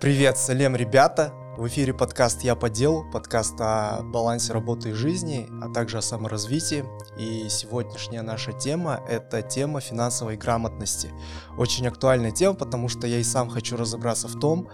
Привет, 0.00 0.38
салем, 0.38 0.76
ребята! 0.76 1.32
В 1.56 1.66
эфире 1.66 1.92
подкаст 1.92 2.42
«Я 2.44 2.54
по 2.54 2.70
делу», 2.70 3.04
подкаст 3.10 3.56
о 3.58 4.02
балансе 4.04 4.52
работы 4.52 4.90
и 4.90 4.92
жизни, 4.92 5.48
а 5.60 5.74
также 5.74 5.98
о 5.98 6.02
саморазвитии. 6.02 6.84
И 7.18 7.48
сегодняшняя 7.48 8.22
наша 8.22 8.52
тема– 8.52 9.00
это 9.08 9.42
тема 9.42 9.80
финансовой 9.80 10.36
грамотности. 10.36 11.10
Очень 11.56 11.88
актуальная 11.88 12.30
тема, 12.30 12.54
потому 12.54 12.88
что 12.88 13.08
я 13.08 13.18
и 13.18 13.24
сам 13.24 13.50
хочу 13.50 13.76
разобраться 13.76 14.28
в 14.28 14.38
том, 14.38 14.68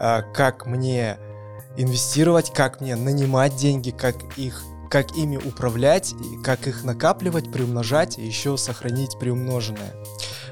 э, 0.00 0.22
как 0.34 0.66
мне 0.66 1.18
инвестировать, 1.76 2.52
как 2.52 2.80
мне 2.80 2.96
нанимать 2.96 3.54
деньги, 3.54 3.90
как 3.90 4.16
их 4.36 4.60
как 4.90 5.16
ими 5.16 5.36
управлять, 5.36 6.14
как 6.42 6.66
их 6.66 6.82
накапливать, 6.82 7.52
приумножать 7.52 8.18
и 8.18 8.22
еще 8.26 8.56
сохранить 8.56 9.18
приумноженное. 9.20 9.94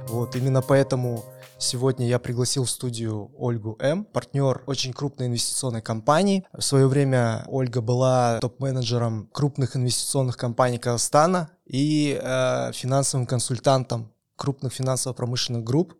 Вот, 0.08 0.36
именно 0.36 0.62
поэтому 0.62 1.24
Сегодня 1.62 2.08
я 2.08 2.18
пригласил 2.18 2.64
в 2.64 2.70
студию 2.70 3.30
Ольгу 3.38 3.76
М, 3.78 4.04
партнер 4.04 4.64
очень 4.66 4.92
крупной 4.92 5.28
инвестиционной 5.28 5.80
компании. 5.80 6.44
В 6.52 6.60
свое 6.60 6.88
время 6.88 7.44
Ольга 7.46 7.80
была 7.80 8.40
топ-менеджером 8.40 9.28
крупных 9.32 9.76
инвестиционных 9.76 10.36
компаний 10.36 10.78
Казахстана 10.78 11.50
и 11.64 12.18
э, 12.20 12.72
финансовым 12.72 13.26
консультантом 13.28 14.12
крупных 14.34 14.72
финансово-промышленных 14.72 15.62
групп. 15.62 15.94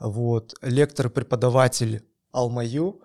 Вот, 0.00 0.54
лектор 0.60 1.06
и 1.06 1.10
преподаватель 1.10 2.04
Алмаю. 2.32 3.00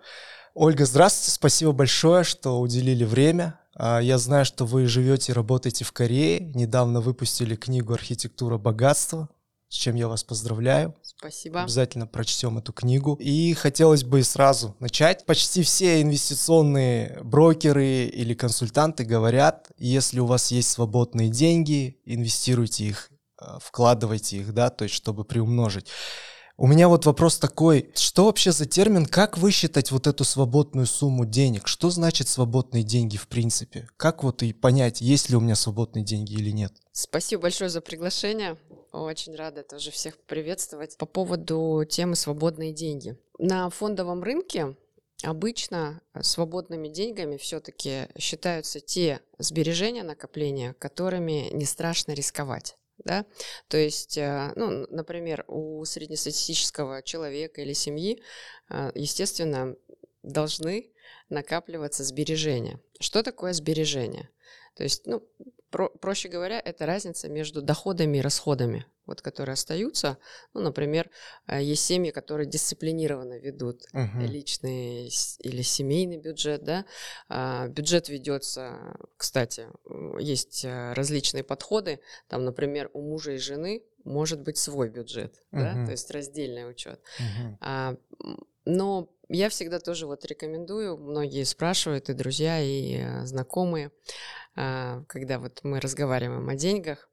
Ольга, 0.54 0.86
здравствуйте, 0.86 1.30
спасибо 1.36 1.70
большое, 1.70 2.24
что 2.24 2.58
уделили 2.58 3.04
время. 3.04 3.60
А, 3.76 4.00
я 4.00 4.18
знаю, 4.18 4.44
что 4.44 4.64
вы 4.64 4.86
живете 4.86 5.30
и 5.30 5.34
работаете 5.36 5.84
в 5.84 5.92
Корее. 5.92 6.40
Недавно 6.40 7.00
выпустили 7.00 7.54
книгу 7.54 7.92
«Архитектура 7.92 8.58
богатства» 8.58 9.28
с 9.68 9.74
чем 9.74 9.96
я 9.96 10.08
вас 10.08 10.22
поздравляю. 10.24 10.94
Спасибо. 11.02 11.62
Обязательно 11.62 12.06
прочтем 12.06 12.58
эту 12.58 12.72
книгу. 12.72 13.14
И 13.14 13.54
хотелось 13.54 14.04
бы 14.04 14.22
сразу 14.22 14.76
начать. 14.80 15.26
Почти 15.26 15.62
все 15.62 16.02
инвестиционные 16.02 17.20
брокеры 17.22 18.04
или 18.04 18.34
консультанты 18.34 19.04
говорят, 19.04 19.70
если 19.78 20.20
у 20.20 20.26
вас 20.26 20.50
есть 20.50 20.70
свободные 20.70 21.28
деньги, 21.28 21.98
инвестируйте 22.04 22.84
их, 22.84 23.10
э, 23.40 23.58
вкладывайте 23.60 24.38
их, 24.38 24.52
да, 24.54 24.70
то 24.70 24.84
есть 24.84 24.94
чтобы 24.94 25.24
приумножить. 25.24 25.88
У 26.58 26.66
меня 26.66 26.88
вот 26.88 27.04
вопрос 27.04 27.38
такой, 27.38 27.90
что 27.94 28.24
вообще 28.24 28.50
за 28.50 28.64
термин, 28.64 29.04
как 29.04 29.36
высчитать 29.36 29.92
вот 29.92 30.06
эту 30.06 30.24
свободную 30.24 30.86
сумму 30.86 31.26
денег? 31.26 31.68
Что 31.68 31.90
значит 31.90 32.28
свободные 32.28 32.82
деньги 32.82 33.18
в 33.18 33.28
принципе? 33.28 33.86
Как 33.98 34.22
вот 34.24 34.42
и 34.42 34.54
понять, 34.54 35.02
есть 35.02 35.28
ли 35.28 35.36
у 35.36 35.40
меня 35.40 35.54
свободные 35.54 36.02
деньги 36.02 36.32
или 36.32 36.50
нет? 36.50 36.72
Спасибо 36.92 37.42
большое 37.42 37.68
за 37.68 37.82
приглашение. 37.82 38.56
Очень 38.90 39.36
рада 39.36 39.64
тоже 39.64 39.90
всех 39.90 40.16
приветствовать. 40.24 40.96
По 40.96 41.04
поводу 41.04 41.84
темы 41.86 42.16
«свободные 42.16 42.72
деньги». 42.72 43.18
На 43.38 43.68
фондовом 43.68 44.22
рынке 44.22 44.76
обычно 45.22 46.00
свободными 46.22 46.88
деньгами 46.88 47.36
все-таки 47.36 48.08
считаются 48.18 48.80
те 48.80 49.20
сбережения, 49.36 50.02
накопления, 50.02 50.72
которыми 50.78 51.50
не 51.52 51.66
страшно 51.66 52.12
рисковать 52.12 52.78
да, 52.98 53.26
то 53.68 53.76
есть, 53.76 54.16
э, 54.18 54.52
ну, 54.56 54.86
например, 54.90 55.44
у 55.48 55.84
среднестатистического 55.84 57.02
человека 57.02 57.60
или 57.60 57.72
семьи, 57.72 58.22
э, 58.70 58.92
естественно, 58.94 59.76
должны 60.22 60.92
накапливаться 61.28 62.04
сбережения. 62.04 62.80
Что 63.00 63.22
такое 63.22 63.52
сбережение? 63.52 64.30
То 64.74 64.82
есть, 64.82 65.06
ну, 65.06 65.22
про, 65.70 65.88
проще 65.88 66.28
говоря, 66.28 66.60
это 66.60 66.86
разница 66.86 67.28
между 67.28 67.62
доходами 67.62 68.18
и 68.18 68.20
расходами, 68.20 68.86
вот, 69.06 69.20
которые 69.20 69.54
остаются. 69.54 70.18
Ну, 70.54 70.60
например, 70.60 71.10
э, 71.46 71.62
есть 71.62 71.84
семьи, 71.84 72.10
которые 72.10 72.48
дисциплинированно 72.48 73.38
ведут 73.38 73.82
uh-huh. 73.94 74.26
личный 74.26 75.10
или 75.40 75.62
семейный 75.62 76.18
бюджет, 76.18 76.64
да. 76.64 76.84
А, 77.28 77.68
бюджет 77.68 78.08
ведется, 78.08 78.96
кстати, 79.16 79.66
есть 80.20 80.64
э, 80.64 80.92
различные 80.92 81.44
подходы. 81.44 82.00
Там, 82.28 82.44
например, 82.44 82.90
у 82.92 83.02
мужа 83.02 83.32
и 83.32 83.38
жены 83.38 83.82
может 84.04 84.40
быть 84.40 84.58
свой 84.58 84.88
бюджет, 84.88 85.34
uh-huh. 85.52 85.62
да, 85.62 85.84
то 85.84 85.90
есть 85.90 86.10
раздельный 86.10 86.70
учет. 86.70 87.00
Uh-huh. 87.20 87.56
А, 87.60 87.96
но 88.64 89.08
я 89.28 89.48
всегда 89.48 89.78
тоже 89.80 90.06
вот 90.06 90.24
рекомендую, 90.24 90.96
многие 90.96 91.44
спрашивают, 91.44 92.08
и 92.08 92.14
друзья, 92.14 92.60
и 92.60 92.98
э, 92.98 93.26
знакомые, 93.26 93.90
а, 94.54 95.02
когда 95.08 95.38
вот 95.38 95.60
мы 95.62 95.80
разговариваем 95.80 96.48
о 96.48 96.54
деньгах, 96.54 97.08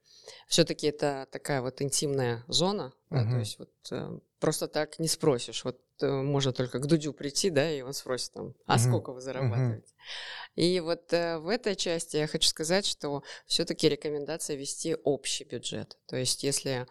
все-таки 0.48 0.88
это 0.88 1.28
такая 1.32 1.62
вот 1.62 1.82
интимная 1.82 2.44
зона, 2.48 2.94
uh-huh. 3.10 3.24
да, 3.24 3.32
то 3.32 3.40
есть 3.40 3.60
вот 3.60 3.72
э, 3.92 4.20
просто 4.40 4.68
так 4.68 5.00
не 5.00 5.08
спросишь. 5.08 5.64
Вот 5.64 5.80
можно 6.12 6.54
только 6.54 6.80
к 6.80 6.86
Дудю 6.86 7.14
прийти, 7.14 7.50
да, 7.50 7.72
и 7.72 7.82
он 7.82 7.94
спросит 7.94 8.34
там, 8.34 8.54
а 8.66 8.76
uh-huh. 8.76 8.80
сколько 8.80 9.14
вы 9.14 9.22
зарабатываете? 9.22 9.88
Uh-huh. 9.88 10.34
И 10.56 10.80
вот 10.80 11.12
э, 11.14 11.40
в 11.40 11.48
этой 11.48 11.76
части 11.76 12.18
я 12.18 12.28
хочу 12.28 12.48
сказать, 12.48 12.86
что 12.86 13.24
все-таки 13.48 13.90
рекомендация 13.90 14.56
вести 14.56 14.96
общий 15.04 15.46
бюджет. 15.46 15.98
То 16.08 16.16
есть 16.16 16.44
если 16.44 16.86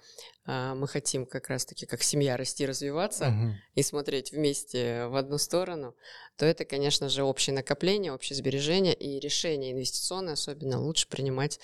э, 0.46 0.74
мы 0.74 0.88
хотим 0.88 1.26
как 1.26 1.48
раз-таки 1.48 1.86
как 1.86 2.02
семья 2.02 2.36
расти, 2.36 2.66
развиваться 2.66 3.26
uh-huh. 3.26 3.52
и 3.74 3.82
смотреть 3.82 4.32
вместе 4.32 5.06
в 5.06 5.16
одну 5.16 5.38
сторону, 5.38 5.94
то 6.36 6.44
это, 6.44 6.64
конечно 6.64 7.08
же, 7.08 7.22
общее 7.22 7.54
накопление, 7.54 8.12
общее 8.12 8.36
сбережение 8.36 8.94
и 8.94 9.20
решение 9.20 9.72
инвестиционное 9.72 10.32
особенно 10.32 10.80
лучше 10.80 11.08
принимать 11.08 11.60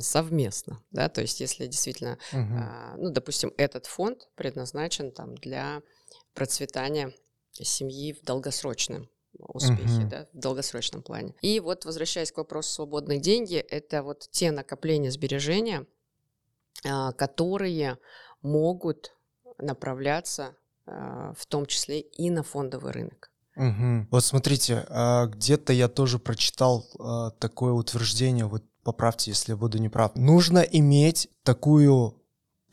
совместно, 0.00 0.82
да, 0.90 1.08
то 1.08 1.20
есть 1.20 1.40
если 1.40 1.66
действительно, 1.66 2.18
uh-huh. 2.32 2.46
а, 2.58 2.94
ну, 2.96 3.10
допустим, 3.10 3.52
этот 3.58 3.86
фонд 3.86 4.28
предназначен 4.34 5.12
там 5.12 5.34
для 5.34 5.82
процветания 6.36 7.12
семьи 7.52 8.12
в 8.12 8.22
долгосрочном 8.24 9.08
успехе, 9.38 10.02
uh-huh. 10.02 10.08
да, 10.08 10.26
в 10.32 10.38
долгосрочном 10.38 11.02
плане. 11.02 11.34
И 11.40 11.60
вот 11.60 11.84
возвращаясь 11.84 12.32
к 12.32 12.36
вопросу 12.36 12.72
свободные 12.72 13.18
деньги, 13.18 13.56
это 13.56 14.02
вот 14.02 14.28
те 14.30 14.50
накопления 14.50 15.10
сбережения, 15.10 15.86
а, 16.84 17.12
которые 17.12 17.98
могут 18.42 19.14
направляться 19.58 20.56
а, 20.86 21.32
в 21.36 21.46
том 21.46 21.66
числе 21.66 22.00
и 22.00 22.30
на 22.30 22.42
фондовый 22.42 22.92
рынок. 22.92 23.30
Угу. 23.56 24.08
Вот 24.10 24.24
смотрите, 24.24 24.86
а, 24.88 25.26
где-то 25.26 25.72
я 25.72 25.88
тоже 25.88 26.18
прочитал 26.18 26.86
такое 27.38 27.72
утверждение, 27.72 28.46
вот 28.46 28.62
поправьте, 28.84 29.30
если 29.30 29.52
я 29.52 29.56
буду 29.56 29.78
неправ. 29.78 30.14
Нужно 30.14 30.60
иметь 30.60 31.28
такую 31.42 32.22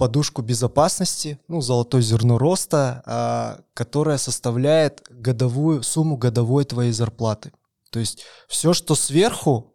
подушку 0.03 0.41
безопасности, 0.41 1.39
ну, 1.47 1.61
золотое 1.61 2.01
зерно 2.01 2.37
роста, 2.37 3.01
а, 3.05 3.61
которая 3.73 4.17
составляет 4.17 5.01
годовую 5.09 5.81
сумму 5.81 6.17
годовой 6.17 6.65
твоей 6.65 6.91
зарплаты. 6.91 7.53
То 7.89 7.99
есть 7.99 8.25
все, 8.49 8.73
что 8.73 8.95
сверху, 8.95 9.73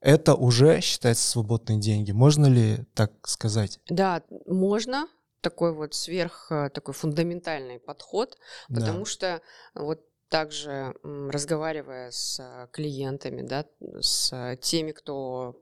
это 0.00 0.34
уже 0.34 0.80
считается 0.80 1.24
свободные 1.30 1.78
деньги. 1.78 2.10
Можно 2.10 2.46
ли 2.46 2.84
так 2.94 3.12
сказать? 3.28 3.78
Да, 3.88 4.22
можно 4.48 5.06
такой 5.40 5.72
вот 5.72 5.94
сверх, 5.94 6.48
такой 6.74 6.92
фундаментальный 6.92 7.78
подход, 7.78 8.38
потому 8.66 9.04
да. 9.04 9.04
что 9.04 9.40
вот 9.76 10.00
также 10.28 10.96
разговаривая 11.04 12.10
с 12.10 12.68
клиентами, 12.72 13.42
да, 13.42 13.66
с 14.00 14.56
теми, 14.62 14.90
кто 14.90 15.54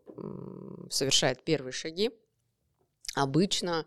совершает 0.89 1.45
первые 1.45 1.73
шаги, 1.73 2.11
обычно 3.15 3.87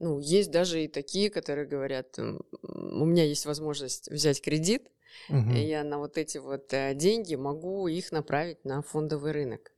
ну, 0.00 0.18
есть 0.18 0.50
даже 0.50 0.84
и 0.84 0.88
такие, 0.88 1.30
которые 1.30 1.66
говорят, 1.66 2.18
у 2.18 3.04
меня 3.04 3.24
есть 3.24 3.44
возможность 3.44 4.10
взять 4.10 4.40
кредит, 4.40 4.88
угу. 5.28 5.50
и 5.50 5.60
я 5.60 5.84
на 5.84 5.98
вот 5.98 6.16
эти 6.16 6.38
вот 6.38 6.72
э, 6.72 6.94
деньги 6.94 7.34
могу 7.34 7.86
их 7.86 8.10
направить 8.10 8.64
на 8.64 8.82
фондовый 8.82 9.32
рынок. 9.32 9.72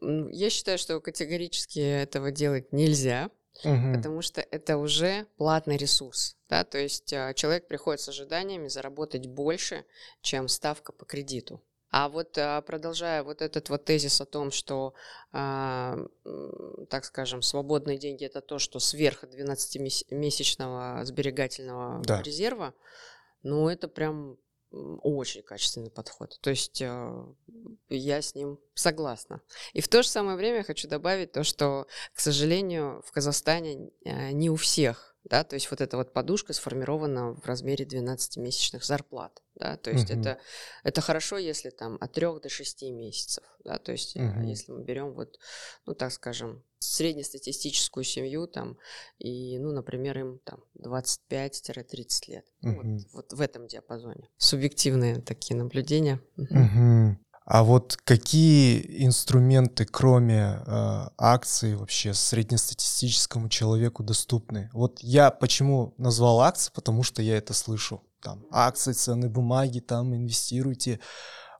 Угу. 0.00 0.28
Я 0.30 0.48
считаю, 0.48 0.78
что 0.78 1.00
категорически 1.00 1.78
этого 1.78 2.30
делать 2.30 2.72
нельзя, 2.72 3.30
угу. 3.64 3.94
потому 3.94 4.22
что 4.22 4.40
это 4.40 4.78
уже 4.78 5.26
платный 5.36 5.76
ресурс. 5.76 6.36
Да? 6.48 6.64
То 6.64 6.78
есть 6.78 7.12
а, 7.12 7.34
человек 7.34 7.68
приходит 7.68 8.00
с 8.00 8.08
ожиданиями 8.08 8.68
заработать 8.68 9.26
больше, 9.26 9.84
чем 10.22 10.48
ставка 10.48 10.92
по 10.92 11.04
кредиту. 11.04 11.62
А 11.96 12.08
вот 12.08 12.36
а, 12.38 12.60
продолжая 12.62 13.22
вот 13.22 13.40
этот 13.40 13.68
вот 13.68 13.84
тезис 13.84 14.20
о 14.20 14.26
том, 14.26 14.50
что, 14.50 14.94
а, 15.30 15.96
так 16.90 17.04
скажем, 17.04 17.40
свободные 17.40 17.98
деньги 17.98 18.24
это 18.24 18.40
то, 18.40 18.58
что 18.58 18.80
сверх 18.80 19.22
12-месячного 19.22 21.04
сберегательного 21.04 22.02
да. 22.02 22.20
резерва, 22.20 22.74
ну 23.44 23.68
это 23.68 23.86
прям 23.86 24.38
очень 24.72 25.44
качественный 25.44 25.92
подход. 25.92 26.36
То 26.40 26.50
есть 26.50 26.82
э, 26.82 27.26
я 27.88 28.22
с 28.22 28.34
ним 28.34 28.58
согласна. 28.74 29.40
И 29.72 29.80
в 29.80 29.86
то 29.86 30.02
же 30.02 30.08
самое 30.08 30.36
время 30.36 30.56
я 30.58 30.64
хочу 30.64 30.88
добавить 30.88 31.30
то, 31.30 31.44
что, 31.44 31.86
к 32.12 32.18
сожалению, 32.18 33.04
в 33.06 33.12
Казахстане 33.12 33.92
э, 34.04 34.32
не 34.32 34.50
у 34.50 34.56
всех, 34.56 35.13
да, 35.24 35.42
то 35.42 35.54
есть 35.54 35.70
вот 35.70 35.80
эта 35.80 35.96
вот 35.96 36.12
подушка 36.12 36.52
сформирована 36.52 37.34
в 37.34 37.46
размере 37.46 37.84
12-месячных 37.84 38.84
зарплат. 38.84 39.42
да, 39.54 39.76
то 39.76 39.90
есть 39.90 40.10
uh-huh. 40.10 40.20
это, 40.20 40.38
это 40.82 41.00
хорошо, 41.00 41.38
если 41.38 41.70
там 41.70 41.96
от 42.00 42.12
3 42.12 42.40
до 42.42 42.48
6 42.48 42.82
месяцев, 42.92 43.44
да, 43.64 43.78
то 43.78 43.92
есть 43.92 44.16
uh-huh. 44.16 44.44
если 44.44 44.72
мы 44.72 44.84
берем 44.84 45.14
вот, 45.14 45.38
ну, 45.86 45.94
так 45.94 46.12
скажем, 46.12 46.62
среднестатистическую 46.78 48.04
семью 48.04 48.46
там, 48.46 48.76
и, 49.18 49.58
ну, 49.58 49.72
например, 49.72 50.18
им 50.18 50.40
там 50.44 50.60
25-30 50.78 52.28
лет, 52.28 52.46
uh-huh. 52.62 52.74
вот, 52.74 53.12
вот 53.12 53.32
в 53.32 53.40
этом 53.40 53.66
диапазоне. 53.66 54.28
Субъективные 54.36 55.22
такие 55.22 55.56
наблюдения. 55.56 56.20
Uh-huh. 56.36 57.16
А 57.44 57.62
вот 57.62 57.98
какие 58.04 59.04
инструменты, 59.04 59.84
кроме 59.84 60.62
э, 60.66 61.08
акций, 61.18 61.76
вообще 61.76 62.14
среднестатистическому 62.14 63.50
человеку 63.50 64.02
доступны? 64.02 64.70
Вот 64.72 65.00
я 65.00 65.30
почему 65.30 65.94
назвал 65.98 66.40
акции, 66.40 66.72
потому 66.74 67.02
что 67.02 67.20
я 67.20 67.36
это 67.36 67.52
слышу. 67.52 68.02
Там 68.22 68.46
акции, 68.50 68.92
ценные 68.92 69.28
бумаги, 69.28 69.80
там 69.80 70.14
инвестируйте. 70.14 71.00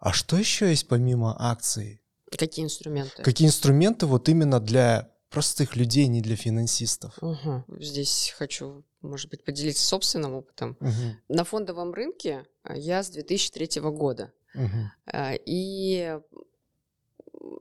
А 0.00 0.14
что 0.14 0.38
еще 0.38 0.70
есть 0.70 0.88
помимо 0.88 1.36
акций? 1.38 2.00
Какие 2.30 2.64
инструменты? 2.64 3.22
Какие 3.22 3.48
инструменты 3.48 4.06
вот 4.06 4.30
именно 4.30 4.60
для 4.60 5.10
простых 5.28 5.76
людей, 5.76 6.06
не 6.06 6.22
для 6.22 6.36
финансистов? 6.36 7.18
Угу. 7.20 7.64
Здесь 7.80 8.32
хочу, 8.38 8.84
может 9.02 9.28
быть, 9.30 9.44
поделиться 9.44 9.84
собственным 9.84 10.34
опытом. 10.34 10.78
Угу. 10.80 11.34
На 11.34 11.44
фондовом 11.44 11.92
рынке 11.92 12.46
я 12.74 13.02
с 13.02 13.10
2003 13.10 13.82
года. 13.82 14.32
Угу. 14.54 15.18
И 15.46 16.18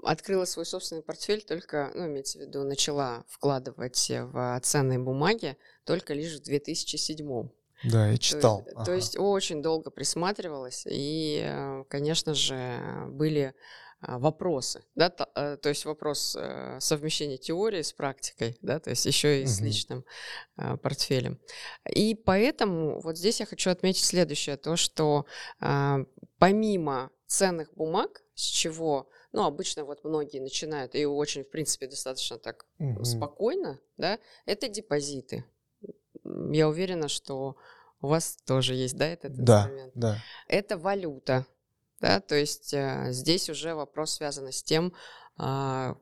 открыла 0.03 0.45
свой 0.45 0.65
собственный 0.65 1.01
портфель 1.01 1.41
только, 1.41 1.91
ну, 1.95 2.07
имеется 2.07 2.37
в 2.37 2.41
виду, 2.41 2.63
начала 2.63 3.25
вкладывать 3.27 4.09
в 4.09 4.59
ценные 4.63 4.99
бумаги 4.99 5.57
только 5.85 6.13
лишь 6.13 6.35
в 6.35 6.43
2007. 6.43 7.49
Да, 7.83 8.07
я 8.09 8.17
читал. 8.17 8.63
То, 8.63 8.71
ага. 8.75 8.85
то 8.85 8.93
есть 8.93 9.17
очень 9.17 9.61
долго 9.61 9.89
присматривалась, 9.89 10.85
и, 10.89 11.43
э, 11.45 11.83
конечно 11.89 12.33
же, 12.33 12.79
были 13.09 13.53
вопросы, 14.07 14.83
да, 14.95 15.09
то, 15.09 15.29
э, 15.35 15.57
то 15.57 15.69
есть 15.69 15.85
вопрос 15.85 16.35
э, 16.39 16.77
совмещения 16.79 17.37
теории 17.37 17.81
с 17.81 17.93
практикой, 17.93 18.57
да, 18.61 18.79
то 18.79 18.89
есть 18.89 19.05
еще 19.05 19.41
и 19.41 19.45
с 19.45 19.57
угу. 19.57 19.65
личным 19.65 20.05
э, 20.57 20.77
портфелем. 20.77 21.39
И 21.89 22.15
поэтому 22.15 22.99
вот 23.01 23.17
здесь 23.17 23.39
я 23.39 23.45
хочу 23.45 23.69
отметить 23.69 24.03
следующее, 24.03 24.57
то, 24.57 24.75
что 24.75 25.25
а, 25.59 25.99
помимо 26.37 27.11
ценных 27.27 27.73
бумаг, 27.73 28.23
с 28.35 28.43
чего, 28.43 29.09
ну, 29.31 29.45
обычно 29.45 29.85
вот 29.85 30.03
многие 30.03 30.39
начинают, 30.39 30.95
и 30.95 31.05
очень, 31.05 31.43
в 31.43 31.49
принципе, 31.49 31.87
достаточно 31.87 32.37
так 32.37 32.65
угу. 32.79 33.03
спокойно, 33.03 33.79
да, 33.97 34.19
это 34.45 34.67
депозиты. 34.67 35.45
Я 36.51 36.69
уверена, 36.69 37.07
что 37.07 37.57
у 38.01 38.07
вас 38.07 38.37
тоже 38.45 38.75
есть, 38.75 38.97
да, 38.97 39.07
этот 39.07 39.33
да, 39.33 39.61
инструмент? 39.61 39.91
Да. 39.95 40.17
Это 40.47 40.77
валюта, 40.77 41.45
да, 41.99 42.19
то 42.19 42.35
есть 42.35 42.73
э, 42.73 43.07
здесь 43.11 43.49
уже 43.49 43.75
вопрос 43.75 44.15
связан 44.15 44.51
с 44.51 44.61
тем, 44.63 44.93
э, 45.39 45.93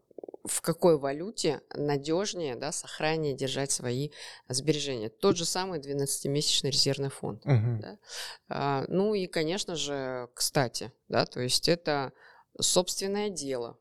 в 0.44 0.62
какой 0.62 0.98
валюте 0.98 1.62
надежнее, 1.74 2.56
да, 2.56 2.72
сохраннее 2.72 3.34
держать 3.34 3.72
свои 3.72 4.10
сбережения. 4.50 5.10
Тот 5.10 5.38
же 5.38 5.46
самый 5.46 5.80
12-месячный 5.80 6.72
резервный 6.72 7.10
фонд. 7.10 7.46
Uh-huh. 7.46 7.80
Да? 7.80 7.98
А, 8.50 8.86
ну 8.88 9.14
и, 9.14 9.28
конечно 9.28 9.76
же, 9.76 10.30
кстати, 10.34 10.92
да, 11.10 11.26
то 11.26 11.42
есть 11.42 11.70
это 11.70 12.12
собственное 12.60 13.30
дело. 13.30 13.78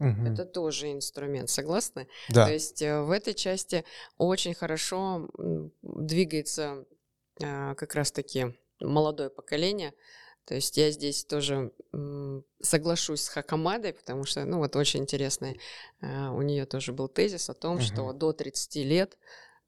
Uh-huh. 0.00 0.32
Это 0.32 0.44
тоже 0.44 0.92
инструмент, 0.92 1.50
согласны? 1.50 2.08
Да. 2.28 2.46
То 2.46 2.52
есть 2.52 2.82
э, 2.82 3.02
в 3.02 3.10
этой 3.10 3.34
части 3.34 3.84
очень 4.16 4.54
хорошо 4.54 5.28
двигается 5.82 6.86
э, 7.40 7.74
как 7.74 7.94
раз-таки 7.94 8.56
молодое 8.80 9.28
поколение, 9.28 9.92
то 10.48 10.54
есть 10.54 10.78
я 10.78 10.90
здесь 10.90 11.26
тоже 11.26 11.72
соглашусь 12.62 13.20
с 13.20 13.28
Хакамадой, 13.28 13.92
потому 13.92 14.24
что, 14.24 14.46
ну 14.46 14.58
вот 14.58 14.76
очень 14.76 15.00
интересный, 15.00 15.60
э, 16.00 16.28
у 16.30 16.40
нее 16.40 16.64
тоже 16.64 16.94
был 16.94 17.08
тезис 17.08 17.50
о 17.50 17.54
том, 17.54 17.76
uh-huh. 17.76 17.82
что 17.82 18.12
до 18.14 18.32
30 18.32 18.76
лет, 18.76 19.18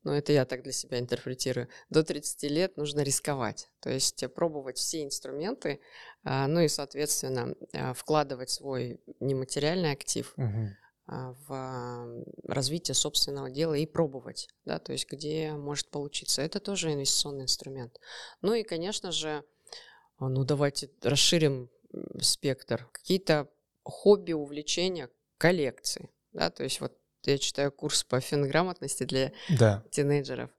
ну 0.04 0.12
это 0.12 0.32
я 0.32 0.46
так 0.46 0.62
для 0.62 0.72
себя 0.72 0.98
интерпретирую, 0.98 1.68
до 1.90 2.02
30 2.02 2.50
лет 2.50 2.76
нужно 2.78 3.00
рисковать, 3.00 3.68
то 3.80 3.90
есть 3.90 4.24
пробовать 4.34 4.78
все 4.78 5.04
инструменты, 5.04 5.80
а, 6.24 6.46
ну 6.46 6.60
и, 6.60 6.68
соответственно, 6.68 7.54
а, 7.74 7.92
вкладывать 7.92 8.48
свой 8.48 9.02
нематериальный 9.20 9.92
актив 9.92 10.32
uh-huh 10.38 10.68
в 11.10 12.24
развитие 12.44 12.94
собственного 12.94 13.50
дела 13.50 13.74
и 13.74 13.84
пробовать, 13.84 14.48
да, 14.64 14.78
то 14.78 14.92
есть 14.92 15.10
где 15.10 15.50
может 15.54 15.90
получиться. 15.90 16.40
Это 16.40 16.60
тоже 16.60 16.92
инвестиционный 16.92 17.42
инструмент. 17.42 17.98
Ну 18.42 18.54
и, 18.54 18.62
конечно 18.62 19.10
же, 19.10 19.42
ну, 20.28 20.44
давайте 20.44 20.90
расширим 21.02 21.70
спектр. 22.20 22.88
Какие-то 22.92 23.48
хобби, 23.82 24.32
увлечения, 24.32 25.08
коллекции. 25.38 26.10
Да, 26.32 26.50
то 26.50 26.62
есть 26.62 26.80
вот 26.80 26.96
я 27.24 27.38
читаю 27.38 27.72
курс 27.72 28.04
по 28.04 28.20
финграмотности 28.20 29.04
для 29.04 29.32
да. 29.48 29.84
тинейджеров. 29.90 30.50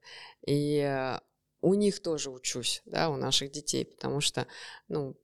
И 0.46 0.78
э, 0.78 1.18
у 1.60 1.74
них 1.74 2.00
тоже 2.02 2.30
учусь, 2.30 2.82
да, 2.84 3.08
у 3.08 3.16
наших 3.16 3.50
детей, 3.50 3.84
потому 3.84 4.20
что, 4.20 4.46
ну, 4.88 5.16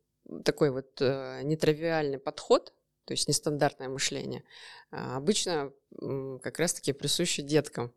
такой 0.44 0.70
вот 0.70 1.00
э, 1.00 1.42
нетривиальный 1.42 2.18
подход, 2.18 2.72
то 3.04 3.12
есть 3.12 3.28
нестандартное 3.28 3.88
мышление, 3.88 4.44
э, 4.90 4.96
обычно 4.96 5.72
э, 6.00 6.38
как 6.42 6.58
раз-таки 6.58 6.92
присуще 6.92 7.42
деткам. 7.42 7.92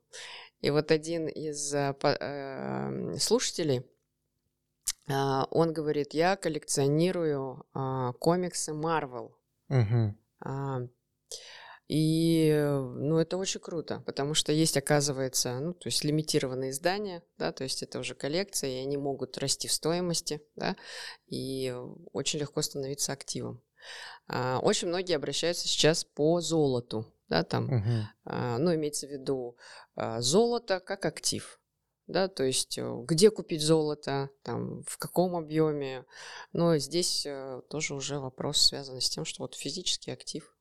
И 0.61 0.69
вот 0.69 0.91
один 0.91 1.27
из 1.27 1.73
э, 1.73 1.95
э, 2.03 3.17
слушателей 3.17 3.79
а, 3.79 3.83
он 5.51 5.73
говорит, 5.73 6.13
я 6.13 6.35
коллекционирую 6.35 7.65
а, 7.73 8.13
комиксы 8.13 8.71
Marvel. 8.71 9.31
Угу. 9.69 10.89
И, 11.87 12.53
ну, 12.53 13.17
это 13.17 13.35
очень 13.35 13.59
круто, 13.59 14.01
потому 14.05 14.33
что 14.33 14.53
есть, 14.53 14.77
оказывается, 14.77 15.59
ну, 15.59 15.73
то 15.73 15.89
есть 15.89 16.05
лимитированные 16.05 16.71
издания, 16.71 17.21
да, 17.37 17.51
то 17.51 17.65
есть 17.65 17.83
это 17.83 17.99
уже 17.99 18.15
коллекция, 18.15 18.69
и 18.69 18.83
они 18.83 18.95
могут 18.95 19.37
расти 19.37 19.67
в 19.67 19.73
стоимости, 19.73 20.41
да, 20.55 20.77
и 21.27 21.75
очень 22.13 22.39
легко 22.39 22.61
становиться 22.61 23.11
активом. 23.11 23.61
Очень 24.29 24.87
многие 24.87 25.15
обращаются 25.17 25.67
сейчас 25.67 26.05
по 26.05 26.39
золоту, 26.39 27.13
да, 27.27 27.43
там, 27.43 27.65
угу. 27.65 28.07
ну, 28.23 28.73
имеется 28.73 29.07
в 29.07 29.11
виду 29.11 29.57
золото 30.19 30.79
как 30.79 31.05
актив, 31.05 31.59
да, 32.11 32.27
то 32.27 32.43
есть 32.43 32.77
э, 32.77 33.03
где 33.05 33.31
купить 33.31 33.61
золото, 33.61 34.29
там, 34.43 34.83
в 34.83 34.97
каком 34.97 35.35
объеме. 35.35 36.05
Но 36.53 36.77
здесь 36.77 37.25
э, 37.25 37.61
тоже 37.69 37.95
уже 37.95 38.19
вопрос 38.19 38.61
связан 38.61 38.99
с 39.01 39.09
тем, 39.09 39.25
что 39.25 39.43
вот 39.43 39.55
физический 39.55 40.11
актив. 40.11 40.55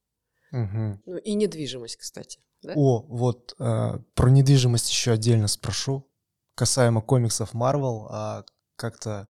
Угу. 0.52 1.00
Ну 1.06 1.17
и 1.17 1.35
недвижимость, 1.35 1.97
кстати. 1.97 2.41
Да? 2.62 2.75
О, 2.76 3.02
вот 3.02 3.55
э, 3.58 3.99
про 4.14 4.31
недвижимость 4.31 4.91
еще 4.91 5.12
отдельно 5.12 5.49
спрошу. 5.49 6.06
Касаемо 6.55 7.00
комиксов 7.00 7.55
Marvel, 7.55 8.06
а 8.11 8.44
как-то 8.77 9.27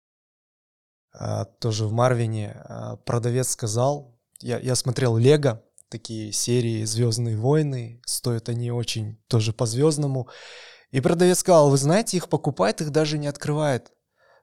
а, 1.12 1.46
тоже 1.46 1.86
в 1.86 1.92
Марвине 1.92 2.62
а, 2.66 2.98
продавец 2.98 3.50
сказал, 3.50 4.18
я, 4.42 4.60
я 4.60 4.76
смотрел 4.76 5.18
Лего, 5.18 5.64
такие 5.90 6.32
серии 6.32 6.84
Звездные 6.86 7.36
войны, 7.36 8.02
стоят 8.06 8.50
они 8.50 8.72
очень 8.72 9.18
тоже 9.28 9.54
по 9.54 9.66
звездному. 9.66 10.30
И 10.92 11.02
продавец 11.02 11.40
сказал, 11.40 11.70
вы 11.70 11.78
знаете, 11.78 12.18
их 12.18 12.30
покупает, 12.30 12.82
их 12.82 12.92
даже 12.92 13.18
не 13.18 13.28
открывает. 13.28 13.92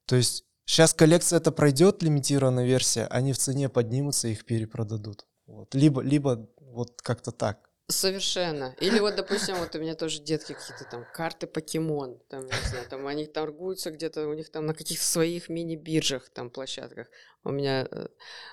То 0.05 0.17
есть 0.17 0.45
сейчас 0.65 0.95
коллекция 0.95 1.39
это 1.39 1.51
пройдет, 1.51 2.03
лимитированная 2.03 2.67
версия, 2.67 3.07
они 3.07 3.33
в 3.33 3.39
цене 3.39 3.69
поднимутся 3.69 4.29
их 4.29 4.45
перепродадут. 4.45 5.27
Вот. 5.47 5.75
Либо, 5.75 6.03
либо 6.03 6.49
вот 6.61 7.01
как-то 7.03 7.33
так. 7.33 7.67
Совершенно. 7.89 8.75
Или 8.81 8.99
вот, 8.99 9.15
допустим, 9.15 9.57
вот 9.57 9.75
у 9.77 9.79
меня 9.79 9.95
тоже 9.95 10.21
детки 10.21 10.55
какие-то 10.55 10.85
там 10.91 11.05
карты 11.15 11.47
покемон, 11.47 12.19
там, 12.29 12.45
не 12.47 12.69
знаю, 12.69 12.89
там 12.89 13.07
они 13.07 13.27
торгуются 13.27 13.93
где-то 13.93 14.27
у 14.27 14.35
них 14.35 14.51
там 14.51 14.67
на 14.67 14.75
каких-то 14.75 15.05
своих 15.05 15.49
мини-биржах, 15.49 16.29
там, 16.31 16.51
площадках. 16.51 17.07
У 17.45 17.51
меня 17.53 17.87
э, 17.89 18.09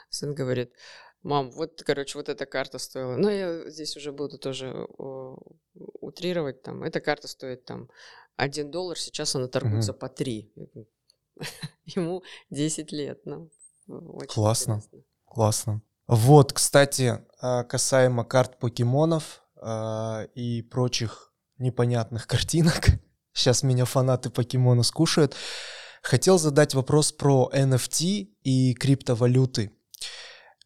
сын 0.09 0.35
говорит, 0.35 0.71
мам, 1.23 1.49
вот, 1.51 1.81
короче, 1.83 2.17
вот 2.17 2.29
эта 2.29 2.45
карта 2.45 2.77
стоила. 2.77 3.15
Но 3.15 3.31
я 3.31 3.69
здесь 3.69 3.97
уже 3.97 4.11
буду 4.11 4.37
тоже 4.37 4.87
утрировать, 5.73 6.61
там, 6.61 6.83
эта 6.83 6.99
карта 6.99 7.27
стоит 7.27 7.65
там 7.65 7.89
1 8.35 8.71
доллар, 8.71 8.97
сейчас 8.97 9.35
она 9.35 9.47
торгуется 9.47 9.91
угу. 9.91 9.99
по 9.99 10.09
3. 10.09 10.53
Ему 11.85 12.23
10 12.49 12.91
лет, 12.91 13.21
ну, 13.25 13.49
Классно, 14.27 14.73
интересно. 14.73 15.03
классно. 15.25 15.81
Вот, 16.07 16.53
кстати, 16.53 17.23
а, 17.39 17.63
касаемо 17.63 18.23
карт 18.23 18.59
покемонов 18.59 19.41
а, 19.55 20.27
и 20.35 20.61
прочих 20.61 21.33
непонятных 21.57 22.27
картинок, 22.27 22.87
сейчас 23.33 23.63
меня 23.63 23.85
фанаты 23.85 24.29
покемона 24.29 24.83
скушают, 24.83 25.35
хотел 26.01 26.37
задать 26.37 26.73
вопрос 26.73 27.11
про 27.11 27.49
NFT 27.53 28.29
и 28.43 28.73
криптовалюты. 28.73 29.71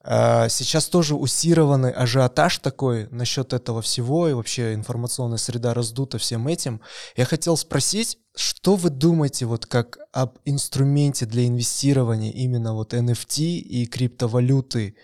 А, 0.09 0.47
сейчас 0.47 0.87
тоже 0.87 1.15
усированный 1.15 1.91
ажиотаж 1.91 2.59
такой 2.59 3.09
насчет 3.09 3.51
этого 3.51 3.81
всего, 3.81 4.29
и 4.29 4.33
вообще 4.33 4.73
информационная 4.73 5.37
среда 5.37 5.73
раздута 5.73 6.17
всем 6.17 6.47
этим. 6.47 6.79
Я 7.17 7.25
хотел 7.25 7.57
спросить, 7.57 8.17
что 8.33 8.77
вы 8.77 8.89
думаете 8.89 9.45
вот 9.45 9.65
как 9.65 9.97
об 10.13 10.37
инструменте 10.45 11.25
для 11.25 11.45
инвестирования 11.45 12.31
именно 12.31 12.73
вот 12.73 12.93
NFT 12.93 13.41
и 13.41 13.85
криптовалюты? 13.85 14.95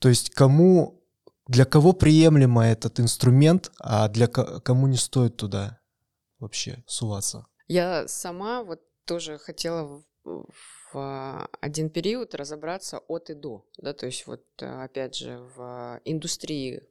То 0.00 0.08
есть 0.08 0.30
кому, 0.30 1.04
для 1.46 1.64
кого 1.64 1.92
приемлемо 1.92 2.66
этот 2.66 2.98
инструмент, 2.98 3.70
а 3.78 4.08
для 4.08 4.26
кому 4.26 4.88
не 4.88 4.96
стоит 4.96 5.36
туда 5.36 5.78
вообще 6.40 6.82
суваться? 6.88 7.46
Я 7.68 8.08
сама 8.08 8.64
вот 8.64 8.80
тоже 9.04 9.38
хотела 9.38 10.02
в 10.92 11.48
один 11.60 11.90
период 11.90 12.34
разобраться 12.34 12.98
от 13.08 13.30
и 13.30 13.34
до, 13.34 13.66
да, 13.76 13.92
то 13.92 14.06
есть 14.06 14.26
вот 14.26 14.44
опять 14.58 15.16
же 15.16 15.38
в 15.56 16.00
индустрии, 16.04 16.82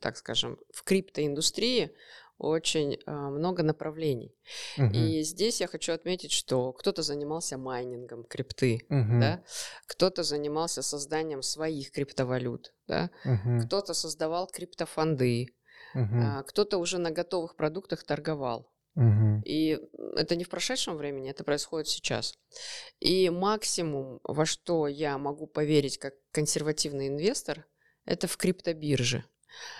так 0.00 0.16
скажем, 0.16 0.58
в 0.72 0.82
криптоиндустрии 0.82 1.94
очень 2.38 2.98
много 3.06 3.62
направлений. 3.62 4.34
Угу. 4.76 4.90
И 4.92 5.22
здесь 5.22 5.60
я 5.60 5.68
хочу 5.68 5.92
отметить, 5.92 6.32
что 6.32 6.72
кто-то 6.72 7.02
занимался 7.02 7.56
майнингом 7.56 8.24
крипты, 8.24 8.80
угу. 8.88 9.20
да, 9.20 9.44
кто-то 9.86 10.24
занимался 10.24 10.82
созданием 10.82 11.42
своих 11.42 11.92
криптовалют, 11.92 12.74
да, 12.88 13.10
угу. 13.24 13.64
кто-то 13.64 13.94
создавал 13.94 14.48
криптофонды, 14.48 15.54
угу. 15.94 16.44
кто-то 16.48 16.78
уже 16.78 16.98
на 16.98 17.12
готовых 17.12 17.54
продуктах 17.54 18.02
торговал. 18.02 18.71
Угу. 18.94 19.42
И 19.44 19.78
это 20.16 20.36
не 20.36 20.44
в 20.44 20.50
прошедшем 20.50 20.96
времени, 20.96 21.30
это 21.30 21.44
происходит 21.44 21.88
сейчас. 21.88 22.34
И 23.00 23.30
максимум, 23.30 24.20
во 24.22 24.44
что 24.44 24.86
я 24.86 25.16
могу 25.18 25.46
поверить 25.46 25.98
как 25.98 26.14
консервативный 26.30 27.08
инвестор, 27.08 27.66
это 28.04 28.26
в 28.26 28.36
криптобирже. 28.36 29.24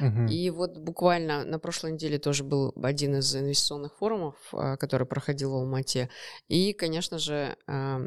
Угу. 0.00 0.26
И 0.30 0.50
вот 0.50 0.78
буквально 0.78 1.44
на 1.44 1.58
прошлой 1.58 1.92
неделе 1.92 2.18
тоже 2.18 2.44
был 2.44 2.72
один 2.82 3.16
из 3.16 3.34
инвестиционных 3.34 3.96
форумов, 3.96 4.36
а, 4.52 4.76
который 4.76 5.06
проходил 5.06 5.52
в 5.52 5.56
Алмате. 5.56 6.10
И, 6.48 6.72
конечно 6.72 7.18
же, 7.18 7.56
а, 7.66 8.00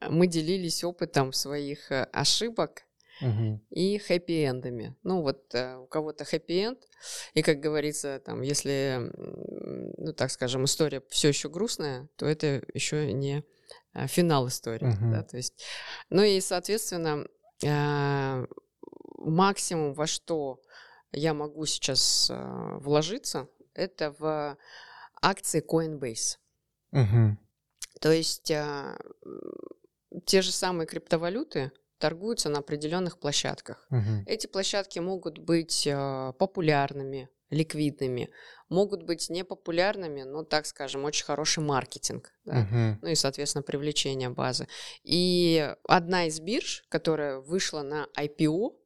мы 0.00 0.26
делились 0.26 0.84
опытом 0.84 1.32
своих 1.32 1.90
э, 1.90 2.04
ошибок 2.12 2.84
угу. 3.20 3.60
и 3.70 3.98
хэппи-эндами. 3.98 4.94
Ну 5.02 5.22
вот 5.22 5.54
э, 5.54 5.76
у 5.76 5.86
кого-то 5.86 6.24
хэппи-энд, 6.24 6.78
и 7.34 7.42
как 7.42 7.60
говорится, 7.60 8.20
там, 8.24 8.42
если, 8.42 9.10
ну 9.14 10.12
так 10.12 10.30
скажем, 10.30 10.64
история 10.64 11.02
все 11.08 11.28
еще 11.28 11.48
грустная, 11.48 12.08
то 12.16 12.26
это 12.26 12.62
еще 12.74 13.12
не 13.12 13.44
э, 13.94 14.06
финал 14.06 14.48
истории, 14.48 14.86
угу. 14.86 15.12
да, 15.12 15.22
то 15.22 15.36
есть, 15.36 15.62
ну 16.10 16.22
и 16.22 16.40
соответственно 16.40 17.26
э, 17.64 18.46
максимум 19.18 19.94
во 19.94 20.06
что 20.06 20.60
я 21.12 21.34
могу 21.34 21.64
сейчас 21.66 22.30
вложиться, 22.30 23.48
это 23.74 24.14
в 24.18 24.58
акции 25.22 25.64
Coinbase. 25.66 26.36
Угу. 26.92 27.38
То 28.00 28.12
есть 28.12 28.52
те 30.26 30.42
же 30.42 30.52
самые 30.52 30.86
криптовалюты, 30.86 31.72
торгуются 31.98 32.48
на 32.48 32.58
определенных 32.58 33.18
площадках. 33.18 33.86
Угу. 33.90 34.24
Эти 34.26 34.46
площадки 34.46 34.98
могут 34.98 35.38
быть 35.38 35.86
э, 35.86 36.32
популярными, 36.38 37.28
ликвидными, 37.50 38.30
могут 38.68 39.02
быть 39.02 39.30
непопулярными, 39.30 40.22
но, 40.22 40.44
так 40.44 40.66
скажем, 40.66 41.04
очень 41.04 41.24
хороший 41.24 41.62
маркетинг, 41.62 42.32
да? 42.44 42.60
угу. 42.60 42.98
ну 43.02 43.08
и, 43.08 43.14
соответственно, 43.14 43.62
привлечение 43.62 44.28
базы. 44.28 44.68
И 45.02 45.74
одна 45.84 46.26
из 46.26 46.40
бирж, 46.40 46.84
которая 46.88 47.38
вышла 47.38 47.82
на 47.82 48.06
IPO, 48.16 48.76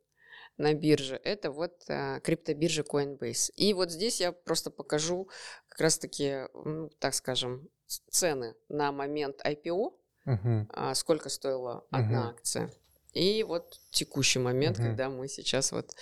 на 0.59 0.75
бирже, 0.75 1.21
это 1.25 1.51
вот 1.51 1.83
э, 1.89 2.21
криптобиржа 2.21 2.83
Coinbase. 2.83 3.53
И 3.57 3.75
вот 3.75 3.91
здесь 3.91 4.21
я 4.21 4.33
просто 4.33 4.71
покажу 4.71 5.29
как 5.69 5.81
раз-таки, 5.81 6.47
ну, 6.55 6.91
так 6.99 7.15
скажем, 7.15 7.69
цены 7.87 8.55
на 8.69 8.93
момент 8.93 9.41
IPO, 9.45 9.93
uh 10.27 10.67
а, 10.69 10.95
сколько 10.95 11.29
стоила 11.29 11.85
одна 11.91 12.27
uh 12.27 12.31
акция. 12.31 12.71
И 13.13 13.43
вот 13.43 13.79
текущий 13.91 14.39
момент, 14.39 14.79
угу. 14.79 14.87
когда 14.87 15.11
мы 15.11 15.29
сейчас 15.29 15.73
вот 15.73 15.95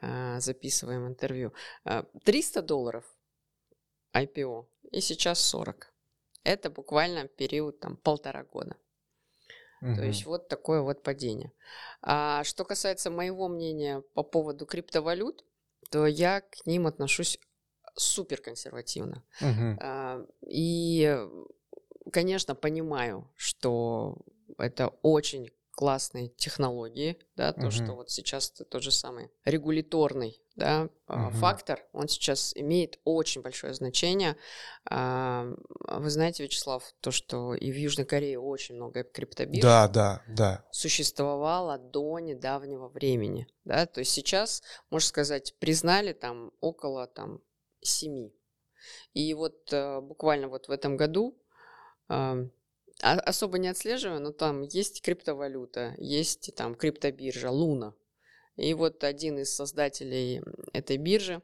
а, 0.00 0.40
записываем 0.40 1.06
интервью. 1.06 1.52
300 2.24 2.60
а, 2.60 2.62
долларов 2.62 3.04
IPO 4.14 4.66
и 4.90 5.00
сейчас 5.00 5.40
40. 5.40 5.92
Это 6.44 6.70
буквально 6.70 7.28
период 7.28 7.80
там 7.80 7.96
полтора 7.96 8.44
года. 8.44 8.76
Угу. 9.80 9.96
То 9.96 10.04
есть 10.04 10.26
вот 10.26 10.48
такое 10.48 10.80
вот 10.80 11.02
падение. 11.02 11.52
А 12.00 12.44
что 12.44 12.64
касается 12.64 13.10
моего 13.10 13.48
мнения 13.48 14.02
по 14.14 14.22
поводу 14.22 14.64
криптовалют, 14.64 15.44
то 15.90 16.06
я 16.06 16.40
к 16.40 16.66
ним 16.66 16.86
отношусь 16.86 17.38
супер 17.94 18.40
консервативно. 18.40 19.24
Угу. 19.40 19.78
А, 19.80 20.24
и, 20.46 21.18
конечно, 22.12 22.54
понимаю, 22.54 23.28
что 23.36 24.16
это 24.58 24.88
очень 25.02 25.50
классные 25.82 26.28
технологии, 26.28 27.18
да, 27.34 27.52
то, 27.52 27.62
угу. 27.62 27.70
что 27.72 27.94
вот 27.96 28.08
сейчас 28.08 28.52
тот 28.52 28.84
же 28.84 28.92
самый 28.92 29.32
регуляторный, 29.44 30.40
да, 30.54 30.88
угу. 31.08 31.30
фактор, 31.32 31.80
он 31.92 32.06
сейчас 32.06 32.52
имеет 32.54 33.00
очень 33.02 33.42
большое 33.42 33.74
значение. 33.74 34.36
А, 34.88 35.44
вы 35.88 36.08
знаете, 36.08 36.44
Вячеслав, 36.44 36.84
то, 37.00 37.10
что 37.10 37.54
и 37.54 37.72
в 37.72 37.76
Южной 37.76 38.06
Корее 38.06 38.38
очень 38.38 38.76
много 38.76 39.02
криптобирж. 39.02 39.60
Да, 39.60 39.88
да, 39.88 40.22
да. 40.28 40.64
Существовало 40.70 41.78
до 41.78 42.20
недавнего 42.20 42.86
времени, 42.86 43.48
да, 43.64 43.86
то 43.86 43.98
есть 43.98 44.12
сейчас, 44.12 44.62
можно 44.88 45.08
сказать, 45.08 45.56
признали 45.58 46.12
там 46.12 46.52
около 46.60 47.08
там 47.08 47.40
семи. 47.80 48.32
И 49.14 49.34
вот 49.34 49.72
э, 49.72 50.00
буквально 50.00 50.46
вот 50.46 50.68
в 50.68 50.70
этом 50.70 50.96
году 50.96 51.36
особо 53.02 53.58
не 53.58 53.68
отслеживаю, 53.68 54.20
но 54.20 54.32
там 54.32 54.62
есть 54.62 55.02
криптовалюта, 55.02 55.94
есть 55.98 56.54
там 56.54 56.74
криптобиржа 56.74 57.50
Луна. 57.50 57.94
И 58.56 58.74
вот 58.74 59.02
один 59.02 59.38
из 59.38 59.54
создателей 59.54 60.42
этой 60.72 60.98
биржи, 60.98 61.42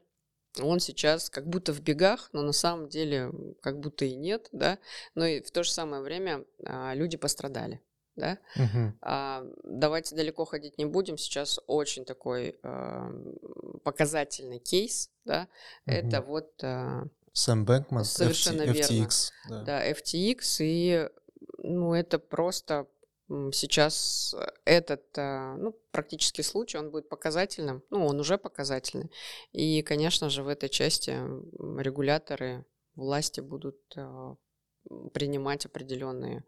он 0.61 0.79
сейчас 0.79 1.29
как 1.29 1.47
будто 1.47 1.73
в 1.73 1.81
бегах, 1.81 2.29
но 2.33 2.41
на 2.41 2.53
самом 2.53 2.87
деле 2.87 3.31
как 3.61 3.79
будто 3.79 4.05
и 4.05 4.15
нет, 4.15 4.47
да. 4.51 4.79
Но 5.15 5.25
и 5.25 5.41
в 5.41 5.51
то 5.51 5.63
же 5.63 5.71
самое 5.71 6.01
время 6.01 6.45
а, 6.65 6.93
люди 6.93 7.17
пострадали, 7.17 7.81
да. 8.15 8.39
Угу. 8.55 8.93
А, 9.01 9.43
давайте 9.63 10.15
далеко 10.15 10.45
ходить 10.45 10.77
не 10.77 10.85
будем. 10.85 11.17
Сейчас 11.17 11.59
очень 11.67 12.05
такой 12.05 12.57
а, 12.63 13.11
показательный 13.83 14.59
кейс, 14.59 15.11
да. 15.25 15.47
Угу. 15.85 15.95
Это 15.95 16.21
вот 16.21 16.63
а, 16.63 17.03
Сэм 17.33 17.65
Бэнкман, 17.65 18.05
совершенно 18.05 18.63
FT, 18.63 18.73
верно. 18.73 19.05
FTX. 19.05 19.29
Да. 19.49 19.63
да, 19.63 19.91
FTX 19.91 20.57
и 20.59 21.09
ну, 21.57 21.93
это 21.93 22.19
просто 22.19 22.87
сейчас 23.51 24.35
этот, 24.65 25.05
а, 25.17 25.55
ну, 25.55 25.75
практически 25.91 26.41
случай, 26.41 26.77
он 26.77 26.89
будет 26.89 27.09
показательным, 27.09 27.83
ну, 27.89 28.05
он 28.05 28.19
уже 28.19 28.37
показательный. 28.37 29.11
И, 29.51 29.81
конечно 29.83 30.29
же, 30.29 30.43
в 30.43 30.47
этой 30.47 30.69
части 30.69 31.11
регуляторы, 31.79 32.65
власти 32.95 33.39
будут 33.39 33.79
а, 33.95 34.35
принимать 35.13 35.65
определенные 35.65 36.43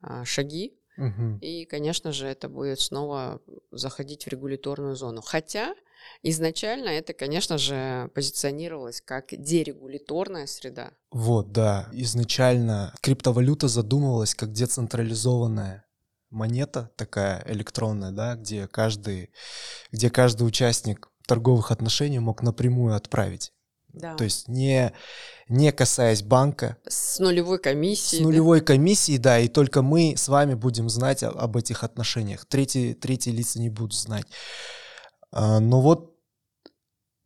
а, 0.00 0.24
шаги, 0.24 0.78
Угу. 0.96 1.38
И, 1.40 1.64
конечно 1.64 2.12
же, 2.12 2.26
это 2.26 2.48
будет 2.48 2.80
снова 2.80 3.40
заходить 3.70 4.24
в 4.24 4.28
регуляторную 4.28 4.94
зону. 4.94 5.22
Хотя 5.22 5.74
изначально 6.22 6.88
это, 6.88 7.12
конечно 7.12 7.58
же, 7.58 8.10
позиционировалось 8.14 9.00
как 9.00 9.26
дерегуляторная 9.30 10.46
среда. 10.46 10.92
Вот, 11.10 11.52
да. 11.52 11.88
Изначально 11.92 12.94
криптовалюта 13.00 13.68
задумывалась 13.68 14.34
как 14.34 14.52
децентрализованная 14.52 15.84
монета 16.30 16.90
такая 16.96 17.44
электронная, 17.46 18.10
да, 18.10 18.34
где 18.34 18.66
каждый, 18.66 19.30
где 19.92 20.10
каждый 20.10 20.46
участник 20.46 21.08
торговых 21.26 21.70
отношений 21.70 22.18
мог 22.18 22.42
напрямую 22.42 22.94
отправить 22.94 23.54
да. 23.94 24.16
То 24.16 24.24
есть 24.24 24.48
не, 24.48 24.92
не 25.48 25.72
касаясь 25.72 26.22
банка. 26.22 26.76
С 26.86 27.18
нулевой 27.20 27.58
комиссией. 27.58 28.22
С 28.22 28.24
нулевой 28.24 28.60
да? 28.60 28.66
комиссией, 28.66 29.18
да, 29.18 29.38
и 29.38 29.48
только 29.48 29.82
мы 29.82 30.14
с 30.16 30.28
вами 30.28 30.54
будем 30.54 30.88
знать 30.88 31.22
об 31.22 31.56
этих 31.56 31.84
отношениях. 31.84 32.44
Третьи, 32.46 32.92
третьи 32.94 33.30
лица 33.30 33.60
не 33.60 33.70
будут 33.70 33.94
знать. 33.94 34.26
А, 35.34 35.58
но 35.58 35.80
вот 35.80 36.16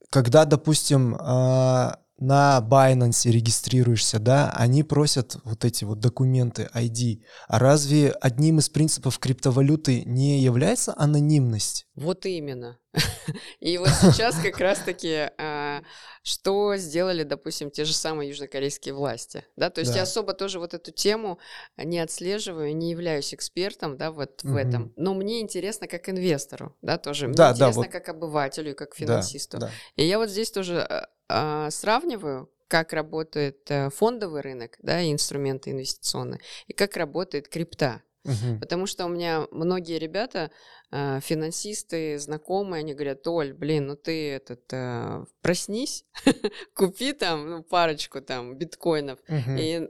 когда, 0.08 0.46
допустим, 0.46 1.14
а, 1.20 2.00
на 2.18 2.64
Binance 2.68 3.30
регистрируешься, 3.30 4.18
да, 4.18 4.50
они 4.54 4.82
просят 4.82 5.36
вот 5.44 5.64
эти 5.64 5.84
вот 5.84 6.00
документы, 6.00 6.68
ID. 6.74 7.22
А 7.46 7.58
разве 7.58 8.10
одним 8.10 8.58
из 8.58 8.68
принципов 8.68 9.18
криптовалюты 9.18 10.02
не 10.04 10.40
является 10.40 10.94
анонимность? 10.96 11.86
Вот 11.94 12.26
именно. 12.26 12.78
И 13.60 13.78
вот 13.78 13.88
сейчас 13.88 14.36
как 14.36 14.58
раз-таки, 14.58 15.30
а, 15.38 15.82
что 16.22 16.76
сделали, 16.76 17.22
допустим, 17.22 17.70
те 17.70 17.84
же 17.84 17.94
самые 17.94 18.30
южнокорейские 18.30 18.94
власти, 18.94 19.44
да, 19.56 19.70
то 19.70 19.80
есть 19.80 19.94
я 19.94 20.02
особо 20.02 20.32
тоже 20.32 20.58
вот 20.58 20.74
эту 20.74 20.90
тему 20.90 21.38
не 21.76 21.98
отслеживаю, 21.98 22.74
не 22.76 22.90
являюсь 22.90 23.34
экспертом, 23.34 23.96
да, 23.96 24.10
вот 24.10 24.42
в 24.42 24.56
этом, 24.56 24.92
но 24.96 25.14
мне 25.14 25.40
интересно 25.40 25.86
как 25.86 26.08
инвестору, 26.08 26.76
да, 26.82 26.98
тоже, 26.98 27.28
мне 27.28 27.34
интересно 27.34 27.88
как 27.88 28.08
обывателю, 28.08 28.74
как 28.74 28.94
финансисту. 28.94 29.58
И 29.96 30.04
я 30.04 30.18
вот 30.18 30.30
здесь 30.30 30.50
тоже 30.50 31.08
а, 31.28 31.70
сравниваю, 31.70 32.50
как 32.68 32.92
работает 32.92 33.70
э, 33.70 33.90
фондовый 33.90 34.42
рынок, 34.42 34.76
да, 34.82 35.02
инструменты 35.02 35.70
инвестиционные, 35.70 36.40
и 36.66 36.72
как 36.74 36.96
работает 36.96 37.48
крипта. 37.48 38.02
Угу. 38.24 38.60
Потому 38.60 38.86
что 38.86 39.06
у 39.06 39.08
меня 39.08 39.46
многие 39.50 39.98
ребята, 39.98 40.50
э, 40.90 41.20
финансисты, 41.22 42.18
знакомые, 42.18 42.80
они 42.80 42.92
говорят, 42.92 43.26
Оль, 43.26 43.54
блин, 43.54 43.86
ну 43.86 43.96
ты 43.96 44.32
этот, 44.32 44.70
э, 44.70 45.24
проснись, 45.40 46.04
купи 46.74 47.12
там 47.14 47.48
ну, 47.48 47.62
парочку 47.62 48.20
там 48.20 48.56
биткоинов. 48.56 49.18
Угу. 49.28 49.56
И 49.58 49.88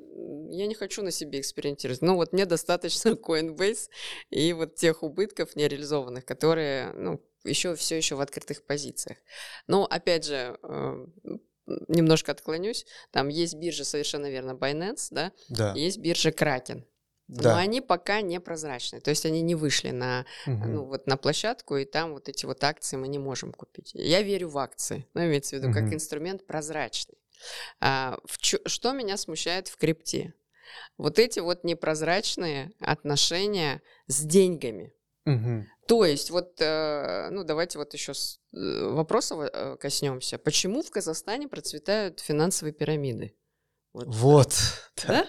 я 0.50 0.66
не 0.66 0.74
хочу 0.74 1.02
на 1.02 1.10
себе 1.10 1.40
экспериментировать. 1.40 2.00
Ну 2.02 2.14
вот 2.14 2.32
мне 2.32 2.46
достаточно 2.46 3.08
Coinbase 3.28 3.88
и 4.30 4.52
вот 4.52 4.76
тех 4.76 5.02
убытков 5.02 5.56
нереализованных, 5.56 6.24
которые, 6.24 6.92
ну, 6.92 7.20
еще 7.44 7.74
все 7.74 7.96
еще 7.96 8.14
в 8.14 8.20
открытых 8.20 8.64
позициях. 8.64 9.18
Но 9.66 9.84
опять 9.84 10.24
же, 10.24 10.58
э, 10.62 11.06
немножко 11.88 12.32
отклонюсь, 12.32 12.86
там 13.10 13.28
есть 13.28 13.54
биржа 13.54 13.84
совершенно 13.84 14.30
верно 14.30 14.52
Binance, 14.52 15.08
да, 15.10 15.32
да. 15.48 15.72
есть 15.74 15.98
биржа 15.98 16.30
Kraken. 16.30 16.84
Да. 17.28 17.52
Но 17.52 17.58
они 17.58 17.82
пока 17.82 18.22
не 18.22 18.40
прозрачные, 18.40 19.02
то 19.02 19.10
есть 19.10 19.26
они 19.26 19.42
не 19.42 19.54
вышли 19.54 19.90
на, 19.90 20.24
угу. 20.46 20.66
ну, 20.66 20.84
вот 20.84 21.06
на 21.06 21.18
площадку, 21.18 21.76
и 21.76 21.84
там 21.84 22.14
вот 22.14 22.30
эти 22.30 22.46
вот 22.46 22.64
акции 22.64 22.96
мы 22.96 23.06
не 23.06 23.18
можем 23.18 23.52
купить. 23.52 23.90
Я 23.92 24.22
верю 24.22 24.48
в 24.48 24.56
акции, 24.56 25.06
ну, 25.12 25.26
имеется 25.26 25.56
в 25.56 25.58
виду, 25.58 25.68
угу. 25.68 25.74
как 25.74 25.92
инструмент 25.92 26.46
прозрачный. 26.46 27.18
А, 27.80 28.18
в 28.24 28.38
чё, 28.38 28.58
что 28.64 28.92
меня 28.92 29.18
смущает 29.18 29.68
в 29.68 29.76
крипте? 29.76 30.32
Вот 30.96 31.18
эти 31.18 31.40
вот 31.40 31.64
непрозрачные 31.64 32.72
отношения 32.80 33.82
с 34.06 34.24
деньгами. 34.24 34.94
Угу. 35.26 35.66
То 35.88 36.04
есть, 36.04 36.30
вот, 36.30 36.60
э, 36.60 37.30
ну, 37.30 37.44
давайте 37.44 37.78
вот 37.78 37.94
еще 37.94 38.12
с 38.12 38.38
э, 38.52 38.88
вопроса 38.90 39.34
э, 39.36 39.76
коснемся. 39.78 40.36
Почему 40.36 40.82
в 40.82 40.90
Казахстане 40.90 41.48
процветают 41.48 42.20
финансовые 42.20 42.74
пирамиды? 42.74 43.34
Вот. 43.94 44.06
вот 44.08 44.54
да? 45.06 45.26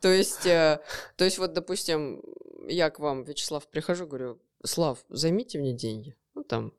То 0.00 0.08
есть, 0.08 0.42
то 0.42 0.80
есть, 1.18 1.38
вот, 1.38 1.52
допустим, 1.52 2.24
я 2.66 2.90
к 2.90 2.98
вам, 2.98 3.22
Вячеслав, 3.22 3.68
прихожу, 3.68 4.08
говорю, 4.08 4.40
Слав, 4.64 4.98
займите 5.08 5.60
мне 5.60 5.74
деньги. 5.74 6.16
Ну, 6.34 6.42
там, 6.42 6.74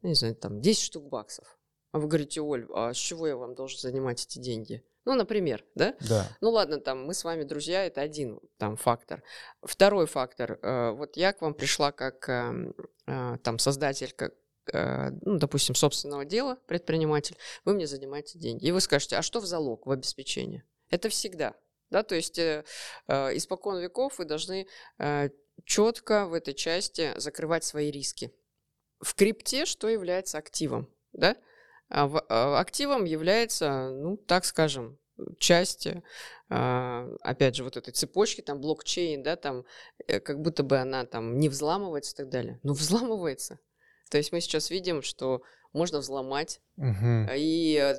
не 0.00 0.14
знаю, 0.14 0.34
там, 0.34 0.62
10 0.62 0.82
штук 0.82 1.06
баксов. 1.10 1.58
А 1.92 1.98
вы 1.98 2.08
говорите, 2.08 2.40
Оль, 2.40 2.66
а 2.74 2.94
с 2.94 2.96
чего 2.96 3.26
я 3.26 3.36
вам 3.36 3.54
должен 3.54 3.78
занимать 3.78 4.24
эти 4.24 4.38
деньги? 4.38 4.82
Ну, 5.04 5.14
например, 5.14 5.64
да? 5.74 5.94
Да. 6.00 6.28
Ну 6.40 6.50
ладно, 6.50 6.78
там 6.78 7.04
мы 7.04 7.14
с 7.14 7.24
вами 7.24 7.44
друзья, 7.44 7.84
это 7.84 8.00
один 8.00 8.40
там 8.56 8.76
фактор. 8.76 9.22
Второй 9.62 10.06
фактор, 10.06 10.58
э, 10.62 10.90
вот 10.92 11.16
я 11.16 11.32
к 11.32 11.42
вам 11.42 11.54
пришла 11.54 11.92
как 11.92 12.28
э, 12.28 12.72
э, 13.06 13.36
там 13.42 13.58
создатель, 13.58 14.12
как 14.12 14.32
э, 14.72 15.10
ну, 15.22 15.38
допустим, 15.38 15.74
собственного 15.74 16.24
дела, 16.24 16.56
предприниматель, 16.66 17.36
вы 17.64 17.74
мне 17.74 17.86
занимаете 17.86 18.38
деньги. 18.38 18.66
И 18.66 18.72
вы 18.72 18.80
скажете, 18.80 19.16
а 19.16 19.22
что 19.22 19.40
в 19.40 19.46
залог, 19.46 19.86
в 19.86 19.90
обеспечение? 19.90 20.64
Это 20.88 21.08
всегда. 21.10 21.54
Да, 21.90 22.02
то 22.02 22.14
есть 22.14 22.38
э, 22.38 22.64
э, 23.06 23.36
испокон 23.36 23.78
веков 23.80 24.18
вы 24.18 24.24
должны 24.24 24.66
э, 24.98 25.28
четко 25.64 26.26
в 26.26 26.32
этой 26.32 26.54
части 26.54 27.12
закрывать 27.16 27.64
свои 27.64 27.90
риски. 27.90 28.32
В 29.00 29.14
крипте 29.14 29.66
что 29.66 29.88
является 29.88 30.38
активом? 30.38 30.88
Да? 31.12 31.36
А 31.88 32.10
а, 32.28 32.58
активом 32.58 33.04
является, 33.04 33.90
ну, 33.90 34.16
так 34.16 34.44
скажем, 34.44 34.98
часть, 35.38 35.88
а, 36.48 37.08
опять 37.22 37.56
же, 37.56 37.64
вот 37.64 37.76
этой 37.76 37.92
цепочки, 37.92 38.40
там, 38.40 38.60
блокчейн, 38.60 39.22
да, 39.22 39.36
там, 39.36 39.64
э, 40.06 40.20
как 40.20 40.40
будто 40.40 40.62
бы 40.62 40.78
она 40.78 41.04
там 41.04 41.38
не 41.38 41.48
взламывается 41.48 42.14
и 42.14 42.16
так 42.16 42.28
далее. 42.28 42.58
Но 42.62 42.72
взламывается. 42.72 43.58
То 44.10 44.18
есть 44.18 44.32
мы 44.32 44.40
сейчас 44.40 44.70
видим, 44.70 45.02
что 45.02 45.42
можно 45.72 45.98
взломать, 45.98 46.60
угу. 46.76 47.28
и 47.34 47.78
э, 47.80 47.96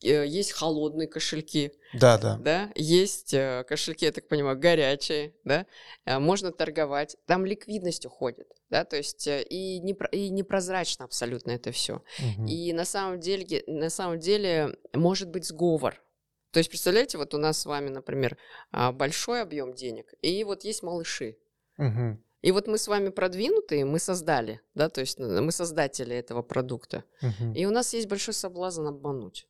есть 0.00 0.52
холодные 0.52 1.08
кошельки. 1.08 1.72
Да, 1.94 2.18
да. 2.18 2.36
Да, 2.38 2.70
есть 2.74 3.32
э, 3.34 3.64
кошельки, 3.68 4.04
я 4.04 4.12
так 4.12 4.28
понимаю, 4.28 4.58
горячие, 4.58 5.34
да, 5.44 5.66
э, 6.04 6.18
можно 6.18 6.52
торговать, 6.52 7.16
там 7.26 7.46
ликвидность 7.46 8.04
уходит, 8.06 8.48
да, 8.70 8.84
то 8.84 8.96
есть 8.96 9.26
и, 9.26 9.80
не, 9.80 9.96
и 10.12 10.28
непрозрачно 10.28 11.04
абсолютно 11.04 11.52
это 11.52 11.72
все. 11.72 12.02
Угу. 12.18 12.46
И 12.46 12.72
на 12.72 12.84
самом 12.84 13.20
деле, 13.20 13.62
на 13.66 13.90
самом 13.90 14.18
деле 14.18 14.76
может 14.92 15.28
быть 15.28 15.46
сговор. 15.46 16.02
То 16.50 16.58
есть, 16.58 16.70
представляете, 16.70 17.18
вот 17.18 17.34
у 17.34 17.38
нас 17.38 17.60
с 17.60 17.66
вами, 17.66 17.90
например, 17.90 18.38
а, 18.70 18.92
большой 18.92 19.42
объем 19.42 19.74
денег, 19.74 20.14
и 20.22 20.42
вот 20.44 20.64
есть 20.64 20.82
малыши. 20.82 21.36
Угу. 21.78 22.18
И 22.42 22.52
вот 22.52 22.66
мы 22.66 22.78
с 22.78 22.88
вами 22.88 23.08
продвинутые, 23.08 23.84
мы 23.84 23.98
создали, 23.98 24.60
да, 24.74 24.88
то 24.88 25.00
есть 25.00 25.18
мы 25.18 25.50
создатели 25.52 26.14
этого 26.14 26.42
продукта. 26.42 27.04
Угу. 27.20 27.52
И 27.54 27.66
у 27.66 27.70
нас 27.70 27.92
есть 27.92 28.08
большой 28.08 28.34
соблазн 28.34 28.86
обмануть 28.86 29.46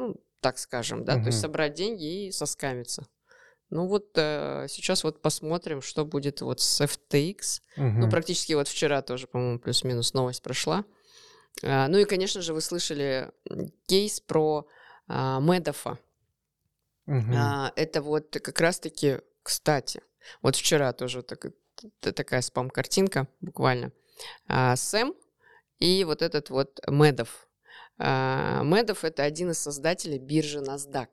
ну, 0.00 0.16
так 0.40 0.58
скажем, 0.58 1.04
да, 1.04 1.14
угу. 1.14 1.22
то 1.22 1.26
есть 1.28 1.40
собрать 1.40 1.74
деньги 1.74 2.26
и 2.26 2.32
соскамиться. 2.32 3.06
Ну 3.68 3.86
вот 3.86 4.10
э, 4.16 4.66
сейчас 4.68 5.04
вот 5.04 5.22
посмотрим, 5.22 5.80
что 5.80 6.04
будет 6.04 6.40
вот 6.40 6.60
с 6.60 6.80
FTX. 6.80 7.60
Угу. 7.76 8.00
Ну 8.00 8.10
практически 8.10 8.54
вот 8.54 8.66
вчера 8.66 9.00
тоже, 9.02 9.26
по-моему, 9.26 9.60
плюс-минус 9.60 10.12
новость 10.12 10.42
прошла. 10.42 10.84
А, 11.62 11.86
ну 11.88 11.98
и, 11.98 12.04
конечно 12.04 12.42
же, 12.42 12.52
вы 12.52 12.62
слышали 12.62 13.30
кейс 13.86 14.20
про 14.20 14.66
а, 15.06 15.38
Медофа. 15.40 15.98
Угу. 17.06 17.32
А, 17.36 17.72
это 17.76 18.02
вот 18.02 18.36
как 18.42 18.60
раз-таки, 18.60 19.18
кстати, 19.42 20.02
вот 20.42 20.56
вчера 20.56 20.92
тоже 20.92 21.22
так, 21.22 21.46
такая 22.00 22.40
спам-картинка 22.40 23.28
буквально. 23.40 23.92
А, 24.48 24.74
Сэм 24.74 25.14
и 25.78 26.04
вот 26.04 26.22
этот 26.22 26.50
вот 26.50 26.80
Медов. 26.88 27.46
А, 28.02 28.62
Медов 28.64 29.04
это 29.04 29.24
один 29.24 29.50
из 29.50 29.58
создателей 29.58 30.18
биржи 30.18 30.60
NASDAQ. 30.60 31.08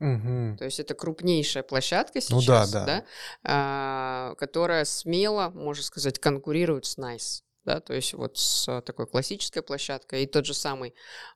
Угу. 0.00 0.56
То 0.58 0.64
есть 0.64 0.80
это 0.80 0.94
крупнейшая 0.94 1.62
площадка 1.62 2.20
сейчас, 2.20 2.30
ну, 2.32 2.42
да, 2.44 2.66
да. 2.66 2.86
Да, 2.86 3.04
а, 3.44 4.34
которая 4.36 4.84
смело, 4.86 5.50
можно 5.50 5.84
сказать, 5.84 6.18
конкурирует 6.18 6.86
с 6.86 6.96
NICE. 6.96 7.42
Да, 7.64 7.78
то 7.80 7.94
есть 7.94 8.14
вот 8.14 8.38
с 8.38 8.80
такой 8.80 9.06
классической 9.06 9.62
площадкой 9.62 10.24
и 10.24 10.26
тот 10.26 10.46
же 10.46 10.54
самый 10.54 10.94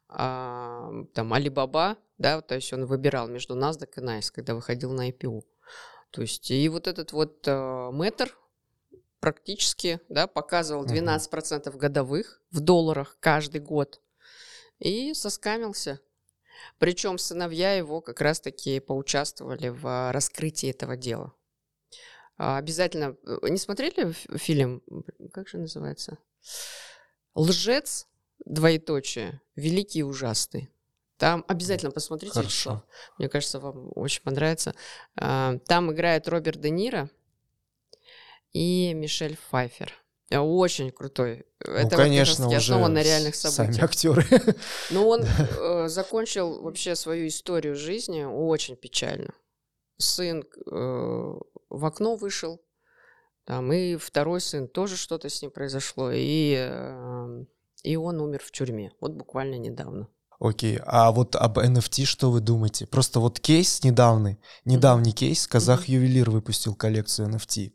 а, 0.09 0.91
там 1.15 1.33
Alibaba, 1.33 1.99
да, 2.19 2.41
то 2.41 2.57
есть 2.57 2.73
он 2.73 2.87
выбирал 2.87 3.29
между 3.29 3.55
NASDAQ 3.55 3.91
и 3.99 4.01
NICE, 4.01 4.33
когда 4.33 4.55
выходил 4.55 4.93
на 4.93 5.11
IPO. 5.11 5.43
То 6.11 6.23
есть 6.23 6.51
и 6.51 6.69
вот 6.69 6.87
этот 6.87 7.13
вот 7.13 7.47
uh, 7.47 7.93
Matter 7.93 8.31
практически, 9.21 10.01
да, 10.09 10.27
показывал 10.27 10.87
12% 10.87 11.69
угу. 11.69 11.79
годовых 11.79 12.41
в 12.51 12.61
долларах 12.61 13.19
каждый 13.21 13.61
год 13.61 14.01
и 14.79 15.15
соскамился. 15.15 16.01
Причем 16.79 17.19
сыновья 17.19 17.75
его 17.75 18.01
как 18.01 18.21
раз-таки 18.21 18.81
поучаствовали 18.81 19.69
в 19.69 20.13
раскрытии 20.13 20.71
этого 20.71 20.97
дела. 20.97 21.35
А, 22.39 22.59
обязательно... 22.59 23.17
Э, 23.25 23.49
не 23.49 23.59
смотрели 23.59 24.13
фильм? 24.37 24.83
Как 25.33 25.49
же 25.49 25.59
называется? 25.59 26.19
«Лжец», 27.35 28.07
двоеточие, 28.45 29.41
«Великий 29.55 30.01
и 30.01 30.03
ужасный». 30.03 30.71
Там 31.19 31.45
обязательно 31.49 31.91
посмотрите. 31.91 32.35
Хорошо. 32.35 32.85
Мне 33.19 33.29
кажется, 33.29 33.59
вам 33.59 33.91
очень 33.95 34.23
понравится. 34.23 34.75
А, 35.17 35.59
там 35.67 35.93
играет 35.93 36.29
Роберт 36.29 36.61
Де 36.61 36.71
Ниро 36.71 37.11
и 38.53 38.93
Мишель 38.93 39.37
Пфайфер. 39.37 39.95
Э, 40.31 40.39
очень 40.39 40.91
крутой. 40.91 41.47
Ну, 41.65 41.73
Это, 41.73 41.97
конечно, 41.97 42.49
уже 42.49 42.57
основан 42.57 42.95
на 42.95 43.03
реальных 43.03 43.35
событиях. 43.35 43.75
Сами 43.75 43.85
актеры. 43.85 44.57
Но 44.91 45.09
он 45.09 45.23
э, 45.59 45.89
закончил 45.89 46.63
вообще 46.63 46.97
свою 46.97 47.29
историю 47.29 47.77
жизни 47.77 48.25
очень 48.25 48.77
печально. 48.77 49.35
Сын 49.99 50.43
э, 50.43 50.71
в 50.71 51.85
окно 51.85 52.17
вышел, 52.17 52.61
там, 53.47 53.73
и 53.73 53.97
второй 53.97 54.41
сын 54.41 54.69
тоже 54.69 54.97
что-то 54.97 55.29
с 55.29 55.41
ним 55.41 55.53
произошло, 55.53 56.11
и, 56.13 56.57
э, 56.59 57.45
и 57.85 57.97
он 57.97 58.21
умер 58.21 58.43
в 58.45 58.51
тюрьме. 58.51 58.93
Вот 59.01 59.13
буквально 59.13 59.55
недавно. 59.55 60.09
Окей, 60.39 60.79
а 60.85 61.13
вот 61.13 61.35
об 61.35 61.59
NFT 61.59 62.05
что 62.05 62.31
вы 62.31 62.41
думаете? 62.41 62.87
Просто 62.87 63.21
вот 63.21 63.41
кейс 63.41 63.83
недавний, 63.85 64.39
недавний 64.65 65.13
mm-hmm. 65.13 65.15
кейс, 65.15 65.47
Казах 65.47 65.87
Ювелир 65.89 66.31
выпустил 66.31 66.75
коллекцию 66.75 67.29
NFT. 67.29 67.73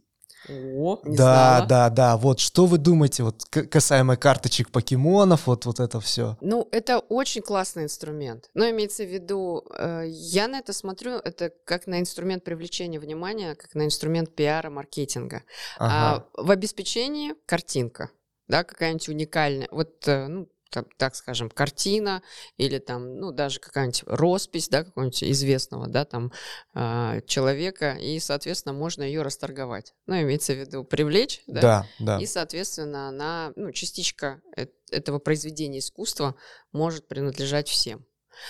О, 0.75 0.99
не 1.03 1.15
да, 1.15 1.57
знала. 1.57 1.65
да, 1.65 1.89
да. 1.89 2.17
Вот 2.17 2.39
что 2.39 2.65
вы 2.65 2.77
думаете 2.77 3.23
вот 3.23 3.43
касаемо 3.45 4.17
карточек 4.17 4.71
покемонов, 4.71 5.47
вот 5.47 5.65
вот 5.65 5.79
это 5.79 5.99
все? 5.99 6.37
Ну, 6.41 6.67
это 6.71 6.99
очень 6.99 7.41
классный 7.41 7.83
инструмент. 7.83 8.49
Но 8.53 8.69
имеется 8.69 9.03
в 9.03 9.11
виду, 9.11 9.63
э, 9.77 10.05
я 10.07 10.47
на 10.47 10.59
это 10.59 10.73
смотрю, 10.73 11.13
это 11.13 11.51
как 11.65 11.87
на 11.87 11.99
инструмент 11.99 12.43
привлечения 12.43 12.99
внимания, 12.99 13.55
как 13.55 13.75
на 13.75 13.85
инструмент 13.85 14.35
пиара, 14.35 14.69
маркетинга. 14.69 15.43
Ага. 15.77 16.25
А 16.35 16.41
в 16.41 16.51
обеспечении 16.51 17.33
картинка, 17.45 18.09
да, 18.47 18.63
какая-нибудь 18.63 19.09
уникальная. 19.09 19.67
Вот, 19.71 20.07
э, 20.07 20.27
ну, 20.27 20.49
так, 20.71 20.87
так 20.97 21.15
скажем, 21.15 21.49
картина 21.49 22.23
или 22.57 22.79
там, 22.79 23.17
ну, 23.19 23.31
даже 23.31 23.59
какая-нибудь 23.59 24.03
роспись, 24.07 24.69
да, 24.69 24.83
какого-нибудь 24.83 25.23
известного, 25.23 25.87
да, 25.87 26.05
там, 26.05 26.31
а, 26.73 27.21
человека, 27.21 27.97
и, 27.99 28.19
соответственно, 28.19 28.73
можно 28.73 29.03
ее 29.03 29.21
расторговать. 29.21 29.93
Ну, 30.07 30.19
имеется 30.21 30.53
в 30.53 30.57
виду 30.57 30.83
привлечь, 30.83 31.43
да, 31.45 31.61
да, 31.61 31.87
да. 31.99 32.19
и, 32.19 32.25
соответственно, 32.25 33.09
она, 33.09 33.53
ну, 33.55 33.71
частичка 33.71 34.41
э- 34.55 34.67
этого 34.89 35.19
произведения 35.19 35.79
искусства 35.79 36.35
может 36.71 37.07
принадлежать 37.07 37.67
всем. 37.69 38.05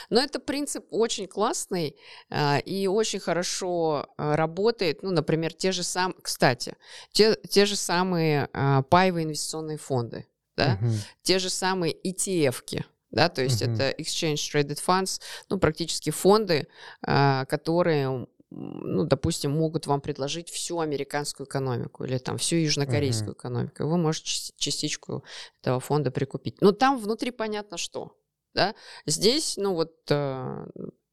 Но 0.10 0.22
это 0.22 0.40
принцип 0.40 0.86
очень 0.90 1.28
классный 1.28 1.96
а, 2.30 2.60
и 2.60 2.88
очень 2.88 3.20
хорошо 3.20 4.08
а, 4.18 4.36
работает. 4.36 5.04
Ну, 5.04 5.12
например, 5.12 5.54
те 5.54 5.72
же 5.72 5.84
самые, 5.84 6.18
кстати, 6.22 6.76
те, 7.12 7.36
те 7.50 7.66
же 7.66 7.76
самые 7.76 8.50
а, 8.54 8.84
паевые 8.84 9.26
инвестиционные 9.26 9.78
фонды, 9.78 10.26
да, 10.65 10.78
Мгм. 10.82 10.93
те 11.24 11.39
же 11.39 11.50
самые 11.50 11.93
ETF-ки, 11.93 12.86
да, 13.12 13.30
то 13.30 13.41
есть 13.41 13.62
Мгм. 13.62 13.74
это 13.74 13.89
Exchange 14.02 14.36
Traded 14.36 14.80
Funds, 14.86 15.21
ну, 15.50 15.60
практически 15.60 16.10
фонды, 16.12 16.67
а, 17.06 17.45
которые, 17.45 18.28
ну, 18.50 19.04
допустим, 19.06 19.52
могут 19.52 19.88
вам 19.88 20.02
предложить 20.02 20.50
всю 20.50 20.80
американскую 20.80 21.47
экономику 21.47 22.04
или 22.06 22.17
там 22.17 22.38
всю 22.38 22.56
южнокорейскую 22.58 23.34
экономику. 23.34 23.84
И 23.84 23.86
Вы 23.86 23.97
можете 23.97 24.26
части- 24.28 24.54
частичку 24.58 25.24
этого 25.62 25.80
фонда 25.80 26.12
прикупить. 26.12 26.62
Но 26.62 26.71
там 26.71 26.97
внутри 27.00 27.32
понятно 27.32 27.78
что, 27.78 28.17
да. 28.54 28.76
Здесь, 29.06 29.58
ну, 29.58 29.74
вот, 29.74 29.93
э, 30.10 30.65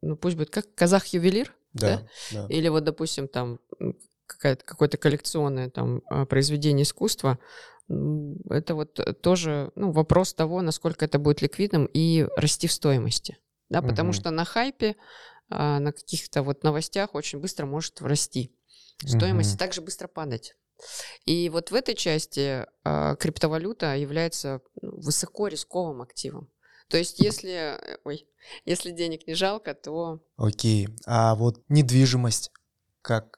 ну, 0.03 0.17
пусть 0.17 0.37
будет 0.37 0.51
как 0.51 0.75
казах-ювелир, 0.75 1.55
Да, 1.75 2.07
да. 2.33 2.47
или 2.49 2.69
вот, 2.69 2.85
допустим, 2.85 3.29
там 3.29 3.59
какое-то 4.27 4.97
коллекционное 4.99 5.71
там 5.71 6.03
а, 6.11 6.27
произведение 6.27 6.83
искусства, 6.83 7.39
это 7.89 8.75
вот 8.75 8.99
э, 9.01 9.15
тоже 9.15 9.73
ну, 9.75 9.93
вопрос 9.93 10.35
того, 10.35 10.63
насколько 10.63 11.05
это 11.05 11.19
будет 11.19 11.43
ликвидным 11.43 11.87
и 11.87 12.27
расти 12.37 12.67
в 12.67 12.73
стоимости. 12.73 13.39
Да, 13.71 13.83
потому 13.83 14.11
Мгм. 14.11 14.13
что 14.15 14.31
на 14.31 14.45
хайпе, 14.45 14.97
а, 15.51 15.79
на 15.79 15.93
каких-то 15.93 16.43
вот 16.43 16.63
новостях 16.63 17.15
очень 17.15 17.39
быстро 17.39 17.67
может 17.67 18.01
расти 18.01 18.55
стоимость 19.07 19.51
и 19.51 19.53
Мгм. 19.53 19.59
также 19.59 19.81
быстро 19.81 20.09
падать. 20.09 20.55
И 21.25 21.49
вот 21.51 21.71
в 21.71 21.75
этой 21.75 21.95
части 21.95 22.67
а, 22.85 23.17
криптовалюта 23.17 23.97
является 23.97 24.61
ну, 24.81 25.01
высоко 25.01 25.49
рисковым 25.49 26.03
активом. 26.03 26.51
То 26.89 26.97
есть 26.97 27.19
если, 27.19 27.77
э, 27.77 27.99
ой, 28.05 28.27
если 28.65 28.93
денег 28.93 29.27
не 29.27 29.35
жалко, 29.35 29.75
то 29.75 30.21
Окей. 30.37 30.89
А 31.07 31.35
вот 31.35 31.63
недвижимость 31.69 32.51
как 33.03 33.38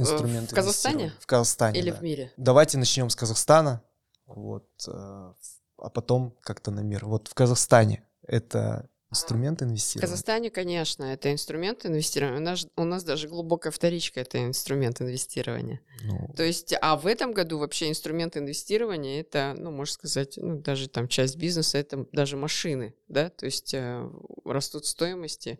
Э, 0.00 0.02
инструмент 0.02 0.50
в 0.50 0.54
Казахстане? 0.54 1.12
В 1.20 1.26
Казахстане, 1.26 1.78
или 1.78 1.90
да. 1.90 1.96
в 1.96 2.02
мире. 2.02 2.32
Давайте 2.36 2.78
начнем 2.78 3.10
с 3.10 3.16
Казахстана, 3.16 3.82
вот, 4.26 4.68
э, 4.86 4.92
а 4.92 5.90
потом 5.90 6.36
как-то 6.40 6.70
на 6.70 6.80
мир. 6.80 7.06
Вот 7.06 7.28
в 7.28 7.34
Казахстане 7.34 8.06
это 8.26 8.88
инструмент 9.10 9.60
В 9.60 9.64
инвестирования? 9.64 10.08
Казахстане, 10.08 10.50
конечно, 10.50 11.04
это 11.04 11.32
инструмент 11.32 11.84
инвестирования. 11.84 12.38
У 12.38 12.44
нас, 12.44 12.66
у 12.76 12.84
нас 12.84 13.04
даже 13.04 13.28
глубокая 13.28 13.72
вторичка 13.72 14.20
это 14.20 14.42
инструмент 14.44 15.00
инвестирования. 15.00 15.80
Ну, 16.04 16.32
То 16.36 16.44
есть, 16.44 16.74
а 16.80 16.96
в 16.96 17.06
этом 17.06 17.32
году 17.32 17.58
вообще 17.58 17.88
инструмент 17.88 18.36
инвестирования 18.36 19.20
это, 19.20 19.54
ну, 19.56 19.70
можно 19.70 19.92
сказать, 19.92 20.34
ну, 20.36 20.60
даже 20.60 20.88
там 20.88 21.08
часть 21.08 21.36
бизнеса, 21.36 21.78
это 21.78 22.06
даже 22.12 22.36
машины, 22.36 22.94
да, 23.08 23.30
то 23.30 23.46
есть 23.46 23.74
э, 23.74 24.08
растут 24.44 24.86
стоимости, 24.86 25.58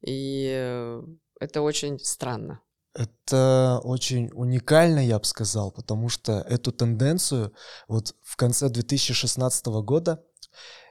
и 0.00 0.50
э, 0.50 1.02
это 1.38 1.62
очень 1.62 1.98
странно. 1.98 2.62
Это 3.00 3.80
очень 3.82 4.28
уникально, 4.34 4.98
я 4.98 5.18
бы 5.18 5.24
сказал, 5.24 5.70
потому 5.70 6.10
что 6.10 6.40
эту 6.40 6.70
тенденцию 6.70 7.54
вот 7.88 8.14
в 8.22 8.36
конце 8.36 8.68
2016 8.68 9.66
года 9.82 10.22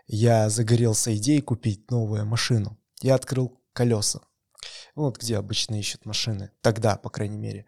я 0.07 0.49
загорелся 0.49 1.15
идеей 1.15 1.41
купить 1.41 1.91
новую 1.91 2.25
машину. 2.25 2.79
Я 3.03 3.13
открыл 3.13 3.61
колеса. 3.73 4.21
Ну, 4.95 5.03
Вот 5.03 5.19
где 5.19 5.37
обычно 5.37 5.75
ищут 5.75 6.07
машины. 6.07 6.49
Тогда, 6.61 6.95
по 6.95 7.11
крайней 7.11 7.37
мере. 7.37 7.67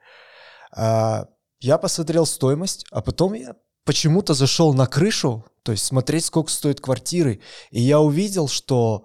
А, 0.76 1.28
я 1.60 1.78
посмотрел 1.78 2.26
стоимость, 2.26 2.88
а 2.90 3.02
потом 3.02 3.34
я 3.34 3.56
почему-то 3.86 4.34
зашел 4.34 4.74
на 4.74 4.88
крышу, 4.88 5.46
то 5.62 5.72
есть 5.72 5.86
смотреть, 5.86 6.26
сколько 6.26 6.52
стоят 6.52 6.82
квартиры. 6.82 7.42
И 7.70 7.80
я 7.80 8.00
увидел, 8.00 8.48
что 8.48 9.04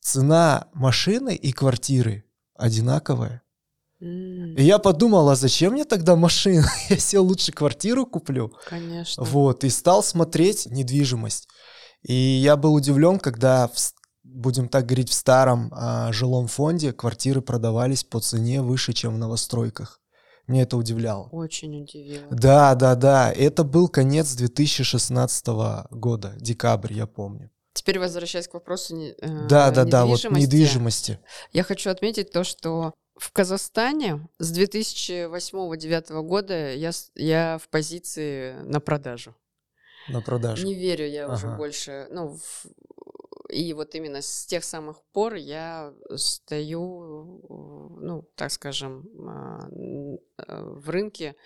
цена 0.00 0.68
машины 0.72 1.34
и 1.34 1.52
квартиры 1.52 2.24
одинаковая. 2.54 3.42
И 4.00 4.62
я 4.62 4.78
подумал, 4.78 5.28
а 5.28 5.36
зачем 5.36 5.74
мне 5.74 5.84
тогда 5.84 6.16
машина? 6.16 6.66
Я 6.88 6.96
сел 6.96 7.24
лучше 7.24 7.52
квартиру 7.52 8.06
куплю. 8.06 8.52
Конечно. 8.66 9.22
Вот, 9.22 9.62
и 9.62 9.68
стал 9.68 10.02
смотреть 10.02 10.66
недвижимость. 10.66 11.48
И 12.02 12.14
я 12.14 12.56
был 12.56 12.72
удивлен, 12.72 13.18
когда, 13.18 13.68
в 13.68 13.76
будем 14.22 14.68
так 14.68 14.86
говорить, 14.86 15.10
в 15.10 15.14
старом 15.14 15.70
а, 15.72 16.12
жилом 16.12 16.46
фонде 16.46 16.92
квартиры 16.92 17.42
продавались 17.42 18.04
по 18.04 18.20
цене 18.20 18.62
выше, 18.62 18.92
чем 18.92 19.14
в 19.14 19.18
новостройках. 19.18 20.00
Мне 20.46 20.62
это 20.62 20.76
удивляло. 20.76 21.28
Очень 21.30 21.82
удивило. 21.82 22.26
Да, 22.30 22.74
да, 22.74 22.94
да. 22.94 23.32
Это 23.32 23.64
был 23.64 23.88
конец 23.88 24.34
2016 24.34 25.46
года, 25.90 26.34
декабрь, 26.38 26.92
я 26.92 27.06
помню. 27.06 27.50
Теперь 27.72 28.00
возвращаясь 28.00 28.48
к 28.48 28.54
вопросу 28.54 28.96
э, 28.96 29.12
Да, 29.48 29.70
да, 29.70 29.84
да, 29.84 30.04
вот 30.04 30.24
недвижимости. 30.24 30.42
недвижимости. 30.42 31.20
Я 31.52 31.62
хочу 31.62 31.90
отметить 31.90 32.32
то, 32.32 32.42
что 32.42 32.94
в 33.20 33.32
Казахстане 33.32 34.26
с 34.38 34.50
2008-2009 34.58 36.22
года 36.22 36.72
я, 36.72 36.90
я 37.14 37.58
в 37.58 37.68
позиции 37.68 38.54
на 38.62 38.80
продажу. 38.80 39.34
На 40.08 40.22
продажу. 40.22 40.66
Не 40.66 40.74
верю 40.74 41.06
я 41.06 41.28
уже 41.30 41.46
Ага. 41.48 41.56
больше. 41.56 42.08
Ну, 42.10 42.38
в- 42.38 42.66
и 43.50 43.74
вот 43.74 43.94
именно 43.94 44.22
с 44.22 44.46
тех 44.46 44.64
самых 44.64 45.02
пор 45.12 45.34
я 45.34 45.92
стою, 46.16 47.98
ну, 48.00 48.22
так 48.36 48.50
скажем, 48.52 49.08
а, 49.28 49.68
в 50.80 50.88
рынке 50.88 51.36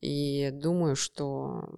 и 0.00 0.50
думаю, 0.52 0.94
что 0.94 1.68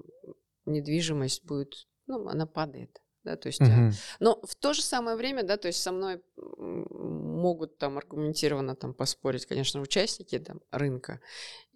недвижимость 0.67 1.45
будет, 1.45 1.89
ну, 2.07 2.29
она 2.29 2.47
падает. 2.47 3.00
Да, 3.23 3.37
то 3.37 3.49
есть, 3.49 3.61
э, 3.61 3.65
Мгм. 3.65 3.93
но 4.19 4.41
в 4.43 4.55
то 4.57 4.73
же 4.73 4.81
самое 4.83 5.15
время, 5.17 5.43
да, 5.43 5.59
то 5.59 5.69
есть 5.69 5.83
со 5.83 5.93
мной 5.93 6.23
могут 6.37 7.77
там 7.77 7.99
аргументированно 7.99 8.75
там 8.77 8.95
поспорить, 8.95 9.45
конечно, 9.45 9.81
участники 9.83 10.39
там 10.39 10.61
рынка. 10.71 11.21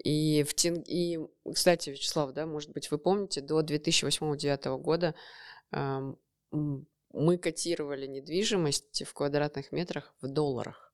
И 0.03 0.43
в 0.43 0.55
тен... 0.55 0.83
и, 0.87 1.19
кстати, 1.53 1.91
Вячеслав, 1.91 2.33
да, 2.33 2.47
может 2.47 2.71
быть, 2.73 2.91
вы 2.91 2.99
помните, 2.99 3.43
до 3.43 3.61
2008-2009 3.61 4.79
года 4.79 5.15
м, 5.71 6.19
мы 7.13 7.39
котировали 7.39 8.07
недвижимость 8.07 9.05
в 9.07 9.13
квадратных 9.13 9.71
метрах 9.71 10.15
в 10.23 10.29
долларах. 10.29 10.93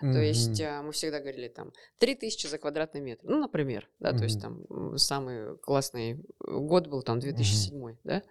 То 0.00 0.18
есть 0.20 0.60
а, 0.60 0.82
мы 0.82 0.92
всегда 0.92 1.20
говорили 1.20 1.48
там 1.48 1.72
3000 2.00 2.48
за 2.48 2.58
квадратный 2.58 3.00
метр. 3.00 3.24
Ну, 3.26 3.38
например, 3.40 3.88
да, 3.98 4.12
то 4.12 4.24
есть 4.24 4.42
там 4.42 4.98
самый 4.98 5.56
классный 5.56 6.22
год 6.38 6.86
был 6.88 7.02
там 7.02 7.18
2007, 7.18 7.96
да. 8.04 8.22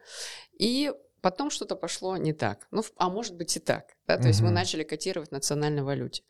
И 0.60 0.94
потом 1.26 1.50
что-то 1.50 1.76
пошло 1.76 2.18
не 2.18 2.34
так. 2.34 2.68
Ну, 2.70 2.84
а 2.98 3.10
может 3.10 3.36
быть 3.36 3.58
и 3.58 3.60
так, 3.60 3.96
да, 4.06 4.20
то 4.20 4.28
есть 4.28 4.42
мы 4.42 4.52
начали 4.52 4.84
котировать 4.84 5.30
в 5.30 5.32
национальной 5.32 5.82
валюте. 5.82 6.22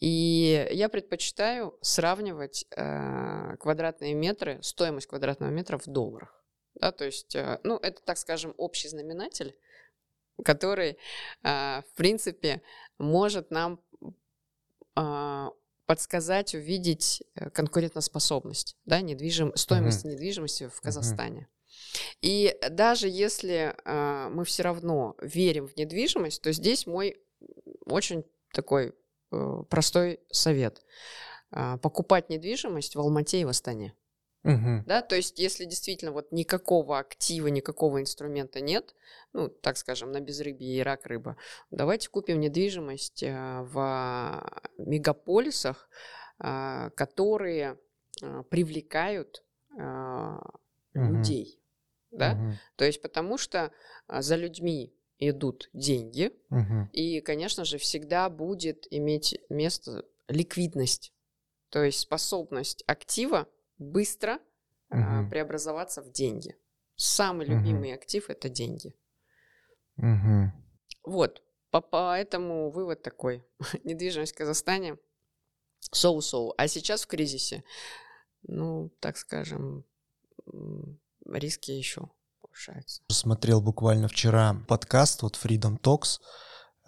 И 0.00 0.66
я 0.72 0.88
предпочитаю 0.88 1.78
сравнивать 1.82 2.64
а, 2.74 3.56
квадратные 3.56 4.14
метры, 4.14 4.58
стоимость 4.62 5.06
квадратного 5.06 5.50
метра 5.50 5.76
в 5.76 5.86
долларах. 5.86 6.42
Да, 6.76 6.92
то 6.92 7.04
есть, 7.04 7.36
а, 7.36 7.60
ну, 7.62 7.76
это, 7.76 8.00
так 8.00 8.16
скажем, 8.16 8.54
общий 8.56 8.88
знаменатель, 8.88 9.54
который, 10.42 10.96
а, 11.42 11.82
в 11.92 11.94
принципе, 11.94 12.62
может 12.96 13.50
нам 13.50 13.78
а, 14.94 15.52
подсказать, 15.84 16.54
увидеть 16.54 17.22
э, 17.34 17.50
конкурентоспособность, 17.50 18.78
да, 18.86 19.02
недвижим, 19.02 19.52
стоимость 19.56 20.06
недвижимости 20.06 20.68
в 20.68 20.80
Казахстане. 20.80 21.48
И 22.22 22.56
даже 22.70 23.08
если 23.08 23.74
а, 23.84 24.28
мы 24.30 24.44
все 24.44 24.62
равно 24.62 25.16
верим 25.20 25.66
в 25.66 25.76
недвижимость, 25.76 26.42
то 26.42 26.52
здесь 26.52 26.86
мой 26.86 27.16
очень 27.84 28.24
такой 28.52 28.94
э, 29.30 29.62
простой 29.68 30.20
совет. 30.30 30.82
А, 31.50 31.78
покупать 31.78 32.28
недвижимость 32.28 32.96
в 32.96 33.00
Алмате 33.00 33.40
и 33.40 33.44
в 33.44 33.48
Астане. 33.48 33.94
Мгм. 34.42 34.84
Да, 34.86 35.02
то 35.02 35.16
есть, 35.16 35.38
если 35.38 35.64
действительно 35.64 36.12
вот 36.12 36.32
никакого 36.32 36.98
актива, 36.98 37.48
никакого 37.48 38.00
инструмента 38.00 38.60
нет, 38.60 38.94
ну, 39.32 39.48
так 39.48 39.76
скажем, 39.76 40.12
на 40.12 40.20
безрыбье 40.20 40.78
и 40.78 40.82
рак 40.82 41.06
рыба, 41.06 41.36
давайте 41.70 42.08
купим 42.08 42.40
недвижимость 42.40 43.22
э, 43.22 43.62
в 43.62 44.62
мегаполисах, 44.78 45.88
а, 46.38 46.90
которые 46.90 47.78
а, 48.22 48.42
привлекают 48.44 49.44
Мгм. 49.70 50.48
людей, 50.94 51.57
да? 52.10 52.34
Мгм. 52.34 52.58
То 52.76 52.84
есть 52.84 53.02
потому 53.02 53.38
что 53.38 53.72
а, 54.06 54.22
за 54.22 54.36
людьми 54.36 54.94
идут 55.18 55.68
деньги, 55.72 56.32
Мгм. 56.48 56.88
и, 56.92 57.20
конечно 57.20 57.64
же, 57.64 57.78
всегда 57.78 58.28
будет 58.30 58.86
иметь 58.90 59.38
место 59.48 60.04
ликвидность, 60.28 61.12
то 61.70 61.82
есть 61.82 61.98
способность 62.00 62.84
актива 62.86 63.48
быстро 63.78 64.38
а, 64.90 64.96
Мгм. 65.22 65.30
преобразоваться 65.30 66.02
в 66.02 66.10
деньги. 66.12 66.56
Самый 66.96 67.46
любимый 67.46 67.92
актив 67.94 68.28
это 68.30 68.48
деньги. 68.48 68.94
Мгм. 69.96 70.52
Вот, 71.04 71.42
по- 71.70 71.80
поэтому 71.80 72.70
вывод 72.70 73.02
такой: 73.02 73.44
недвижимость 73.84 74.34
в 74.34 74.38
Казахстане 74.38 74.98
соу-соу, 75.92 76.54
а 76.56 76.68
сейчас 76.68 77.02
в 77.02 77.06
кризисе, 77.06 77.64
ну, 78.42 78.90
так 79.00 79.16
скажем, 79.16 79.84
риски 81.32 81.70
еще 81.70 82.08
повышаются. 82.40 83.02
Смотрел 83.10 83.60
буквально 83.60 84.08
вчера 84.08 84.56
подкаст, 84.66 85.22
вот 85.22 85.38
Freedom 85.42 85.80
Talks, 85.80 86.18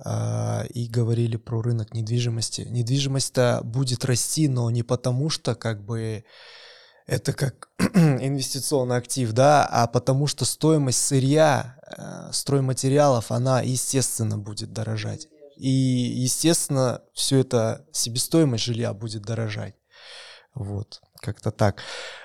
а, 0.03 0.65
и 0.71 0.89
говорили 0.89 1.37
про 1.37 1.63
рынок 1.63 1.95
недвижимости. 1.95 2.63
Недвижимость-то 2.63 3.61
будет 3.65 4.05
расти, 4.05 4.49
но 4.49 4.71
не 4.71 4.83
потому, 4.83 5.31
что 5.31 5.55
как 5.55 5.85
бы 5.85 6.25
это 7.07 7.33
как 7.33 7.69
инвестиционный 7.79 8.97
актив, 8.97 9.33
да, 9.33 9.67
а 9.67 9.87
потому 9.87 10.27
что 10.27 10.45
стоимость 10.45 11.05
сырья, 11.05 11.77
э, 11.97 12.33
стройматериалов, 12.33 13.33
она, 13.33 13.61
естественно, 13.63 14.39
будет 14.39 14.73
дорожать. 14.73 15.27
И, 15.57 15.69
естественно, 15.69 17.03
все 17.13 17.41
это, 17.41 17.85
себестоимость 17.93 18.65
жилья 18.65 18.95
будет 18.95 19.23
дорожать. 19.23 19.75
Вот, 20.55 21.03
как-то 21.21 21.51
так. 21.51 21.83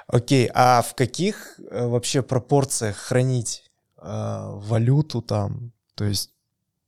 Окей, 0.08 0.49
а 0.53 0.81
в 0.81 0.95
каких 0.95 1.60
э, 1.60 1.86
вообще 1.88 2.21
пропорциях 2.21 2.97
хранить 2.97 3.71
э, 3.97 4.01
валюту 4.01 5.21
там? 5.21 5.71
То 5.95 6.05
есть 6.05 6.31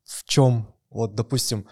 в 0.05 0.23
чем, 0.23 0.73
вот, 0.89 1.15
допустим, 1.15 1.67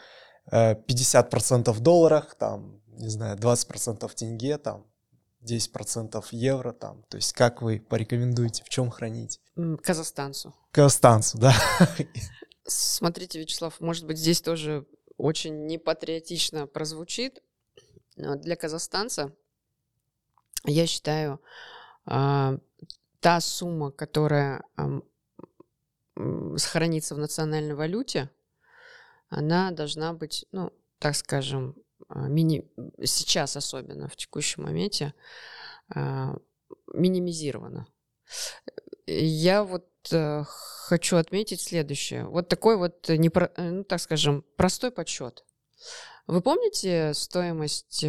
э, 0.52 0.76
50% 0.76 1.72
в 1.72 1.80
долларах, 1.80 2.36
там, 2.36 2.82
не 2.88 3.10
знаю, 3.10 3.38
20% 3.38 4.08
в 4.08 4.16
тенге, 4.16 4.58
там, 4.58 4.86
10% 5.46 6.24
евро, 6.32 6.74
там. 6.74 7.04
То 7.10 7.18
есть 7.18 7.34
как 7.34 7.62
вы 7.62 7.80
порекомендуете, 7.80 8.64
в 8.64 8.70
чем 8.70 8.90
хранить? 8.90 9.40
Казахстанцу. 9.84 10.54
Казахстанцу, 10.72 11.38
да? 11.38 11.54
Смотрите, 12.68 13.40
Вячеслав, 13.40 13.80
может 13.80 14.06
быть, 14.06 14.18
здесь 14.18 14.42
тоже 14.42 14.86
очень 15.18 15.68
непатриотично 15.68 16.68
прозвучит. 16.68 17.44
но 18.16 18.36
Для 18.36 18.56
казахстанца, 18.56 19.34
я 20.66 20.88
считаю, 20.88 21.42
а, 22.06 22.58
та 23.20 23.42
сумма, 23.42 23.92
которая 23.92 24.64
сохранится 26.58 27.16
в 27.16 27.18
национальной 27.18 27.76
валюте, 27.76 28.30
она 29.30 29.72
должна 29.72 30.14
быть, 30.14 30.46
ну, 30.52 30.72
так 31.00 31.16
скажем, 31.16 31.76
а, 32.08 32.28
мини... 32.28 32.70
сейчас 33.04 33.58
особенно, 33.58 34.08
в 34.08 34.16
текущем 34.16 34.64
моменте, 34.64 35.14
а, 35.94 36.36
минимизирована. 36.94 37.88
Я 39.08 39.64
вот 39.64 39.88
э, 40.12 40.44
хочу 40.48 41.18
отметить 41.18 41.62
следующее. 41.62 42.26
Вот 42.26 42.48
такой 42.48 42.76
вот, 42.78 43.10
э, 43.10 43.18
э, 43.18 43.70
ну, 43.72 43.84
так 43.84 44.00
скажем, 44.00 44.44
простой 44.56 44.92
подсчет. 44.92 45.46
Вы 46.26 46.42
помните 46.42 47.14
стоимость 47.14 48.04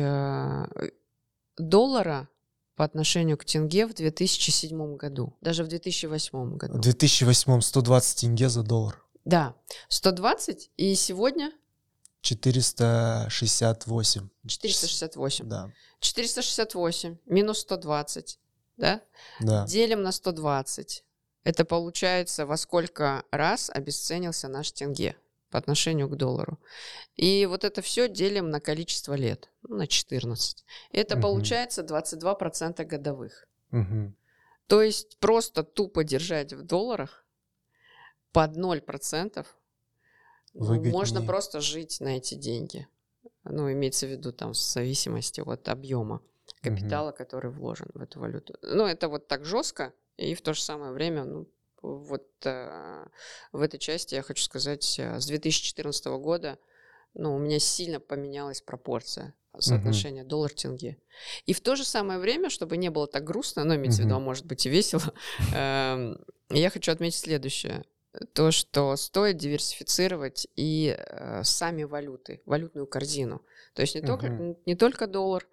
доллара 1.59 2.29
по 2.77 2.85
отношению 2.85 3.37
к 3.39 3.45
тенге 3.45 3.87
в 3.87 3.95
2007 3.95 4.97
году? 4.97 5.37
Даже 5.41 5.65
в 5.65 5.69
2008 5.69 6.39
В 6.39 6.57
году? 6.57 6.79
2008 6.79 7.61
120 7.61 8.21
тенге 8.21 8.49
за 8.49 8.62
доллар. 8.62 9.03
Да, 9.25 9.57
120, 9.89 10.71
и 10.77 10.95
сегодня 10.95 11.51
468. 12.21 14.29
468. 14.47 15.49
Да, 15.49 15.73
468 16.01 17.17
минус 17.27 17.59
120, 17.61 18.39
да? 18.77 19.01
да. 19.41 19.67
Делим 19.67 20.03
на 20.03 20.12
120. 20.12 21.03
Это 21.45 21.65
получается, 21.65 22.45
во 22.47 22.57
сколько 22.57 23.25
раз 23.31 23.71
обесценился 23.71 24.49
наш 24.49 24.73
тенге 24.73 25.17
по 25.57 25.59
отношению 25.59 26.07
к 26.11 26.16
доллару. 26.16 26.59
И 27.16 27.47
вот 27.47 27.64
это 27.64 27.81
все 27.81 28.11
делим 28.11 28.51
на 28.51 28.61
количество 28.61 29.14
лет, 29.14 29.49
ну, 29.62 29.77
на 29.77 29.87
14. 29.87 30.66
И 30.90 30.99
это 30.99 31.14
Мгм. 31.14 31.23
получается 31.23 31.83
22% 31.83 32.85
годовых. 32.85 33.49
Мгм. 33.71 34.14
То 34.66 34.83
есть 34.83 35.16
просто 35.19 35.62
тупо 35.62 36.05
держать 36.05 36.53
в 36.53 36.62
долларах 36.62 37.25
под 38.33 38.57
0% 38.59 39.47
ну, 40.53 40.66
можно 40.66 41.21
Выгоднее. 41.21 41.27
просто 41.27 41.61
жить 41.62 42.01
на 42.01 42.19
эти 42.19 42.35
деньги. 42.35 42.87
Ну, 43.45 43.73
имеется 43.73 44.07
в 44.07 44.11
виду 44.11 44.33
там 44.33 44.53
в 44.53 44.57
зависимости 44.59 45.40
от 45.40 45.69
объема 45.71 46.21
капитала, 46.61 47.12
который 47.12 47.51
вложен 47.51 47.88
в 47.95 48.03
эту 48.03 48.21
валюту. 48.21 48.59
Ну, 48.61 48.85
это 48.85 49.09
вот 49.09 49.27
так 49.27 49.47
жестко, 49.47 49.95
и 50.19 50.35
в 50.35 50.42
то 50.42 50.53
же 50.53 50.61
самое 50.61 50.92
время, 50.92 51.25
ну, 51.25 51.47
вот 51.87 52.27
э, 52.44 53.07
в 53.53 53.61
этой 53.61 53.79
части 53.79 54.14
я 54.14 54.22
хочу 54.22 54.42
сказать, 54.42 54.99
э, 54.99 55.20
с 55.20 55.27
2014 55.27 56.07
года, 56.07 56.59
ну, 57.14 57.35
у 57.35 57.38
меня 57.38 57.59
сильно 57.59 58.01
поменялась 58.01 58.61
пропорция 58.61 59.35
соотношения 59.59 60.22
доллар-тенге. 60.25 60.99
И 61.46 61.55
в 61.55 61.61
то 61.61 61.77
же 61.77 61.85
самое 61.85 62.18
время, 62.18 62.51
чтобы 62.51 62.77
не 62.77 62.90
было 62.90 63.07
так 63.07 63.25
грустно, 63.25 63.64
но 63.64 63.75
имеется 63.77 64.03
в 64.03 64.05
виду, 64.05 64.16
а 64.16 64.20
может 64.20 64.44
быть 64.44 64.66
и 64.66 64.68
весело, 64.68 65.14
эм, 65.55 66.18
я 66.51 66.70
хочу 66.70 66.92
отметить 66.92 67.18
следующее. 67.18 67.85
То, 68.33 68.51
что 68.51 68.96
стоит 68.96 69.37
диверсифицировать 69.37 70.46
и 70.57 70.96
э, 70.99 71.42
сами 71.44 71.85
валюты, 71.85 72.40
валютную 72.46 72.87
корзину. 72.87 73.42
То 73.75 73.83
есть 73.83 73.94
не, 73.94 74.01
только, 74.01 74.29
Мгм. 74.29 74.57
не 74.66 74.75
только 74.75 75.07
доллар, 75.07 75.46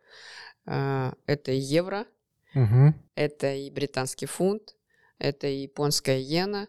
э, 0.65 1.11
это 1.25 1.51
и 1.51 1.59
евро, 1.59 2.05
Мгм. 2.53 2.93
это 3.15 3.53
и 3.53 3.69
британский 3.69 4.25
фунт, 4.27 4.75
это 5.23 5.47
и 5.47 5.63
японская 5.63 6.19
иена, 6.19 6.67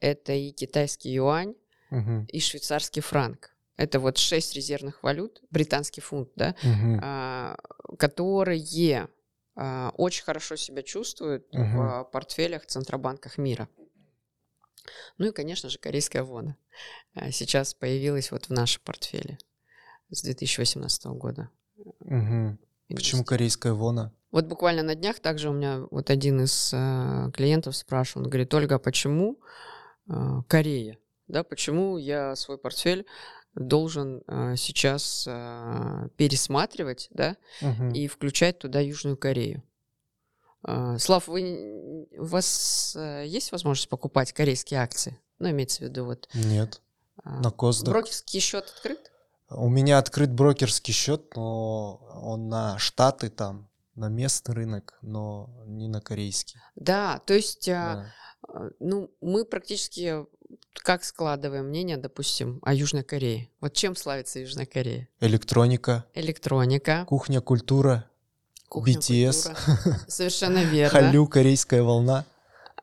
это 0.00 0.32
и 0.32 0.52
китайский 0.52 1.12
юань, 1.12 1.54
Мгм. 1.90 2.26
и 2.26 2.40
швейцарский 2.40 3.02
франк. 3.02 3.50
Это 3.76 4.00
вот 4.00 4.16
шесть 4.16 4.54
резервных 4.54 5.02
валют, 5.02 5.42
британский 5.50 6.00
фунт, 6.00 6.30
да, 6.36 6.54
а, 7.02 7.56
которые 7.98 9.08
а, 9.58 9.92
очень 9.96 10.24
хорошо 10.24 10.56
себя 10.56 10.82
чувствуют 10.82 11.52
Мгм. 11.52 11.76
в 11.76 12.08
портфелях 12.12 12.66
центробанках 12.66 13.38
мира. 13.38 13.68
Ну 15.18 15.26
и, 15.26 15.32
конечно 15.32 15.68
же, 15.68 15.78
корейская 15.78 16.22
вона 16.22 16.56
а, 17.14 17.32
сейчас 17.32 17.74
появилась 17.74 18.30
вот 18.30 18.46
в 18.46 18.50
нашем 18.50 18.82
портфеле 18.84 19.38
с 20.10 20.22
2018 20.22 21.06
года. 21.06 21.50
Мгм. 22.00 22.58
Почему 22.88 23.24
корейская 23.24 23.72
вона? 23.72 24.12
Вот 24.36 24.44
буквально 24.44 24.82
на 24.82 24.94
днях 24.94 25.18
также 25.20 25.48
у 25.48 25.54
меня 25.54 25.86
вот 25.90 26.10
один 26.10 26.42
из 26.42 26.70
э, 26.74 27.30
клиентов 27.32 27.74
спрашивал, 27.74 28.24
он 28.26 28.28
говорит, 28.28 28.52
Ольга, 28.52 28.74
а 28.74 28.78
почему 28.78 29.40
э, 30.10 30.12
Корея? 30.46 30.98
Да, 31.26 31.42
почему 31.42 31.96
я 31.96 32.36
свой 32.36 32.58
портфель 32.58 33.06
должен 33.54 34.22
э, 34.26 34.56
сейчас 34.58 35.24
э, 35.26 36.08
пересматривать, 36.18 37.08
да, 37.12 37.38
Мгм. 37.62 37.92
и 37.94 38.08
включать 38.08 38.58
туда 38.58 38.80
Южную 38.80 39.16
Корею? 39.16 39.62
Э, 40.68 40.98
Слав, 40.98 41.28
вы, 41.28 42.06
у 42.18 42.24
вас 42.26 42.94
э, 42.94 43.24
есть 43.26 43.52
возможность 43.52 43.88
покупать 43.88 44.34
корейские 44.34 44.80
акции? 44.80 45.18
Ну, 45.38 45.48
имеется 45.48 45.78
в 45.78 45.80
виду 45.88 46.04
вот... 46.04 46.28
Нет. 46.34 46.82
э, 47.24 47.30
На 47.40 47.50
Косдак. 47.50 47.88
брокерский 47.94 48.40
счет 48.40 48.66
открыт? 48.76 49.10
У 49.48 49.70
меня 49.70 49.96
открыт 49.96 50.30
брокерский 50.30 50.92
счет, 50.92 51.34
но 51.36 52.02
он 52.22 52.50
на 52.50 52.78
Штаты 52.78 53.30
там, 53.30 53.70
на 53.96 54.08
местный 54.08 54.54
рынок, 54.54 54.98
но 55.02 55.50
не 55.66 55.88
на 55.88 56.00
корейский. 56.00 56.60
Да, 56.74 57.18
то 57.26 57.34
есть... 57.34 57.66
э, 57.68 57.72
Да. 57.72 58.12
А, 58.48 58.68
Ну, 58.80 59.10
мы 59.20 59.44
практически 59.44 60.24
как 60.74 61.02
складываем 61.04 61.66
мнение, 61.68 61.96
допустим, 61.96 62.60
о 62.62 62.72
Южной 62.72 63.02
Корее. 63.02 63.50
Вот 63.60 63.72
чем 63.74 63.96
славится 63.96 64.38
Южная 64.38 64.66
Корея? 64.66 65.08
Электроника, 65.20 66.04
Электроника, 66.14 67.04
кухня, 67.08 67.40
культура, 67.40 68.08
кухня, 68.68 68.94
BTS. 68.94 69.52
культура. 69.54 70.00
Совершенно 70.06 70.62
верно. 70.64 70.90
халю, 71.00 71.26
корейская 71.26 71.82
волна. 71.82 72.24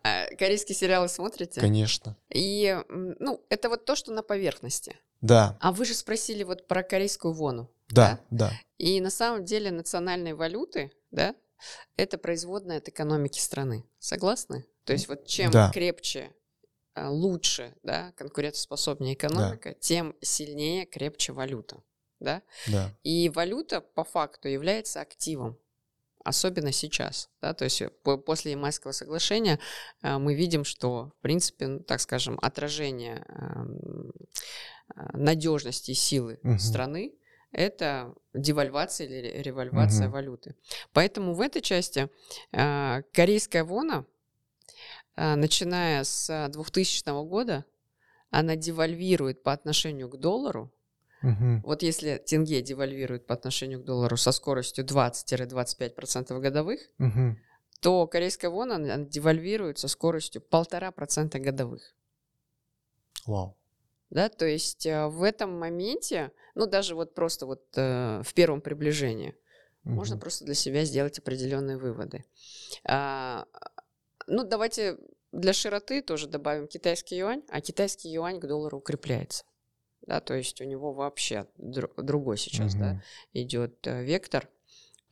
А, 0.04 0.26
Корейские 0.38 0.76
сериалы 0.76 1.08
смотрите? 1.08 1.62
Конечно. 1.62 2.17
И, 2.34 2.78
ну, 2.89 3.41
это 3.49 3.69
вот 3.69 3.86
то, 3.86 3.95
что 3.95 4.12
на 4.12 4.21
поверхности. 4.23 4.97
Да, 5.21 5.56
А 5.62 5.71
вы 5.71 5.86
же 5.86 5.93
спросили 5.93 6.43
вот 6.43 6.67
про 6.67 6.84
корейскую 6.84 7.34
вону. 7.34 7.69
да, 7.89 8.19
да. 8.30 8.52
И 8.78 8.99
на 8.99 9.10
самом 9.10 9.45
деле 9.45 9.71
национальные 9.71 10.36
валюты, 10.36 10.91
да, 11.13 11.36
это 11.95 12.17
производная 12.17 12.80
от 12.80 12.89
экономики 12.89 13.39
страны. 13.39 13.86
Согласны? 13.99 14.65
То 14.84 14.91
есть 14.91 15.08
вот 15.08 15.26
чем 15.26 15.52
Да. 15.52 15.71
крепче, 15.71 16.36
а, 16.95 17.10
лучше, 17.10 17.73
да, 17.84 18.12
конкурентоспособнее 18.17 19.13
экономика, 19.13 19.73
тем 19.76 20.15
сильнее, 20.21 20.86
крепче 20.86 21.32
валюта, 21.32 21.82
да. 22.19 22.41
Да. 22.67 22.93
И 23.04 23.30
валюта 23.30 23.80
по 23.80 24.04
факту 24.04 24.49
является 24.49 24.99
активом. 24.99 25.58
особенно 26.26 26.71
сейчас. 26.71 27.30
Да, 27.41 27.54
то 27.54 27.65
есть 27.65 27.84
после 28.26 28.52
Ямайского 28.52 28.93
соглашения 28.93 29.60
э, 30.02 30.17
мы 30.17 30.36
видим, 30.36 30.63
что, 30.63 31.12
в 31.19 31.21
принципе, 31.21 31.67
ну, 31.67 31.80
так 31.82 31.99
скажем, 31.99 32.39
отражение 32.41 33.26
эм, 33.28 34.13
э, 34.95 35.17
надежности 35.17 35.91
и 35.91 35.95
силы 35.95 36.39
угу. 36.41 36.60
страны 36.60 37.13
это 37.54 38.13
девальвация 38.34 39.08
или 39.08 39.42
револьвация 39.42 40.08
угу. 40.08 40.16
валюты. 40.16 40.56
Поэтому 40.92 41.34
в 41.34 41.42
этой 41.42 41.62
части 41.62 42.10
корейская 42.52 43.63
вона, 43.63 44.06
начиная 45.16 46.04
с 46.04 46.50
2000 46.52 47.26
года, 47.26 47.66
она 48.32 48.56
девальвирует 48.56 49.44
по 49.44 49.54
отношению 49.54 50.10
к 50.10 50.18
доллару 50.18 50.74
Угу. 51.24 51.62
Вот 51.63 51.84
если 51.84 52.18
тенге 52.18 52.62
девальвирует 52.62 53.26
по 53.26 53.34
отношению 53.34 53.82
к 53.82 53.86
доллару 53.86 54.18
со 54.18 54.34
скоростью 54.34 54.86
20-25% 54.86 56.38
годовых, 56.39 56.82
угу. 57.00 57.38
то 57.80 58.08
корейская 58.08 58.50
вон 58.50 58.74
она 58.74 58.98
девальвирует 58.98 59.80
со 59.80 59.88
скоростью 59.88 60.42
полтора 60.42 60.92
процента 60.92 61.39
годовых. 61.39 61.96
Вау. 63.26 63.58
Да, 64.13 64.30
то 64.30 64.45
есть 64.45 64.86
э, 64.86 65.08
в 65.08 65.23
этом 65.23 65.58
моменте, 65.58 66.32
ну 66.54 66.67
даже 66.67 66.93
вот 66.93 67.15
просто 67.15 67.47
вот 67.47 67.65
э, 67.76 68.21
в 68.23 68.34
первом 68.36 68.62
приближении, 68.62 69.36
угу. 69.84 69.95
можно 69.95 70.19
просто 70.19 70.45
для 70.45 70.54
себя 70.54 70.86
сделать 70.86 71.17
определенные 71.17 71.78
выводы. 71.78 72.23
А, 72.86 73.47
ну 74.28 74.43
давайте 74.43 74.99
для 75.32 75.52
широты 75.52 76.04
тоже 76.04 76.28
добавим 76.28 76.67
китайский 76.67 77.17
юань, 77.17 77.41
а 77.49 77.60
китайский 77.60 78.10
юань 78.10 78.39
к 78.39 78.45
доллару 78.45 78.78
укрепляется 78.78 79.45
да, 80.06 80.19
то 80.19 80.34
есть 80.34 80.60
у 80.62 80.65
него 80.65 80.93
вообще 80.93 81.47
др- 81.58 81.93
другой 81.97 82.38
сейчас, 82.38 82.73
угу. 82.73 82.82
да, 82.82 83.04
идет 83.34 83.88
э, 83.88 84.04
вектор 84.04 84.49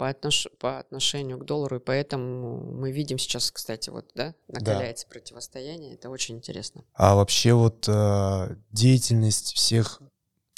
по, 0.01 0.09
отнош- 0.09 0.49
по 0.57 0.79
отношению 0.79 1.37
к 1.37 1.45
доллару, 1.45 1.75
и 1.75 1.79
поэтому 1.79 2.57
мы 2.73 2.91
видим 2.91 3.19
сейчас, 3.19 3.51
кстати, 3.51 3.91
вот, 3.91 4.09
да, 4.15 4.33
накаляется 4.47 5.05
да. 5.05 5.13
противостояние, 5.13 5.93
это 5.93 6.09
очень 6.09 6.37
интересно. 6.37 6.83
А 6.95 7.13
вообще 7.13 7.53
вот 7.53 7.87
э, 7.87 8.55
деятельность 8.71 9.53
всех, 9.53 10.01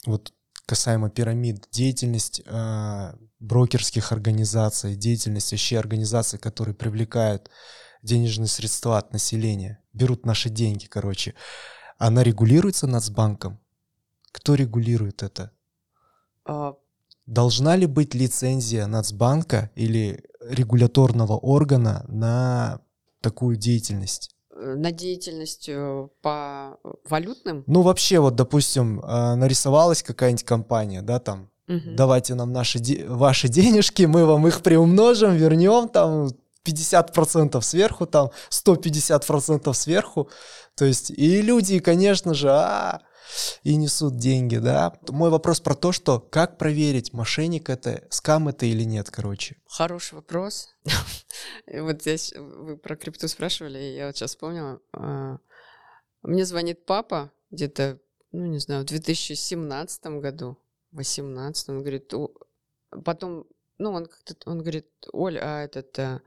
вот 0.06 0.32
касаемо 0.66 1.10
пирамид, 1.10 1.68
деятельность 1.72 2.42
э, 2.46 3.14
брокерских 3.42 4.14
организаций, 4.14 4.96
деятельность 4.96 5.52
вообще 5.52 5.78
организаций, 5.78 6.40
которые 6.40 6.74
привлекают 6.74 7.50
денежные 8.02 8.48
средства 8.48 8.98
от 8.98 9.12
населения, 9.12 9.84
берут 9.92 10.26
наши 10.26 10.48
деньги, 10.48 10.86
короче, 10.86 11.36
она 11.98 12.24
регулируется 12.24 12.88
Нацбанком? 12.88 13.60
Кто 14.32 14.56
регулирует 14.56 15.22
это? 15.22 15.52
А... 16.46 16.78
Должна 17.26 17.76
ли 17.76 17.86
быть 17.86 18.14
лицензия 18.14 18.86
Нацбанка 18.86 19.72
или 19.76 20.24
регуляторного 20.42 21.34
органа 21.38 22.06
на 22.08 22.82
такую 23.22 23.56
деятельность? 23.56 24.36
Э, 24.56 24.76
на 24.76 24.92
деятельность 24.92 25.70
э, 25.70 26.08
по 26.22 26.78
валютным? 27.10 27.64
Ну, 27.68 27.82
вообще, 27.82 28.20
вот, 28.20 28.36
допустим, 28.36 29.00
э, 29.00 29.36
нарисовалась 29.36 30.04
какая-нибудь 30.04 30.44
компания, 30.44 31.02
да, 31.02 31.20
там, 31.20 31.50
угу. 31.68 31.96
давайте 31.96 32.36
нам 32.36 32.52
наши, 32.52 32.80
ваши 33.08 33.48
денежки, 33.48 34.04
мы 34.04 34.26
вам 34.26 34.48
их 34.48 34.62
приумножим, 34.62 35.36
вернем, 35.36 35.88
там, 35.88 36.30
50% 36.66 37.62
сверху, 37.62 38.06
там, 38.06 38.32
150% 38.50 39.74
сверху, 39.74 40.30
то 40.76 40.86
есть, 40.86 41.10
и 41.10 41.42
люди, 41.42 41.80
конечно 41.80 42.34
же, 42.34 42.50
а, 42.50 43.02
и 43.64 43.76
несут 43.76 44.18
деньги, 44.18 44.58
да. 44.58 44.94
Мой 45.10 45.30
вопрос 45.30 45.60
про 45.60 45.76
то, 45.76 45.92
что 45.92 46.20
как 46.20 46.58
проверить, 46.58 47.14
мошенник 47.14 47.70
это, 47.70 48.04
скам 48.10 48.48
это 48.48 48.66
или 48.66 48.84
нет, 48.84 49.10
короче. 49.10 49.58
Хороший 49.68 50.16
вопрос. 50.16 50.70
Вот 51.68 52.02
здесь 52.02 52.34
вы 52.36 52.78
про 52.78 52.96
крипту 52.96 53.28
спрашивали, 53.28 53.80
и 53.80 53.96
я 53.96 54.08
вот 54.08 54.16
сейчас 54.16 54.32
вспомнила. 54.32 54.80
А, 54.94 55.38
мне 56.22 56.46
звонит 56.46 56.86
папа 56.86 57.32
где-то, 57.52 58.00
ну 58.32 58.46
не 58.46 58.60
знаю, 58.60 58.84
в 58.84 58.86
2017 58.86 60.06
году, 60.20 60.58
18 60.92 61.70
он 61.70 61.80
говорит, 61.80 62.14
потом, 63.04 63.46
ну 63.78 63.92
он 63.92 64.06
как-то, 64.06 64.36
он 64.50 64.60
говорит, 64.60 64.88
Оль, 65.12 65.38
а 65.38 65.64
этот, 65.64 65.98
а, 66.00 66.22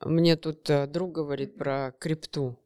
мне 0.00 0.36
тут 0.36 0.68
а, 0.70 0.86
друг 0.86 1.12
говорит 1.12 1.56
про 1.56 1.92
крипту. 1.98 2.58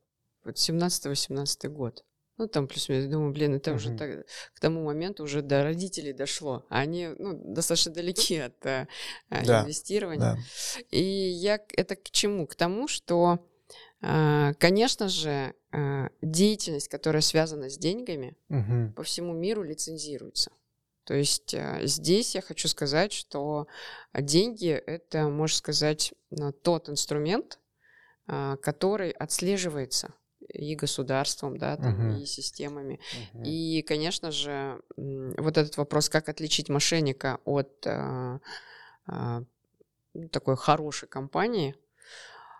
Вот 0.45 0.57
17-18 0.57 1.69
год. 1.69 2.05
Ну, 2.38 2.49
там 2.49 2.68
плюс-минус, 2.68 3.07
думаю, 3.07 3.33
блин, 3.33 3.55
это 3.55 3.70
угу. 3.70 3.77
уже 3.77 3.96
так, 3.96 4.27
к 4.55 4.61
тому 4.61 4.85
моменту 4.85 5.25
уже 5.25 5.40
до 5.40 5.62
родителей 5.62 6.12
дошло. 6.12 6.66
Они, 6.68 7.09
ну, 7.18 7.33
достаточно 7.55 7.92
далеки 7.92 8.37
от 8.38 8.66
а, 8.66 8.87
да, 9.29 9.62
инвестирования. 9.62 10.20
Да. 10.20 10.38
И 10.90 11.03
я 11.03 11.59
это 11.77 11.96
к 11.96 12.11
чему? 12.11 12.46
К 12.46 12.55
тому, 12.55 12.88
что, 12.88 13.38
а, 14.03 14.53
конечно 14.55 15.09
же, 15.09 15.55
а, 15.72 16.11
деятельность, 16.20 16.88
которая 16.88 17.22
связана 17.22 17.70
с 17.70 17.79
деньгами, 17.79 18.37
угу. 18.49 18.92
по 18.94 19.03
всему 19.03 19.33
миру 19.33 19.62
лицензируется. 19.62 20.51
То 21.05 21.14
есть 21.14 21.55
а, 21.55 21.81
здесь 21.85 22.35
я 22.35 22.42
хочу 22.42 22.68
сказать, 22.68 23.12
что 23.12 23.66
деньги 24.12 24.70
это, 24.70 25.29
можно 25.29 25.57
сказать, 25.57 26.12
тот 26.62 26.90
инструмент, 26.90 27.61
а, 28.27 28.57
который 28.57 29.11
отслеживается 29.12 30.12
и 30.49 30.75
государством, 30.75 31.57
да, 31.59 31.77
там, 31.77 32.11
uh-huh. 32.11 32.23
и 32.23 32.27
системами. 32.27 33.01
Uh-huh. 33.35 33.45
И, 33.45 33.83
конечно 33.83 34.31
же, 34.31 34.81
вот 34.97 35.57
этот 35.57 35.77
вопрос, 35.77 36.09
как 36.09 36.29
отличить 36.29 36.69
мошенника 36.69 37.41
от 37.45 37.87
а, 37.87 38.41
а, 39.07 39.43
такой 40.31 40.57
хорошей 40.57 41.09
компании, 41.09 41.75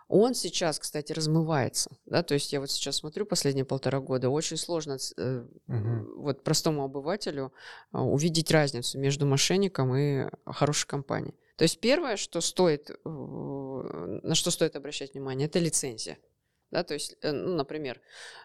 он 0.09 0.35
сейчас, 0.35 0.79
кстати, 0.79 1.11
размывается, 1.11 1.97
да, 2.05 2.23
то 2.23 2.33
есть 2.33 2.53
я 2.53 2.61
вот 2.61 2.71
сейчас 2.71 2.97
смотрю 2.97 3.25
последние 3.25 3.65
полтора 3.65 3.99
года, 3.99 4.29
очень 4.29 4.55
сложно 4.55 4.97
э, 5.17 5.45
угу. 5.67 6.21
вот 6.21 6.43
простому 6.43 6.85
обывателю 6.85 7.51
э, 7.91 7.97
увидеть 7.97 8.49
разницу 8.49 8.97
между 8.97 9.25
мошенником 9.25 9.93
и 9.95 10.29
хорошей 10.45 10.87
компанией. 10.87 11.35
То 11.57 11.63
есть 11.63 11.81
первое, 11.81 12.15
что 12.15 12.39
стоит, 12.39 12.89
э, 12.89 13.09
на 13.09 14.33
что 14.33 14.49
стоит 14.49 14.77
обращать 14.77 15.13
внимание, 15.13 15.47
это 15.47 15.59
лицензия. 15.59 16.17
Да, 16.71 16.83
то 16.83 16.93
есть, 16.93 17.15
э, 17.21 17.31
ну, 17.31 17.55
например, 17.55 18.01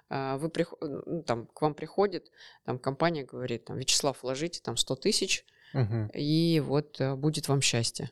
а, 0.09 0.39
вы 0.39 0.49
прих... 0.49 0.75
ну, 0.81 1.23
там, 1.25 1.47
к 1.47 1.61
вам 1.61 1.75
приходит 1.75 2.31
там, 2.65 2.79
компания, 2.79 3.25
говорит, 3.25 3.65
там, 3.65 3.79
Вячеслав, 3.79 4.23
вложите 4.23 4.61
там 4.63 4.77
100 4.77 4.97
тысяч, 4.97 5.45
угу. 5.75 6.09
и 6.15 6.61
вот 6.61 7.01
э, 7.01 7.15
будет 7.17 7.49
вам 7.49 7.61
счастье. 7.61 8.11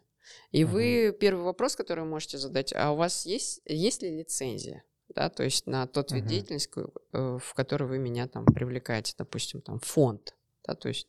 И 0.51 0.65
угу. 0.65 0.75
вы, 0.75 1.17
первый 1.19 1.45
вопрос, 1.45 1.77
который 1.77 2.01
вы 2.01 2.11
можете 2.11 2.39
задать, 2.39 2.73
а 2.75 2.93
у 2.93 2.97
вас 2.97 3.25
есть, 3.27 3.63
есть 3.65 4.03
ли 4.03 4.19
лицензия? 4.19 4.83
Да, 5.15 5.29
то 5.29 5.43
есть 5.43 5.67
на 5.67 5.87
тот 5.87 6.13
вид 6.13 6.25
угу. 6.25 6.31
деятельности, 6.31 6.71
э, 7.13 7.39
в 7.41 7.55
который 7.55 7.87
вы 7.87 7.99
меня 7.99 8.27
там 8.27 8.47
привлекаете, 8.47 9.15
допустим, 9.17 9.61
там 9.61 9.79
фонд, 9.81 10.35
да, 10.67 10.75
то 10.75 10.89
есть 10.89 11.09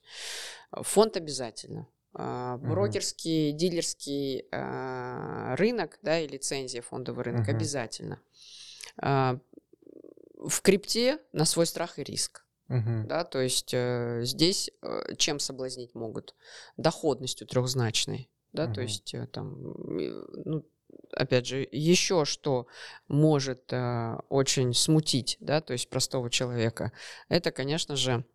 фонд 0.72 1.18
обязательно, 1.18 1.88
Uh, 2.14 2.58
брокерский, 2.58 3.54
дилерский 3.54 4.44
uh, 4.52 5.56
рынок, 5.56 5.98
да, 6.02 6.20
и 6.20 6.28
лицензия 6.28 6.82
фондовый 6.82 7.24
рынок 7.24 7.48
uh-huh. 7.48 7.56
обязательно. 7.56 8.20
А, 8.98 9.40
в 10.38 10.62
крипте 10.62 11.20
на 11.34 11.46
свой 11.46 11.66
страх 11.66 12.00
и 12.00 12.04
риск. 12.04 12.46
Угу. 12.70 13.08
Да, 13.08 13.26
то 13.26 13.42
есть 13.42 13.74
э, 13.74 14.22
здесь 14.24 14.72
э, 14.82 15.16
чем 15.18 15.40
соблазнить 15.40 15.94
могут? 15.94 16.36
Доходностью 16.78 17.46
трехзначной. 17.46 18.30
Да, 18.54 18.66
угу. 18.66 18.76
то 18.76 18.82
есть 18.82 19.14
э, 19.14 19.28
там, 19.28 19.56
ну, 20.46 20.66
опять 21.12 21.48
же, 21.48 21.68
еще 21.72 22.26
что 22.26 22.68
может 23.08 23.72
э, 23.74 24.18
очень 24.30 24.74
смутить, 24.74 25.38
да, 25.40 25.62
то 25.62 25.74
есть 25.74 25.90
простого 25.90 26.30
человека, 26.30 26.92
это, 27.28 27.52
конечно 27.52 27.96
же, 27.96 28.26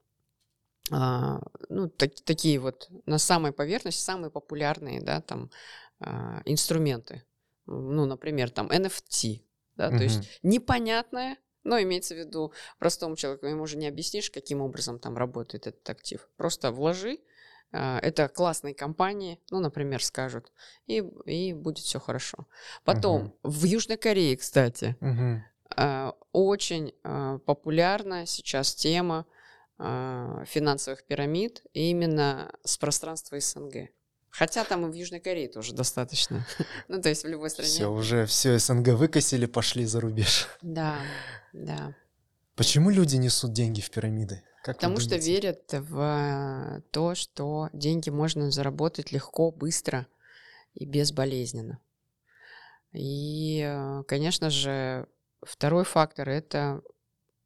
э, 0.90 1.38
ну, 1.68 1.88
так, 1.88 2.14
такие 2.24 2.58
вот 2.58 2.88
на 3.06 3.18
самой 3.18 3.52
поверхности 3.52 4.00
самые 4.00 4.30
популярные, 4.30 5.00
да, 5.00 5.20
там 5.22 5.50
э, 6.00 6.42
инструменты. 6.44 7.24
Ну, 7.66 8.04
например, 8.04 8.50
там 8.50 8.68
NFT, 8.68 9.42
да, 9.76 9.88
угу. 9.88 9.98
то 9.98 10.04
есть 10.04 10.40
непонятное, 10.42 11.36
но 11.64 11.80
имеется 11.80 12.14
в 12.14 12.18
виду 12.18 12.52
простому 12.78 13.16
человеку, 13.16 13.46
ему 13.46 13.62
уже 13.62 13.76
не 13.76 13.88
объяснишь, 13.88 14.30
каким 14.30 14.60
образом 14.60 14.98
там 14.98 15.16
работает 15.16 15.66
этот 15.66 15.88
актив. 15.88 16.28
Просто 16.36 16.70
вложи, 16.70 17.18
а, 17.72 17.98
это 18.00 18.28
классные 18.28 18.74
компании, 18.74 19.40
ну, 19.50 19.60
например, 19.60 20.02
скажут, 20.02 20.52
и, 20.86 21.04
и 21.26 21.52
будет 21.52 21.84
все 21.84 21.98
хорошо. 21.98 22.46
Потом, 22.84 23.34
угу. 23.42 23.50
в 23.50 23.64
Южной 23.64 23.96
Корее, 23.96 24.36
кстати, 24.36 24.96
угу. 25.00 26.14
очень 26.32 26.94
а, 27.02 27.38
популярна 27.38 28.26
сейчас 28.26 28.74
тема 28.74 29.26
финансовых 29.78 31.04
пирамид 31.04 31.62
именно 31.74 32.50
с 32.64 32.78
пространства 32.78 33.38
СНГ. 33.38 33.90
Хотя 34.36 34.64
там 34.64 34.86
и 34.86 34.90
в 34.90 34.94
Южной 34.94 35.20
Корее 35.20 35.48
тоже 35.48 35.72
достаточно. 35.72 36.46
ну, 36.88 37.00
то 37.00 37.08
есть 37.08 37.24
в 37.24 37.28
любой 37.28 37.48
стране. 37.48 37.70
Все, 37.70 37.90
уже 37.90 38.26
все 38.26 38.58
СНГ 38.58 38.88
выкосили, 38.88 39.46
пошли 39.46 39.86
за 39.86 40.00
рубеж. 40.00 40.48
Да, 40.60 40.98
да. 41.54 41.94
Почему 42.54 42.90
люди 42.90 43.16
несут 43.16 43.52
деньги 43.52 43.80
в 43.80 43.90
пирамиды? 43.90 44.42
Как 44.62 44.76
Потому 44.76 45.00
что 45.00 45.16
верят 45.16 45.72
в 45.72 46.82
то, 46.90 47.14
что 47.14 47.70
деньги 47.72 48.10
можно 48.10 48.50
заработать 48.50 49.10
легко, 49.10 49.50
быстро. 49.50 50.06
и 50.74 50.84
безболезненно. 50.84 51.80
И, 52.92 53.62
э, 53.64 54.02
конечно 54.06 54.50
же, 54.50 55.06
второй 55.42 55.84
фактор– 55.84 56.28
это 56.30 56.82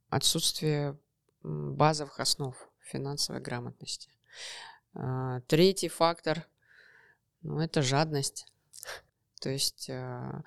отсутствие 0.08 0.98
базовых 1.42 2.18
основ 2.18 2.56
финансовой 2.80 3.40
грамотности. 3.40 4.10
А, 4.94 5.40
третий 5.42 5.88
фактор 5.88 6.46
ну,– 7.42 7.60
это 7.60 7.82
жадность. 7.82 8.46
То 9.40 9.50
есть, 9.50 9.88
э, 9.88 10.42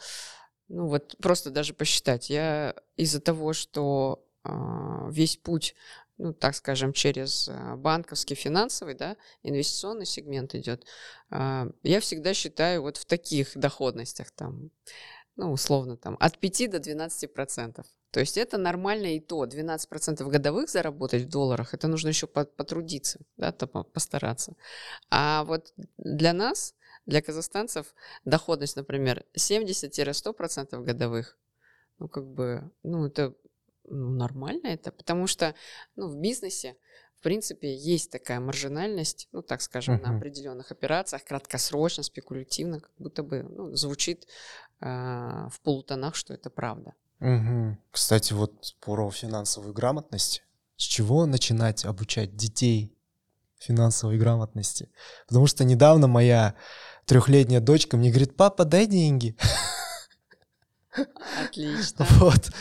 ну 0.67 0.87
вот 0.87 1.15
просто 1.19 1.49
даже 1.49 1.73
посчитать. 1.73 2.29
Я 2.29 2.75
из-за 2.95 3.19
того, 3.19 3.53
что 3.53 4.25
а, 4.43 5.09
весь 5.09 5.37
путь 5.37 5.75
ну, 6.17 6.33
так 6.33 6.55
скажем, 6.55 6.93
через 6.93 7.49
э, 7.49 7.75
банковский, 7.75 8.35
финансовый, 8.35 8.93
да, 8.93 9.17
инвестиционный 9.41 10.05
сегмент 10.05 10.53
идет, 10.55 10.85
а, 11.29 11.67
я 11.81 11.99
всегда 11.99 12.33
считаю 12.33 12.83
вот 12.83 12.97
в 12.97 13.05
таких 13.05 13.57
доходностях, 13.57 14.31
там, 14.31 14.69
ну, 15.35 15.51
условно, 15.51 15.97
там, 15.97 16.15
от 16.19 16.37
5 16.37 16.69
до 16.69 16.79
12 16.79 17.33
процентов. 17.33 17.87
То 18.11 18.19
есть 18.19 18.37
это 18.37 18.59
нормально 18.59 19.15
и 19.15 19.19
то. 19.19 19.45
12 19.47 19.89
процентов 19.89 20.29
годовых 20.29 20.69
заработать 20.69 21.23
в 21.23 21.29
долларах, 21.29 21.73
это 21.73 21.87
нужно 21.87 22.09
еще 22.09 22.27
потрудиться, 22.27 23.19
да, 23.37 23.51
постараться. 23.51 24.53
А 25.09 25.43
вот 25.45 25.73
для 25.97 26.31
нас, 26.33 26.75
для 27.05 27.21
казахстанцев, 27.21 27.93
доходность, 28.25 28.75
например, 28.75 29.25
70-100 29.35 30.33
процентов 30.33 30.83
годовых, 30.83 31.37
ну, 31.99 32.07
как 32.07 32.25
бы, 32.25 32.71
ну, 32.83 33.05
это 33.05 33.33
ну, 33.85 34.11
нормально 34.11 34.67
это, 34.67 34.91
потому 34.91 35.27
что 35.27 35.55
ну, 35.95 36.07
в 36.07 36.15
бизнесе, 36.15 36.75
в 37.19 37.23
принципе, 37.23 37.73
есть 37.73 38.11
такая 38.11 38.39
маржинальность, 38.39 39.27
ну, 39.31 39.41
так 39.41 39.61
скажем, 39.61 39.95
uh-huh. 39.95 40.01
на 40.01 40.17
определенных 40.17 40.71
операциях, 40.71 41.23
краткосрочно, 41.23 42.03
спекулятивно, 42.03 42.79
как 42.79 42.91
будто 42.97 43.23
бы 43.23 43.43
ну, 43.43 43.75
звучит 43.75 44.27
э, 44.81 44.85
в 44.85 45.59
полутонах, 45.63 46.15
что 46.15 46.33
это 46.33 46.49
правда. 46.49 46.93
Угу. 47.23 47.77
Кстати, 47.91 48.33
вот 48.33 48.75
про 48.81 49.09
финансовую 49.09 49.73
грамотность. 49.73 50.43
С 50.75 50.83
чего 50.83 51.25
начинать 51.25 51.85
обучать 51.85 52.35
детей 52.35 52.97
финансовой 53.59 54.17
грамотности? 54.17 54.89
Потому 55.27 55.47
что 55.47 55.63
недавно 55.63 56.07
моя 56.07 56.55
трехлетняя 57.05 57.61
дочка 57.61 57.97
мне 57.97 58.09
говорит, 58.09 58.35
папа, 58.35 58.65
дай 58.65 58.85
деньги. 58.85 59.35
Отлично. 61.43 62.05
Вот. 62.19 62.51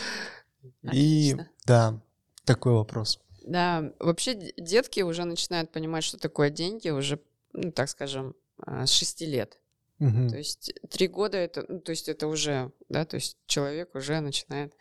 И 0.91 1.37
да, 1.65 2.01
такой 2.45 2.73
вопрос. 2.73 3.19
Да, 3.43 3.91
вообще 3.99 4.35
детки 4.57 5.01
уже 5.01 5.25
начинают 5.25 5.71
понимать, 5.71 6.03
что 6.03 6.17
такое 6.17 6.49
деньги 6.49 6.89
уже, 6.89 7.19
ну, 7.51 7.71
так 7.71 7.89
скажем, 7.89 8.35
а, 8.57 8.85
с 8.85 8.91
6 8.91 9.21
лет. 9.21 9.59
Угу. 9.99 10.29
То 10.29 10.37
есть 10.37 10.73
три 10.89 11.07
года 11.07 11.37
это, 11.37 11.65
ну, 11.67 11.79
то 11.79 11.91
есть 11.91 12.09
это 12.09 12.27
уже, 12.27 12.71
да, 12.89 13.05
то 13.05 13.15
есть 13.15 13.37
человек 13.45 13.95
уже 13.95 14.19
начинает 14.19 14.73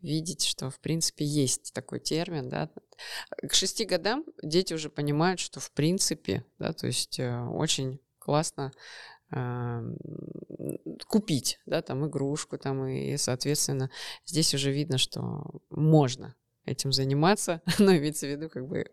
видеть, 0.00 0.44
что 0.44 0.70
в 0.70 0.80
принципе 0.80 1.24
есть 1.24 1.72
такой 1.74 2.00
термин, 2.00 2.48
да. 2.48 2.70
К 3.46 3.52
шести 3.52 3.84
годам 3.84 4.24
дети 4.42 4.72
уже 4.72 4.88
понимают, 4.88 5.40
что 5.40 5.60
в 5.60 5.70
принципе, 5.72 6.44
да, 6.58 6.72
то 6.72 6.86
есть 6.86 7.18
э, 7.18 7.38
очень 7.40 8.00
классно 8.30 8.72
купить, 11.06 11.60
да, 11.66 11.82
там 11.82 12.06
игрушку, 12.06 12.58
там 12.58 12.86
и, 12.86 13.16
соответственно, 13.16 13.90
здесь 14.26 14.54
уже 14.54 14.72
видно, 14.72 14.98
что 14.98 15.44
можно 15.70 16.34
этим 16.64 16.92
заниматься, 16.92 17.60
но 17.78 17.96
имеется 17.96 18.26
в 18.26 18.30
виду 18.30 18.48
как 18.48 18.68
бы 18.68 18.90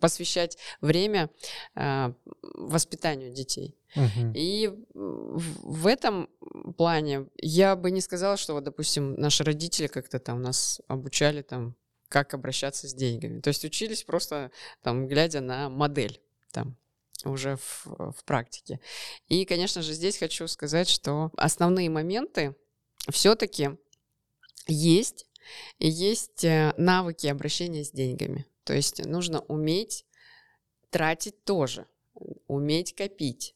посвящать 0.00 0.58
время 0.80 1.30
э, 1.74 2.12
воспитанию 2.54 3.32
детей. 3.32 3.76
Uh-huh. 3.96 4.32
И 4.34 4.68
в, 4.94 5.82
в 5.82 5.86
этом 5.86 6.28
плане 6.76 7.26
я 7.36 7.76
бы 7.76 7.90
не 7.90 8.00
сказала, 8.00 8.36
что 8.36 8.54
вот, 8.54 8.64
допустим, 8.64 9.14
наши 9.14 9.44
родители 9.44 9.86
как-то 9.86 10.18
там 10.18 10.42
нас 10.42 10.80
обучали 10.88 11.42
там, 11.42 11.74
как 12.08 12.34
обращаться 12.34 12.88
с 12.88 12.94
деньгами. 12.94 13.40
То 13.40 13.48
есть 13.48 13.64
учились 13.64 14.02
просто 14.02 14.50
там, 14.82 15.08
глядя 15.08 15.40
на 15.40 15.68
модель 15.68 16.20
там 16.52 16.76
уже 17.24 17.56
в, 17.56 17.86
в 17.86 18.24
практике. 18.24 18.80
И, 19.28 19.44
конечно 19.44 19.82
же, 19.82 19.92
здесь 19.92 20.18
хочу 20.18 20.46
сказать, 20.48 20.88
что 20.88 21.30
основные 21.36 21.90
моменты 21.90 22.54
все-таки 23.10 23.70
есть, 24.66 25.26
и 25.78 25.88
есть 25.88 26.44
э, 26.44 26.74
навыки 26.76 27.26
обращения 27.26 27.84
с 27.84 27.90
деньгами. 27.90 28.46
То 28.64 28.74
есть 28.74 29.04
нужно 29.04 29.40
уметь 29.40 30.04
тратить 30.90 31.44
тоже, 31.44 31.86
уметь 32.46 32.94
копить, 32.94 33.54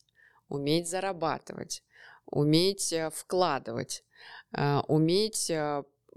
уметь 0.48 0.88
зарабатывать, 0.88 1.82
уметь 2.26 2.92
э, 2.92 3.10
вкладывать, 3.10 4.04
э, 4.52 4.80
уметь 4.88 5.50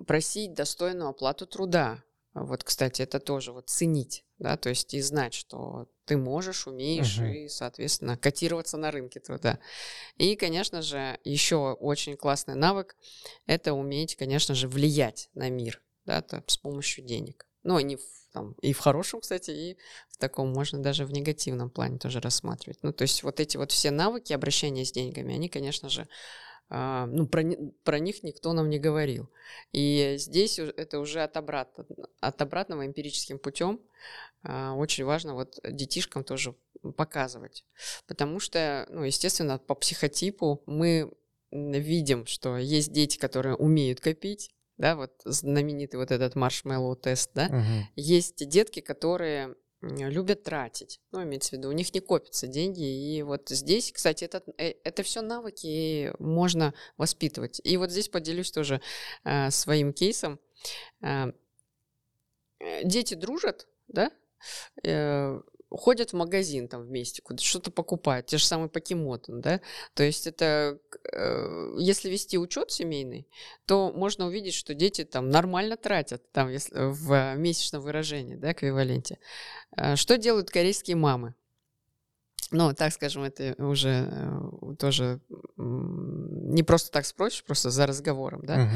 просить 0.08 0.54
достойную 0.54 1.10
оплату 1.10 1.46
труда. 1.46 2.04
Вот, 2.34 2.64
кстати, 2.64 3.02
это 3.02 3.20
тоже 3.20 3.54
вот 3.54 3.70
ценить, 3.70 4.25
да, 4.38 4.58
то 4.58 4.70
есть 4.70 4.94
и 4.94 5.02
знать, 5.02 5.34
что 5.34 5.88
ты 6.06 6.18
можешь, 6.18 6.68
умеешь 6.68 7.20
uh-huh. 7.20 7.46
и, 7.46 7.48
соответственно, 7.48 8.18
котироваться 8.18 8.78
на 8.78 8.92
рынке 8.92 9.20
труда. 9.20 9.60
И, 10.18 10.36
конечно 10.36 10.82
же, 10.82 11.20
еще 11.24 11.74
очень 11.74 12.18
классный 12.18 12.56
навык– 12.56 12.96
это 13.48 13.74
уметь, 13.74 14.16
конечно 14.16 14.54
же, 14.54 14.68
влиять 14.68 15.30
на 15.34 15.50
мир, 15.50 15.82
да, 16.06 16.24
с 16.48 16.58
помощью 16.58 17.04
денег. 17.06 17.48
Ну, 17.64 17.80
не 17.80 17.96
в, 17.96 18.02
там, 18.32 18.54
и 18.62 18.74
в 18.74 18.80
хорошем, 18.80 19.22
кстати, 19.22 19.52
и 19.52 19.78
в 20.10 20.18
таком, 20.18 20.54
можно 20.54 20.80
даже 20.80 21.06
в 21.06 21.12
негативном 21.12 21.70
плане 21.70 21.98
тоже 21.98 22.20
рассматривать. 22.20 22.80
Ну, 22.84 22.94
то 22.94 23.02
есть 23.02 23.24
вот 23.24 23.40
эти 23.40 23.58
вот 23.58 23.72
все 23.72 23.90
навыки 23.90 24.34
обращения 24.34 24.86
с 24.86 24.92
деньгами, 24.92 25.34
они, 25.34 25.50
конечно 25.50 25.90
же, 25.90 26.08
ну, 26.70 27.28
про, 27.28 27.43
про 27.84 27.99
них 27.99 28.24
никто 28.24 28.53
нам 28.53 28.70
не 28.70 28.80
говорил. 28.80 29.30
И 29.72 30.16
здесь 30.18 30.57
это 30.59 30.99
уже 30.99 31.22
от, 31.22 31.38
обратно, 31.38 31.86
от 32.20 32.41
обратного 32.41 32.86
эмпирическим 32.86 33.38
путем 33.38 33.80
а, 34.43 34.74
очень 34.74 35.05
важно 35.05 35.36
вот 35.36 35.59
детишкам 35.63 36.24
тоже 36.24 36.55
показывать. 36.97 37.66
Потому 38.07 38.39
что, 38.39 38.88
ну, 38.89 39.03
естественно, 39.03 39.57
по 39.57 39.76
психотипу 39.76 40.63
мы 40.66 41.11
видим, 41.51 42.26
что 42.26 42.57
есть 42.57 42.91
дети, 42.91 43.18
которые 43.18 43.55
умеют 43.55 43.99
копить, 43.99 44.51
да, 44.78 44.95
вот 44.95 45.13
знаменитый 45.24 45.99
вот 45.99 46.11
этот 46.11 46.36
маршмеллоу 46.36 46.95
тест, 46.95 47.32
да, 47.34 47.45
угу. 47.45 47.88
есть 47.95 48.47
детки, 48.47 48.82
которые 48.82 49.55
любят 49.82 50.44
тратить. 50.44 51.00
Ну, 51.12 51.24
имеется 51.24 51.50
в 51.50 51.54
виду, 51.54 51.70
у 51.70 51.74
них 51.74 51.94
не 51.94 52.00
копятся 52.00 52.48
деньги. 52.48 52.84
И 52.84 53.22
вот 53.24 53.50
здесь, 53.50 53.92
кстати, 53.92 54.24
это, 54.24 54.44
э, 54.58 54.74
это 54.84 55.04
все 55.04 55.22
навыки, 55.22 56.14
можно 56.20 56.74
воспитывать. 56.98 57.62
И 57.64 57.78
вот 57.78 57.92
здесь 57.92 58.10
поделюсь 58.10 58.52
тоже 58.52 58.82
э, 59.24 59.52
своим 59.52 59.94
кейсом. 59.94 60.40
Э, 61.02 61.32
э 62.60 62.84
дети 62.84 63.14
дружат, 63.14 63.68
да, 63.88 64.12
э, 64.84 65.40
ходят 65.70 66.11
в 66.11 66.16
магазин 66.16 66.68
там 66.68 66.84
вместе, 66.84 67.22
куда 67.22 67.41
что-то 67.43 67.72
покупают, 67.72 68.28
те 68.28 68.38
же 68.38 68.45
самые 68.45 68.70
покемоты, 68.70 69.34
да, 69.34 69.61
то 69.93 70.03
есть 70.03 70.28
это, 70.28 70.80
э, 71.11 71.76
если 71.80 72.09
вести 72.09 72.38
учет 72.38 72.72
семейный, 72.72 73.28
то 73.66 73.91
можно 73.91 74.28
увидеть, 74.28 74.53
что 74.53 74.74
дети 74.74 75.03
там 75.03 75.30
нормально 75.30 75.78
тратят, 75.78 76.32
там, 76.32 76.49
если, 76.49 76.74
в 76.76 77.36
месячном 77.36 77.82
выражении, 77.82 78.36
да, 78.36 78.51
эквиваленте. 78.51 79.20
Э, 79.76 79.95
что 79.95 80.18
делают 80.18 80.49
корейские 80.49 80.97
мамы? 80.97 81.36
Ну, 82.51 82.74
так 82.74 82.93
скажем, 82.93 83.24
это 83.24 83.55
уже 83.57 84.07
э, 84.11 84.76
тоже 84.78 85.20
не 85.57 86.61
просто 86.63 86.91
так 86.91 87.05
спросишь, 87.05 87.43
просто 87.43 87.72
за 87.72 87.88
разговором, 87.88 88.45
да. 88.45 88.70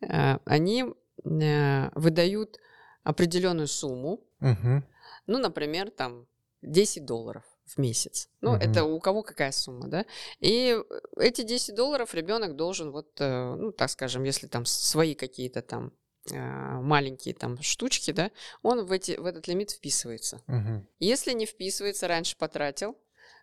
Uh-huh. 0.00 0.40
Они 0.44 0.84
выдают 1.24 2.58
определенную 3.02 3.66
сумму, 3.66 4.22
uh-huh. 4.40 4.82
ну, 5.26 5.38
например, 5.38 5.90
там 5.90 6.28
10 6.66 7.04
долларов 7.04 7.44
в 7.64 7.78
месяц. 7.78 8.28
Ну, 8.40 8.52
угу. 8.52 8.58
это 8.58 8.84
у 8.84 9.00
кого 9.00 9.22
какая 9.22 9.52
сумма, 9.52 9.88
да? 9.88 10.04
И 10.40 10.78
эти 11.16 11.42
10 11.42 11.74
долларов 11.74 12.14
ребенок 12.14 12.56
должен, 12.56 12.90
вот, 12.90 13.20
э, 13.20 13.54
ну, 13.54 13.72
так 13.72 13.90
скажем, 13.90 14.24
если 14.24 14.46
там 14.46 14.64
свои 14.64 15.14
какие-то 15.14 15.62
там 15.62 15.92
э, 16.30 16.36
маленькие 16.36 17.34
там 17.34 17.60
штучки, 17.62 18.12
да, 18.12 18.30
он 18.62 18.86
в, 18.86 18.92
эти, 18.92 19.12
в 19.12 19.24
этот 19.24 19.48
лимит 19.48 19.70
вписывается. 19.70 20.42
Угу. 20.46 20.86
Если 20.98 21.32
не 21.32 21.46
вписывается, 21.46 22.08
раньше 22.08 22.36
потратил, 22.36 22.96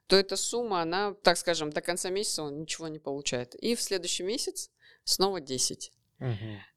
то 0.08 0.16
эта 0.16 0.36
сумма, 0.36 0.82
она, 0.82 1.14
так 1.24 1.38
скажем, 1.38 1.72
до 1.72 1.82
конца 1.82 2.10
месяца 2.10 2.44
он 2.44 2.60
ничего 2.60 2.88
не 2.88 3.00
получает. 3.00 3.56
И 3.56 3.76
в 3.76 3.82
следующий 3.82 4.24
месяц 4.24 4.70
снова 5.04 5.42
10. 5.42 5.92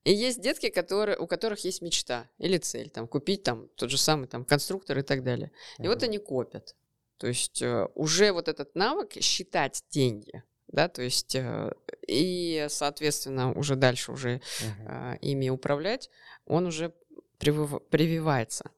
И 0.04 0.12
есть 0.12 0.40
детки, 0.40 0.68
которые, 0.70 1.18
у 1.18 1.26
которых 1.26 1.64
есть 1.64 1.82
мечта 1.82 2.28
или 2.38 2.58
цель, 2.58 2.90
там, 2.90 3.06
купить 3.06 3.42
там 3.42 3.68
тот 3.76 3.90
же 3.90 3.98
самый 3.98 4.26
там 4.26 4.44
конструктор 4.44 4.98
и 4.98 5.02
так 5.02 5.22
далее. 5.22 5.50
И 5.78 5.86
вот 5.86 6.02
они 6.02 6.18
копят. 6.18 6.74
То 7.18 7.28
есть 7.28 7.62
э, 7.62 7.88
уже 7.94 8.32
вот 8.32 8.48
этот 8.48 8.74
навык 8.74 9.12
считать 9.20 9.82
деньги, 9.90 10.42
да, 10.68 10.88
то 10.88 11.00
есть 11.02 11.34
э, 11.34 11.72
и, 12.06 12.66
соответственно, 12.68 13.52
уже 13.54 13.74
дальше 13.76 14.12
уже 14.12 14.42
э, 14.60 15.16
ими 15.22 15.48
управлять, 15.48 16.10
он 16.44 16.66
уже 16.66 16.92
привив, 17.38 17.80
прививается. 17.88 18.70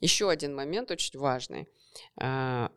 Еще 0.00 0.30
один 0.30 0.54
момент 0.54 0.90
очень 0.90 1.18
важный. 1.18 1.68
Э, 2.20 2.68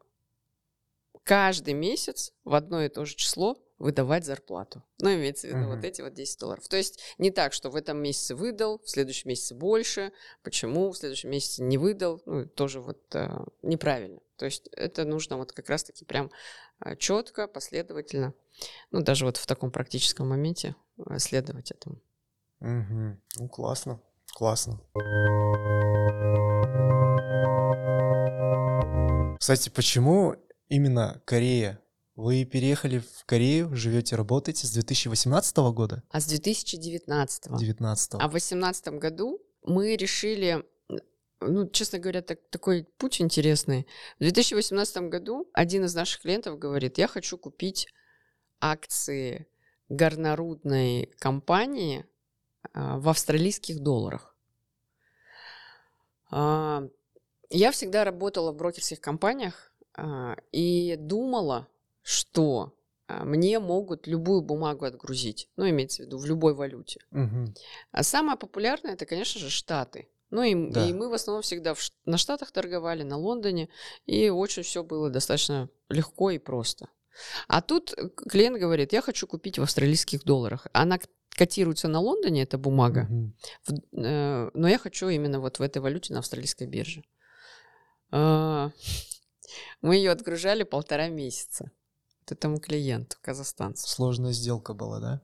каждый 1.24 1.74
месяц 1.74 2.34
в 2.44 2.56
одно 2.56 2.82
и 2.82 2.90
то 2.90 3.06
же 3.06 3.16
число 3.16 3.58
выдавать 3.80 4.26
зарплату. 4.26 4.84
Ну, 5.00 5.14
имеется 5.14 5.48
в 5.48 5.50
виду 5.50 5.62
uh-huh. 5.62 5.76
вот 5.76 5.84
эти 5.84 6.02
вот 6.02 6.14
10 6.14 6.40
долларов. 6.40 6.68
То 6.68 6.78
есть 6.78 7.02
не 7.18 7.32
так, 7.32 7.54
что 7.54 7.70
в 7.70 7.76
этом 7.76 7.98
месяце 7.98 8.36
выдал, 8.36 8.80
в 8.80 8.90
следующем 8.90 9.30
месяце 9.30 9.56
больше, 9.56 10.12
почему 10.44 10.92
в 10.92 10.98
следующем 10.98 11.32
месяце 11.32 11.64
не 11.64 11.78
выдал, 11.78 12.22
ну, 12.26 12.46
тоже 12.46 12.80
вот 12.80 13.02
а, 13.16 13.46
неправильно. 13.62 14.20
То 14.38 14.46
есть 14.46 14.68
это 14.72 15.06
нужно 15.06 15.38
вот 15.38 15.52
как 15.52 15.70
раз-таки 15.70 16.06
прям 16.06 16.32
а, 16.80 16.96
четко, 16.96 17.48
последовательно, 17.48 18.34
ну, 18.92 19.02
даже 19.02 19.26
вот 19.26 19.38
в 19.38 19.48
таком 19.48 19.72
практическом 19.72 20.30
моменте 20.30 20.76
а, 21.06 21.20
следовать 21.20 21.72
этому. 21.72 22.02
Угу. 22.62 23.18
Ну, 23.38 23.50
классно, 23.50 24.00
классно. 24.34 24.80
Кстати, 29.40 29.70
почему 29.70 30.36
именно 30.70 31.22
Корея 31.26 31.83
вы 32.16 32.46
переехали 32.46 33.00
в 33.00 33.26
Корею, 33.26 33.76
живете, 33.76 34.16
работаете 34.16 34.68
с 34.68 34.72
2018 34.72 35.58
года? 35.74 36.04
А 36.12 36.20
с 36.20 36.26
2019. 36.26 37.58
19. 37.58 38.14
А 38.14 38.28
в 38.28 38.32
2018 38.32 38.88
году 39.00 39.42
мы 39.64 39.96
решили, 39.96 40.64
ну, 41.40 41.68
честно 41.70 42.00
говоря, 42.00 42.22
так, 42.22 42.40
такой 42.50 42.84
путь 42.98 43.20
интересный. 43.20 43.88
В 44.18 44.20
2018 44.20 45.10
году 45.10 45.50
один 45.54 45.86
из 45.86 45.96
наших 45.96 46.22
клиентов 46.22 46.60
говорит, 46.60 46.98
я 46.98 47.08
хочу 47.08 47.38
купить 47.38 47.88
акции 48.60 49.48
горнорудной 49.90 51.12
компании 51.20 52.06
а, 52.74 53.00
в 53.00 53.10
австралийских 53.10 53.80
долларах. 53.80 54.36
А, 56.30 56.84
я 57.50 57.72
всегда 57.72 58.04
работала 58.04 58.52
в 58.52 58.56
брокерских 58.56 59.02
компаниях 59.02 59.72
а, 59.96 60.36
и 60.52 60.96
думала, 60.98 61.68
что 62.04 62.74
а, 63.08 63.26
мне 63.26 63.60
могут 63.60 64.08
любую 64.08 64.42
бумагу 64.42 64.86
отгрузить, 64.86 65.50
ну, 65.56 65.70
имеется 65.70 66.04
в 66.04 66.06
виду 66.06 66.18
в 66.18 66.26
любой 66.26 66.54
валюте. 66.54 67.02
Угу. 67.12 67.54
А 67.92 68.04
самое 68.04 68.38
популярное 68.38 68.94
это, 68.94 69.06
конечно 69.06 69.40
же, 69.40 69.50
Штаты. 69.50 70.08
Ну 70.30 70.42
и, 70.42 70.72
да. 70.72 70.88
и 70.88 70.94
мы 70.94 71.10
в 71.10 71.14
основном 71.14 71.44
всегда 71.44 71.74
в, 71.74 71.80
на 72.06 72.18
Штатах 72.18 72.52
торговали, 72.52 73.04
на 73.04 73.18
Лондоне, 73.18 73.70
и 74.06 74.30
очень 74.30 74.64
все 74.64 74.84
было 74.84 75.10
достаточно 75.10 75.70
легко 75.90 76.32
и 76.32 76.40
просто. 76.40 76.90
А 77.48 77.62
тут 77.62 77.94
клиент 78.30 78.58
говорит, 78.58 78.94
я 78.94 79.02
хочу 79.02 79.28
купить 79.28 79.60
в 79.60 79.64
австралийских 79.64 80.24
долларах. 80.24 80.66
Она 80.74 81.00
котируется 81.30 81.88
на 81.88 82.00
Лондоне, 82.00 82.44
эта 82.44 82.58
бумага, 82.58 83.08
угу. 83.10 83.34
в, 83.66 84.00
э, 84.00 84.50
но 84.54 84.68
я 84.68 84.78
хочу 84.78 85.10
именно 85.10 85.40
вот 85.40 85.60
в 85.60 85.62
этой 85.62 85.82
валюте 85.82 86.14
на 86.14 86.20
австралийской 86.20 86.68
бирже. 86.68 87.04
Э, 88.12 88.70
мы 89.82 89.98
ее 89.98 90.12
отгружали 90.12 90.64
полтора 90.64 91.10
месяца 91.10 91.72
этому 92.32 92.60
клиенту, 92.60 93.18
казахстанцу. 93.22 93.88
Сложная 93.88 94.32
сделка 94.32 94.74
была, 94.74 95.00
да? 95.00 95.22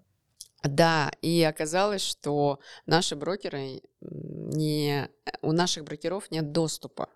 Да, 0.64 1.12
и 1.22 1.42
оказалось, 1.44 2.02
что 2.02 2.60
наши 2.86 3.16
брокеры 3.16 3.82
не... 4.02 5.10
У 5.42 5.54
наших 5.54 5.86
брокеров 5.86 6.32
нет 6.32 6.52
доступа 6.52 7.10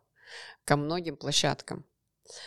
ко 0.64 0.78
многим 0.78 1.18
площадкам. 1.18 1.86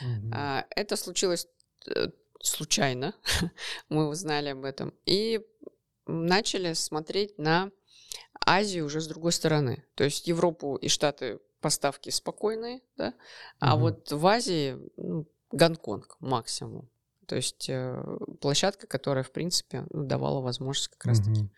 Угу. 0.01 0.35
Это 0.71 0.97
случилось 0.97 1.49
э, 1.87 2.09
случайно, 2.41 3.15
мы 3.89 4.09
узнали 4.09 4.49
об 4.51 4.65
этом, 4.65 4.95
и 5.05 5.41
начали 6.07 6.73
смотреть 6.73 7.39
на 7.39 7.71
Азию 8.41 8.87
уже 8.87 9.01
с 9.01 9.07
другой 9.07 9.33
стороны. 9.33 9.85
То 9.95 10.05
есть 10.05 10.27
Европу 10.27 10.77
и 10.77 10.89
Штаты 10.89 11.41
поставки 11.61 12.11
спокойные, 12.11 12.81
да, 12.97 13.15
а 13.59 13.75
угу. 13.75 13.83
вот 13.83 14.13
в 14.13 14.27
Азии 14.27 14.79
ну, 14.97 15.27
Гонконг 15.51 16.17
максимум. 16.21 16.89
То 17.27 17.37
есть 17.37 17.69
э, 17.69 18.03
площадка, 18.41 18.87
которая, 18.87 19.25
в 19.25 19.33
принципе, 19.33 19.85
ну, 19.91 20.05
давала 20.05 20.41
возможность 20.41 20.89
как 20.89 21.05
раз-таки 21.07 21.43
mm 21.43 21.49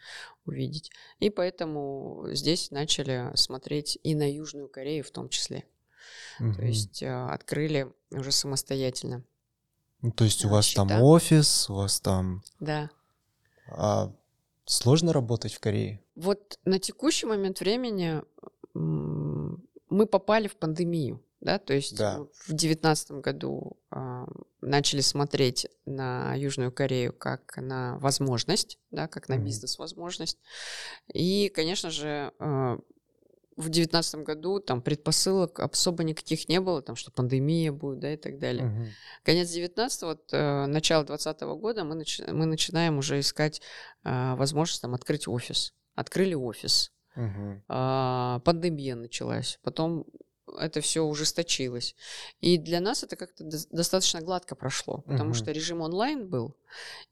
увидеть. 0.47 0.91
И 1.19 1.29
поэтому 1.29 2.25
здесь 2.31 2.71
начали 2.71 3.31
смотреть 3.35 3.99
и 4.03 4.15
на 4.15 4.33
Южную 4.33 4.67
Корею 4.71 5.05
в 5.05 5.11
том 5.11 5.29
числе. 5.29 5.65
mm 6.41 6.55
То 6.55 6.63
есть 6.63 7.03
э, 7.03 7.27
открыли 7.27 7.93
уже 8.11 8.33
самостоятельно. 8.33 9.25
Ну, 10.01 10.11
то 10.11 10.25
есть 10.25 10.45
у 10.47 10.49
вас 10.49 10.65
счета. 10.65 10.87
там 10.87 11.03
офис, 11.03 11.69
у 11.69 11.75
вас 11.75 12.01
там... 12.01 12.43
Да. 12.61 12.91
А 13.71 14.11
сложно 14.65 15.13
работать 15.13 15.53
в 15.53 15.61
Корее? 15.61 16.03
Вот 16.15 16.59
на 16.65 16.79
текущий 16.79 17.27
момент 17.27 17.61
времени 17.61 18.23
мы 18.73 20.07
попали 20.07 20.49
в 20.49 20.57
пандемию 20.57 21.23
да, 21.41 21.59
то 21.59 21.75
есть 21.75 21.97
да. 21.97 22.21
в 22.47 22.53
девятнадцатом 22.53 23.21
году 23.21 23.79
э, 23.91 24.27
начали 24.61 25.01
смотреть 25.01 25.67
на 25.87 26.35
Южную 26.35 26.73
Корею 26.73 27.13
как 27.13 27.57
на 27.57 27.99
возможность, 27.99 28.79
да, 28.91 29.09
как 29.09 29.29
на 29.29 29.35
mm-hmm. 29.35 29.45
бизнес-возможность, 29.45 30.39
и, 31.13 31.49
конечно 31.55 31.91
же, 31.91 32.33
э, 32.39 32.79
в 33.59 33.71
девятнадцатом 33.71 34.23
году 34.23 34.61
там 34.61 34.81
предпосылок 34.81 35.59
особо 35.59 36.05
никаких 36.05 36.49
не 36.49 36.61
было, 36.61 36.81
там 36.81 36.95
что 36.95 37.11
пандемия 37.11 37.73
будет, 37.73 37.99
да, 37.99 38.15
и 38.15 38.17
так 38.17 38.39
далее. 38.39 38.65
Uh-huh. 38.65 38.87
Конец 39.25 39.51
девятнадцатого, 39.51 40.11
вот, 40.11 40.33
э, 40.33 40.67
начало 40.67 41.05
двадцатого 41.05 41.57
года 41.57 41.83
мы, 41.83 41.97
начи- 41.97 42.33
мы 42.33 42.47
начинаем 42.47 42.99
уже 42.99 43.19
искать 43.19 43.61
э, 44.05 44.35
возможность 44.37 44.81
там 44.81 44.95
открыть 44.95 45.27
офис. 45.27 45.75
Открыли 45.97 46.35
офис. 46.35 46.93
Uh-huh. 47.17 47.61
А, 47.67 48.39
пандемия 48.45 48.95
началась. 48.95 49.59
Потом 49.65 50.07
это 50.59 50.81
все 50.81 51.03
ужесточилось. 51.03 51.95
И 52.41 52.59
для 52.59 52.81
нас 52.81 53.03
это 53.03 53.17
как-то 53.17 53.45
достаточно 53.45 54.21
гладко 54.21 54.55
прошло, 54.55 55.03
потому 55.07 55.31
угу. 55.31 55.35
что 55.35 55.53
режим 55.53 55.81
онлайн 55.81 56.29
был, 56.29 56.57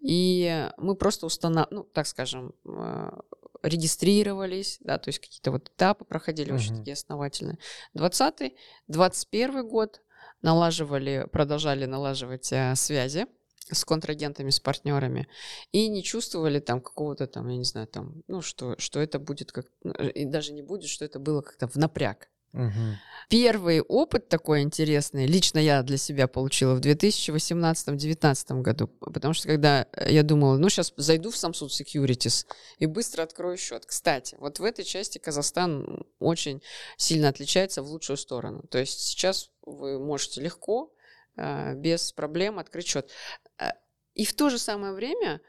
и 0.01 0.69
мы 0.77 0.95
просто 0.95 1.27
устанавливали, 1.27 1.75
ну, 1.75 1.85
так 1.85 2.07
скажем, 2.07 2.55
а, 2.65 3.21
регистрировались, 3.63 4.79
да, 4.81 4.99
то 4.99 5.09
есть 5.09 5.19
какие-то 5.19 5.51
вот 5.51 5.69
этапы 5.69 6.05
проходили 6.05 6.51
угу. 6.51 6.57
очень 6.57 6.77
такие 6.77 6.95
основательные. 6.95 7.59
20 7.95 8.55
21 8.89 9.69
год 9.69 10.01
налаживали, 10.43 11.29
продолжали 11.33 11.87
налаживать 11.87 12.53
а, 12.53 12.75
связи 12.75 13.27
с 13.71 13.85
контрагентами, 13.85 14.51
с 14.51 14.61
партнерами, 14.61 15.29
и 15.73 15.89
не 15.89 16.03
чувствовали 16.03 16.61
там 16.61 16.81
какого-то 16.81 17.27
там, 17.27 17.49
я 17.49 17.57
не 17.57 17.65
знаю, 17.65 17.89
там, 17.89 18.23
ну, 18.29 18.41
что, 18.41 18.79
что 18.79 19.01
это 19.01 19.19
будет 19.19 19.51
как, 19.53 19.67
ну, 19.83 19.93
и 19.93 20.25
даже 20.25 20.53
не 20.53 20.63
будет, 20.63 20.89
что 20.89 21.05
это 21.05 21.19
было 21.19 21.43
как-то 21.43 21.67
в 21.67 21.77
напряг. 21.77 22.29
Угу. 22.53 22.97
Первый 23.29 23.81
опыт 23.81 24.29
такой 24.29 24.63
интересный, 24.63 25.27
лично 25.27 25.59
я 25.59 25.83
для 25.83 25.97
себя 25.97 26.29
получила 26.29 26.75
в 26.75 26.81
2018-2019 26.81 28.63
году, 28.63 28.87
потому 28.87 29.35
что 29.35 29.49
когда 29.49 29.87
я 30.07 30.23
думала, 30.23 30.57
ну 30.57 30.69
сейчас 30.69 30.93
зайду 30.97 31.31
в 31.31 31.35
Samsung 31.35 31.69
Securities 31.69 32.47
и 32.79 32.87
быстро 32.87 33.25
открою 33.25 33.57
счет. 33.57 33.85
Кстати, 33.85 34.37
вот 34.39 34.61
в 34.61 34.65
этой 34.65 34.85
части 34.85 35.19
Казахстан 35.19 36.07
очень 36.21 36.63
сильно 36.97 37.29
отличается 37.29 37.83
в 37.83 37.91
лучшую 37.91 38.17
сторону. 38.17 38.63
То 38.71 38.79
есть 38.79 39.01
сейчас 39.01 39.51
вы 39.63 39.99
можете 39.99 40.41
легко, 40.41 40.93
а, 41.37 41.75
без 41.75 42.13
проблем 42.13 42.61
открыть 42.61 42.87
счет. 42.87 43.11
А, 43.59 43.75
и 44.15 44.25
в 44.25 44.35
то 44.35 44.51
же 44.51 44.59
самое 44.59 44.93
время 44.93 45.41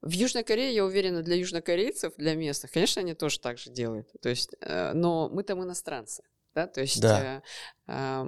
в 0.00 0.10
Южной 0.10 0.42
Корее, 0.42 0.74
я 0.74 0.84
уверена, 0.84 1.22
для 1.22 1.36
южнокорейцев, 1.36 2.14
для 2.16 2.34
местных, 2.34 2.72
конечно, 2.72 3.00
они 3.00 3.14
тоже 3.14 3.40
так 3.40 3.58
же 3.58 3.70
делают. 3.70 4.08
То 4.22 4.28
есть, 4.30 4.54
э, 4.60 4.92
но 4.94 5.28
мы 5.28 5.42
там 5.42 5.62
иностранцы 5.62 6.22
да, 6.56 6.66
то 6.66 6.80
есть, 6.80 7.00
да. 7.02 7.42
Э, 7.86 8.24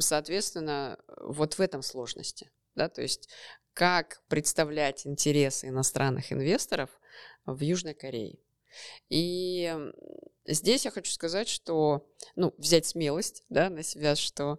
соответственно, 0.00 0.98
вот 1.16 1.54
в 1.54 1.60
этом 1.60 1.82
сложности, 1.82 2.50
да, 2.74 2.88
то 2.88 3.02
есть 3.02 3.28
как 3.72 4.20
представлять 4.26 5.06
интересы 5.06 5.68
иностранных 5.68 6.32
инвесторов 6.32 6.90
в 7.46 7.60
Южной 7.60 7.94
Корее. 7.94 8.40
И 9.08 9.72
здесь 10.44 10.84
я 10.84 10.90
хочу 10.90 11.12
сказать, 11.12 11.48
что, 11.48 12.10
ну, 12.34 12.52
взять 12.58 12.86
смелость, 12.86 13.44
да, 13.48 13.70
на 13.70 13.84
себя, 13.84 14.16
что 14.16 14.58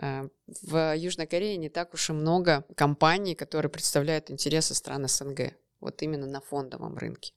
э, 0.00 0.28
в 0.46 0.96
Южной 0.96 1.26
Корее 1.26 1.56
не 1.56 1.68
так 1.68 1.92
уж 1.94 2.10
и 2.10 2.12
много 2.12 2.64
компаний, 2.76 3.34
которые 3.34 3.70
представляют 3.70 4.30
интересы 4.30 4.74
стран 4.74 5.08
СНГ, 5.08 5.54
вот 5.80 6.00
именно 6.02 6.26
на 6.26 6.40
фондовом 6.40 6.96
рынке. 6.96 7.34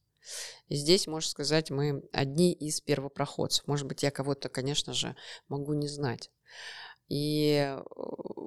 И 0.68 0.76
здесь, 0.76 1.08
можно 1.08 1.30
сказать, 1.30 1.72
мы 1.72 2.04
одни 2.12 2.54
из 2.54 2.82
первопроходцев. 2.82 3.68
Может 3.68 3.88
быть, 3.88 4.04
я 4.04 4.12
кого-то, 4.12 4.50
конечно 4.50 4.94
же, 4.94 5.16
могу 5.48 5.74
не 5.74 5.88
знать. 5.88 6.32
И 7.08 7.54
э, 7.64 7.84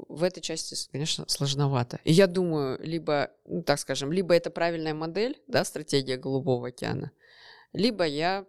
в 0.09 0.22
этой 0.22 0.41
части, 0.41 0.76
конечно, 0.91 1.24
сложновато. 1.29 2.01
И 2.05 2.12
я 2.12 2.26
думаю, 2.26 2.79
либо, 2.83 3.31
ну, 3.45 3.62
так 3.62 3.79
скажем, 3.79 4.11
либо 4.11 4.35
это 4.35 4.51
правильная 4.51 4.95
модель, 4.95 5.41
да, 5.47 5.64
стратегия 5.64 6.16
Голубого 6.16 6.68
океана, 6.68 7.12
либо 7.72 8.05
я, 8.05 8.47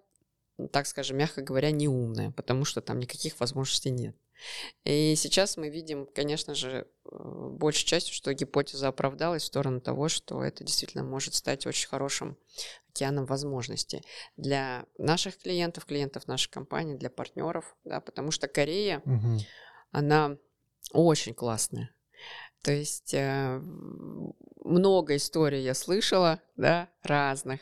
так 0.72 0.88
скажем, 0.88 1.18
мягко 1.18 1.42
говоря, 1.42 1.72
неумная, 1.72 2.32
потому 2.32 2.66
что 2.66 2.82
там 2.82 3.00
никаких 3.00 3.40
возможностей 3.40 3.92
нет. 3.92 4.16
И 4.84 5.16
сейчас 5.16 5.58
мы 5.58 5.70
видим, 5.70 6.06
конечно 6.06 6.56
же, 6.56 6.88
э, 7.06 7.10
большей 7.12 7.86
частью, 7.86 8.14
что 8.14 8.34
гипотеза 8.34 8.88
оправдалась 8.88 9.44
в 9.44 9.48
сторону 9.48 9.82
того, 9.82 10.10
что 10.10 10.44
это 10.44 10.64
действительно 10.64 11.04
может 11.04 11.34
стать 11.34 11.66
очень 11.66 11.88
хорошим 11.88 12.38
океаном 12.90 13.26
возможностей 13.26 14.04
для 14.38 14.86
наших 14.98 15.38
клиентов, 15.38 15.86
клиентов 15.86 16.28
нашей 16.28 16.50
компании, 16.50 16.96
для 16.96 17.10
партнеров, 17.10 17.76
да, 17.84 18.02
потому 18.02 18.32
что 18.32 18.48
Корея, 18.48 19.02
угу. 19.06 19.40
она 19.92 20.38
очень 20.92 21.34
классная. 21.34 21.94
То 22.62 22.72
есть 22.74 23.14
э, 23.14 23.62
много 24.64 25.16
историй 25.16 25.64
я 25.64 25.74
слышала, 25.74 26.42
да, 26.58 26.90
разных. 27.04 27.62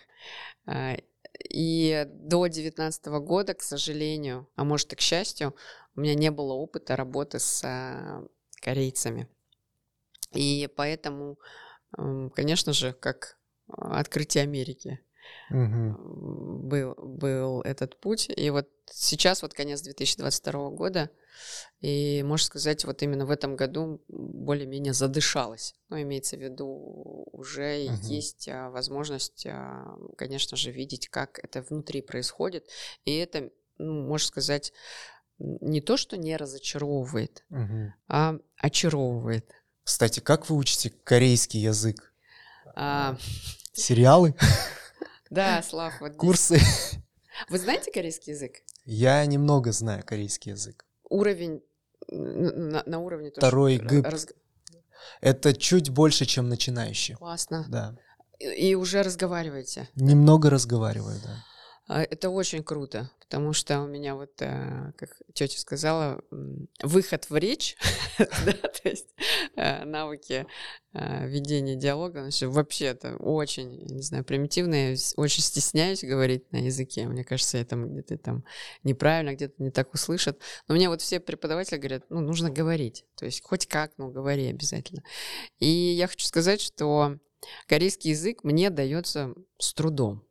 Э, 0.65 0.97
и 1.43 2.05
до 2.07 2.41
2019 2.41 3.05
года, 3.21 3.53
к 3.53 3.61
сожалению, 3.61 4.49
а 4.55 4.63
может 4.63 4.93
и 4.93 4.95
к 4.95 5.01
счастью, 5.01 5.55
у 5.95 6.01
меня 6.01 6.15
не 6.15 6.31
было 6.31 6.53
опыта 6.53 6.95
работы 6.95 7.39
с 7.39 7.63
э, 7.63 8.27
корейцами. 8.61 9.27
И 10.33 10.69
поэтому, 10.75 11.39
конечно 12.35 12.73
же, 12.73 12.93
как 12.93 13.37
открытие 13.67 14.43
Америки 14.43 14.99
угу. 15.49 16.59
был, 16.63 16.95
был 16.97 17.61
этот 17.61 17.99
путь. 17.99 18.29
И 18.35 18.49
вот 18.49 18.69
сейчас, 18.91 19.41
вот 19.41 19.53
конец 19.53 19.81
2022 19.81 20.69
года, 20.71 21.09
и, 21.81 22.23
можно 22.23 22.45
сказать, 22.45 22.85
вот 22.85 23.03
именно 23.03 23.25
в 23.25 23.31
этом 23.31 23.55
году 23.55 24.01
более-менее 24.07 24.93
задышалось. 24.93 25.75
Ну, 25.89 26.01
имеется 26.01 26.37
в 26.37 26.41
виду, 26.41 27.27
уже 27.31 27.85
угу. 27.85 28.07
есть 28.07 28.47
а, 28.47 28.69
возможность, 28.69 29.45
а, 29.45 29.97
конечно 30.17 30.57
же, 30.57 30.71
видеть, 30.71 31.09
как 31.09 31.39
это 31.43 31.61
внутри 31.61 32.01
происходит. 32.01 32.65
И 33.05 33.15
это, 33.17 33.49
ну, 33.77 34.07
можно 34.07 34.27
сказать, 34.27 34.73
не 35.39 35.81
то, 35.81 35.97
что 35.97 36.17
не 36.17 36.35
разочаровывает, 36.35 37.45
угу. 37.49 37.93
а 38.07 38.37
очаровывает. 38.57 39.51
Кстати, 39.83 40.19
как 40.19 40.49
вы 40.49 40.57
учите 40.57 40.89
корейский 41.03 41.61
язык? 41.61 42.13
А... 42.75 43.17
Сериалы? 43.73 44.33
Да, 45.29 45.61
Слав, 45.67 45.99
вот 46.01 46.15
Курсы. 46.15 46.59
Вы 47.49 47.59
знаете 47.59 47.91
корейский 47.91 48.33
язык? 48.33 48.61
Я 48.85 49.25
немного 49.25 49.71
знаю 49.71 50.03
корейский 50.05 50.51
язык. 50.51 50.85
Уровень 51.09 51.61
на, 52.09 52.83
на 52.85 52.99
уровне 52.99 53.29
тоже 53.29 53.47
Второй 53.47 53.77
ГИП. 53.77 54.05
Раз... 54.05 54.27
Это 55.21 55.53
чуть 55.53 55.89
больше, 55.89 56.25
чем 56.25 56.49
начинающий. 56.49 57.15
Классно. 57.15 57.65
Да. 57.67 57.95
И, 58.39 58.69
и 58.69 58.75
уже 58.75 59.03
разговариваете? 59.03 59.89
Немного 59.95 60.49
разговариваю, 60.49 61.19
да. 61.23 61.43
А, 61.87 62.03
это 62.03 62.29
очень 62.29 62.63
круто, 62.63 63.09
потому 63.21 63.53
что 63.53 63.81
у 63.81 63.87
меня 63.87 64.15
вот, 64.15 64.41
э, 64.41 64.91
как 64.97 65.09
тетя 65.33 65.57
сказала, 65.57 66.21
выход 66.83 67.29
в 67.29 67.37
речь, 67.37 67.77
да, 68.17 68.51
то 68.51 68.89
есть 68.89 69.07
э, 69.55 69.85
навыки 69.85 70.45
э, 70.93 71.27
ведения 71.29 71.77
диалога, 71.77 72.29
вообще 72.41 72.85
это 72.87 73.15
очень, 73.15 73.85
не 73.85 74.01
знаю, 74.01 74.25
примитивно, 74.25 74.91
я 74.91 74.97
очень 75.15 75.41
стесняюсь 75.41 76.03
говорить 76.03 76.51
на 76.51 76.57
языке, 76.57 77.07
мне 77.07 77.23
кажется, 77.23 77.57
это 77.57 77.77
где-то 77.77 78.17
там 78.17 78.43
неправильно, 78.83 79.33
где-то 79.33 79.63
не 79.63 79.71
так 79.71 79.93
услышат, 79.93 80.41
но 80.67 80.75
мне 80.75 80.89
вот 80.89 81.01
все 81.01 81.21
преподаватели 81.21 81.77
говорят, 81.77 82.03
ну, 82.09 82.19
нужно 82.19 82.49
говорить, 82.49 83.05
то 83.15 83.25
есть 83.25 83.41
хоть 83.41 83.65
как, 83.65 83.93
но 83.97 84.09
говори 84.09 84.47
обязательно. 84.47 85.03
И 85.59 85.67
я 85.67 86.07
хочу 86.07 86.27
сказать, 86.27 86.59
что 86.59 87.17
корейский 87.65 88.11
язык 88.11 88.43
мне 88.43 88.69
дается 88.69 89.33
с 89.57 89.73
трудом, 89.73 90.26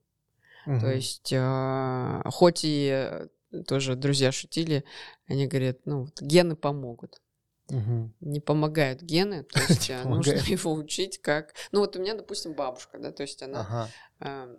Угу. 0.67 0.81
То 0.81 0.93
есть, 0.93 1.33
э, 1.33 2.23
хоть 2.27 2.61
и 2.64 3.29
тоже 3.67 3.95
друзья 3.97 4.33
шутили, 4.33 4.85
они 5.27 5.47
говорят, 5.47 5.79
ну, 5.85 6.03
вот 6.05 6.21
гены 6.21 6.57
помогут. 6.57 7.21
Угу. 7.69 8.12
Не 8.21 8.41
помогают 8.41 9.03
гены, 9.03 9.43
то 9.45 9.61
есть 9.69 9.91
а, 9.91 10.05
нужно 10.05 10.33
его 10.33 10.73
учить 10.73 11.21
как... 11.21 11.55
Ну 11.73 11.81
вот 11.81 11.97
у 11.97 12.01
меня, 12.01 12.14
допустим, 12.14 12.55
бабушка, 12.55 12.99
да, 12.99 13.12
то 13.12 13.23
есть 13.23 13.43
она, 13.43 13.61
ага. 13.61 13.91
э, 14.21 14.57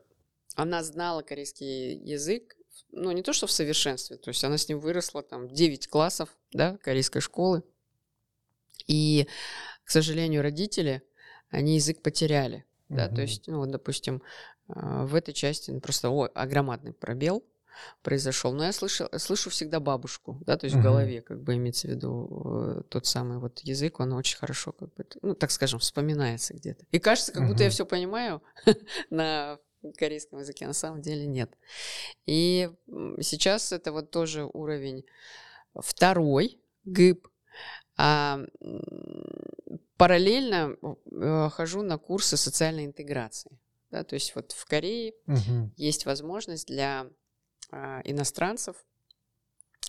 она 0.56 0.84
знала 0.84 1.22
корейский 1.22 1.98
язык, 1.98 2.56
ну 2.92 3.12
не 3.12 3.22
то, 3.22 3.34
что 3.34 3.48
в 3.48 3.52
совершенстве, 3.52 4.18
то 4.18 4.30
есть 4.30 4.44
она 4.44 4.58
с 4.58 4.68
ним 4.68 4.80
выросла 4.80 5.24
там 5.24 5.48
9 5.48 5.88
классов, 5.88 6.30
да, 6.52 6.78
корейской 6.78 7.22
школы. 7.22 7.64
И, 8.88 9.28
к 9.84 9.90
сожалению, 9.90 10.42
родители, 10.42 11.02
они 11.50 11.76
язык 11.76 12.02
потеряли. 12.02 12.66
Да, 12.90 13.10
то 13.10 13.22
есть, 13.22 13.48
ну, 13.48 13.58
вот, 13.58 13.70
допустим, 13.70 14.22
в 14.68 15.16
этой 15.16 15.34
части 15.34 15.72
ну, 15.72 15.80
просто 15.80 16.10
о, 16.10 16.30
огромадный 16.34 16.94
пробел 16.94 17.44
произошел. 18.02 18.54
Но 18.54 18.66
я 18.66 18.72
слышу, 18.72 19.08
слышу 19.18 19.50
всегда 19.50 19.80
бабушку, 19.80 20.42
да, 20.46 20.58
то 20.58 20.66
есть 20.66 20.76
в 20.76 20.82
голове, 20.82 21.22
как 21.22 21.42
бы 21.42 21.56
имеется 21.56 21.88
в 21.88 21.92
виду 21.92 22.80
э, 22.80 22.82
тот 22.90 23.06
самый 23.06 23.38
вот 23.38 23.60
язык, 23.60 24.00
он 24.00 24.14
очень 24.14 24.38
хорошо, 24.38 24.72
как 24.72 24.94
бы, 24.96 25.06
ну, 25.22 25.36
так 25.36 25.52
скажем, 25.52 25.80
вспоминается 25.80 26.54
где-то. 26.54 26.86
И 26.92 27.00
кажется, 27.00 27.32
как 27.32 27.48
будто 27.48 27.64
я 27.64 27.70
все 27.70 27.86
понимаю 27.86 28.42
на 29.10 29.60
корейском 29.98 30.40
языке, 30.40 30.68
на 30.68 30.74
самом 30.74 31.02
деле 31.02 31.28
нет. 31.28 31.52
И 32.26 32.70
сейчас 33.22 33.72
это 33.72 33.92
вот 33.92 34.12
тоже 34.12 34.46
уровень 34.46 35.06
второй, 35.76 36.60
ГИП, 36.86 37.28
а 37.98 38.40
параллельно 39.98 40.76
э, 41.12 41.50
хожу 41.52 41.82
на 41.82 41.98
курсы 41.98 42.38
социальной 42.38 42.86
интеграции. 42.86 43.60
Да, 43.92 44.04
то 44.04 44.16
есть 44.16 44.36
вот 44.36 44.52
в 44.52 44.66
Корее 44.66 45.14
угу. 45.28 45.72
есть 45.78 46.06
возможность 46.06 46.68
для 46.68 47.08
а, 47.72 48.02
иностранцев 48.04 48.76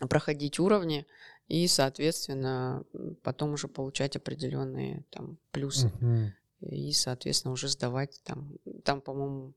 проходить 0.09 0.61
уровни 0.61 1.07
и, 1.49 1.67
соответственно, 1.67 2.85
потом 3.23 3.55
уже 3.55 3.69
получать 3.69 4.17
определенные 4.17 5.05
там 5.11 5.39
плюсы. 5.51 5.89
Угу. 5.89 6.71
И, 6.73 6.93
соответственно, 6.93 7.53
уже 7.53 7.69
сдавать 7.69 8.21
там, 8.25 8.53
там, 8.85 9.01
по-моему, 9.01 9.55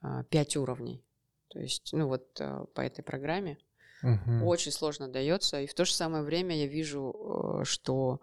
а, 0.00 0.24
пять 0.24 0.56
уровней. 0.56 1.04
То 1.48 1.58
есть, 1.58 1.92
ну 1.92 2.06
вот 2.06 2.40
а, 2.40 2.66
по 2.74 2.80
этой 2.80 3.02
программе 3.02 3.58
угу. 4.02 4.46
очень 4.46 4.72
сложно 4.72 5.08
дается. 5.08 5.60
И 5.60 5.66
в 5.66 5.74
то 5.74 5.84
же 5.84 5.92
самое 5.92 6.22
время 6.22 6.56
я 6.56 6.66
вижу, 6.66 7.60
э, 7.60 7.64
что 7.64 8.20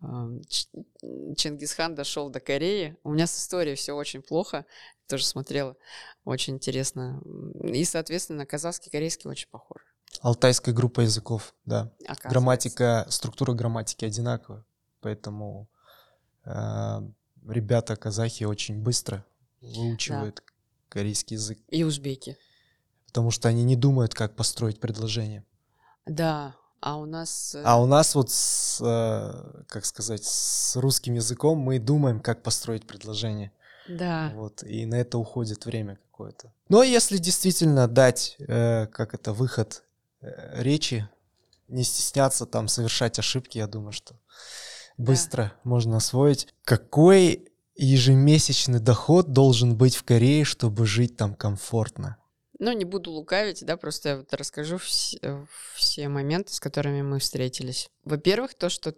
Чингисхан 0.00 1.94
дошел 1.94 2.30
до 2.30 2.40
Кореи. 2.40 2.96
У 3.04 3.12
меня 3.12 3.26
с 3.26 3.36
историей 3.36 3.74
все 3.74 3.92
очень 3.92 4.22
плохо. 4.22 4.64
Тоже 5.06 5.26
смотрела. 5.26 5.76
Очень 6.24 6.54
интересно. 6.54 7.22
И, 7.62 7.84
соответственно, 7.84 8.46
казахский, 8.46 8.90
корейский 8.90 9.28
очень 9.28 9.48
похож. 9.48 9.82
Алтайская 10.22 10.74
группа 10.74 11.00
языков, 11.00 11.54
да. 11.64 11.92
Грамматика, 12.24 13.06
структура 13.10 13.52
грамматики 13.52 14.04
одинаковая. 14.04 14.64
Поэтому 15.00 15.68
э, 16.44 17.00
ребята 17.46 17.96
казахи 17.96 18.44
очень 18.44 18.82
быстро 18.82 19.24
выучивают 19.60 20.36
да. 20.36 20.42
корейский 20.88 21.36
язык. 21.36 21.58
И 21.68 21.84
узбеки. 21.84 22.36
Потому 23.06 23.30
что 23.30 23.48
они 23.48 23.64
не 23.64 23.76
думают, 23.76 24.14
как 24.14 24.34
построить 24.34 24.80
предложение. 24.80 25.44
Да, 26.06 26.56
а 26.80 26.96
у 26.96 27.06
нас... 27.06 27.54
Э, 27.54 27.62
а 27.64 27.80
у 27.80 27.86
нас 27.86 28.14
вот, 28.14 28.30
с, 28.30 28.80
э, 28.80 29.62
как 29.68 29.84
сказать, 29.84 30.24
с 30.24 30.76
русским 30.76 31.14
языком 31.14 31.58
мы 31.58 31.78
думаем, 31.78 32.20
как 32.20 32.42
построить 32.42 32.86
предложение. 32.86 33.52
Да. 33.88 34.32
Вот, 34.34 34.62
и 34.62 34.86
на 34.86 34.94
это 34.96 35.18
уходит 35.18 35.66
время 35.66 35.98
какое-то. 36.10 36.52
Но 36.68 36.82
если 36.82 37.18
действительно 37.18 37.88
дать, 37.88 38.36
э, 38.38 38.86
как 38.86 39.14
это, 39.14 39.32
выход 39.32 39.84
э, 40.20 40.62
речи, 40.62 41.08
не 41.68 41.84
стесняться 41.84 42.46
там 42.46 42.68
совершать 42.68 43.18
ошибки, 43.18 43.58
я 43.58 43.66
думаю, 43.66 43.92
что 43.92 44.16
быстро 44.96 45.44
да. 45.44 45.52
можно 45.64 45.96
освоить. 45.96 46.48
Какой 46.64 47.48
ежемесячный 47.74 48.80
доход 48.80 49.32
должен 49.32 49.76
быть 49.76 49.96
в 49.96 50.04
Корее, 50.04 50.44
чтобы 50.44 50.86
жить 50.86 51.16
там 51.16 51.34
комфортно? 51.34 52.16
Ну, 52.60 52.72
не 52.72 52.84
буду 52.84 53.10
лукавить, 53.10 53.64
да, 53.64 53.78
просто 53.78 54.08
я 54.10 54.16
вот 54.18 54.34
расскажу 54.34 54.76
все, 54.76 55.18
э, 55.22 55.46
все 55.74 56.08
моменты, 56.08 56.52
с 56.52 56.60
которыми 56.60 57.00
мы 57.00 57.18
встретились. 57.18 57.88
Во-первых, 58.04 58.52
то, 58.54 58.68
что 58.68 58.94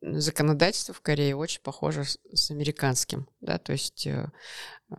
законодательство 0.00 0.94
в 0.94 1.00
Корее 1.00 1.34
очень 1.34 1.60
похоже 1.62 2.04
с, 2.04 2.18
с 2.32 2.52
американским, 2.52 3.28
да, 3.40 3.58
то 3.58 3.72
есть... 3.72 4.06
Э, 4.06 4.30
э 4.90 4.94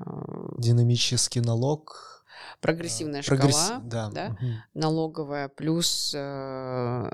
Динамический 0.57 1.39
налог. 1.39 2.25
Прогрессивная 2.59 3.21
э, 3.21 3.23
прогресс... 3.23 3.55
шкала, 3.55 3.81
да, 3.85 4.09
да 4.09 4.27
угу. 4.27 4.47
налоговая, 4.73 5.47
плюс 5.47 6.13
э, 6.13 7.09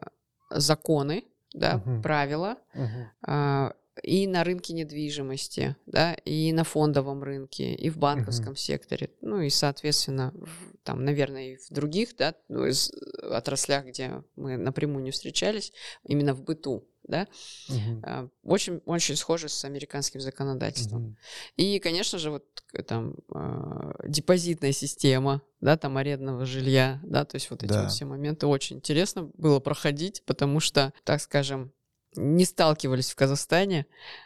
законы, 0.49 1.23
да, 1.53 1.83
угу. 1.85 2.01
правила, 2.01 2.57
угу. 2.73 3.31
э, 3.31 3.71
и 4.03 4.27
на 4.27 4.43
рынке 4.43 4.73
недвижимости, 4.73 5.75
да, 5.85 6.13
и 6.13 6.51
на 6.51 6.63
фондовом 6.63 7.23
рынке, 7.23 7.73
и 7.73 7.89
в 7.89 7.97
банковском 7.97 8.53
uh-huh. 8.53 8.57
секторе, 8.57 9.11
ну 9.21 9.41
и, 9.41 9.49
соответственно, 9.49 10.33
в, 10.35 10.77
там, 10.83 11.05
наверное, 11.05 11.53
и 11.53 11.57
в 11.57 11.69
других, 11.69 12.15
да, 12.17 12.35
ну, 12.47 12.65
из 12.65 12.91
отраслях, 13.21 13.85
где 13.85 14.23
мы 14.35 14.57
напрямую 14.57 15.03
не 15.03 15.11
встречались, 15.11 15.73
именно 16.03 16.33
в 16.33 16.43
быту, 16.43 16.87
да, 17.03 17.27
uh-huh. 17.69 18.29
очень, 18.43 18.81
очень 18.85 19.15
схоже 19.15 19.49
с 19.49 19.65
американским 19.65 20.21
законодательством. 20.21 21.05
Uh-huh. 21.05 21.53
И, 21.57 21.79
конечно 21.79 22.19
же, 22.19 22.31
вот 22.31 22.45
там 22.85 23.15
э, 23.33 23.91
депозитная 24.07 24.71
система, 24.71 25.41
да, 25.59 25.77
там 25.77 25.97
арендного 25.97 26.45
жилья, 26.45 26.99
да, 27.03 27.25
то 27.25 27.35
есть 27.35 27.49
вот 27.49 27.63
эти 27.63 27.71
да. 27.71 27.83
вот 27.83 27.91
все 27.91 28.05
моменты 28.05 28.47
очень 28.47 28.77
интересно 28.77 29.31
было 29.33 29.59
проходить, 29.59 30.23
потому 30.25 30.59
что, 30.59 30.93
так 31.03 31.21
скажем, 31.21 31.73
не 32.15 32.45
сталкивались 32.45 33.11
в 33.11 33.15
Казахстане 33.15 33.85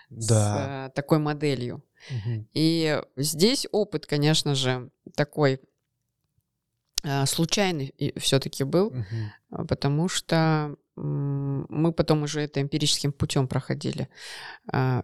да. 0.10 0.88
с 0.88 0.90
э, 0.90 0.94
такой 0.96 1.20
моделью. 1.20 1.84
Угу. 2.10 2.48
И 2.54 3.02
здесь 3.16 3.68
опыт, 3.72 4.06
конечно 4.06 4.56
же, 4.56 4.90
такой 5.16 5.60
э, 7.04 7.26
случайный 7.26 7.94
все-таки 8.18 8.64
был, 8.64 8.88
угу. 8.88 9.68
потому 9.68 10.08
что 10.08 10.76
мы 10.96 11.92
потом 11.92 12.24
уже 12.24 12.42
это 12.42 12.62
эмпирическим 12.62 13.12
путем 13.12 13.48
проходили. 13.48 14.10
А, 14.72 15.04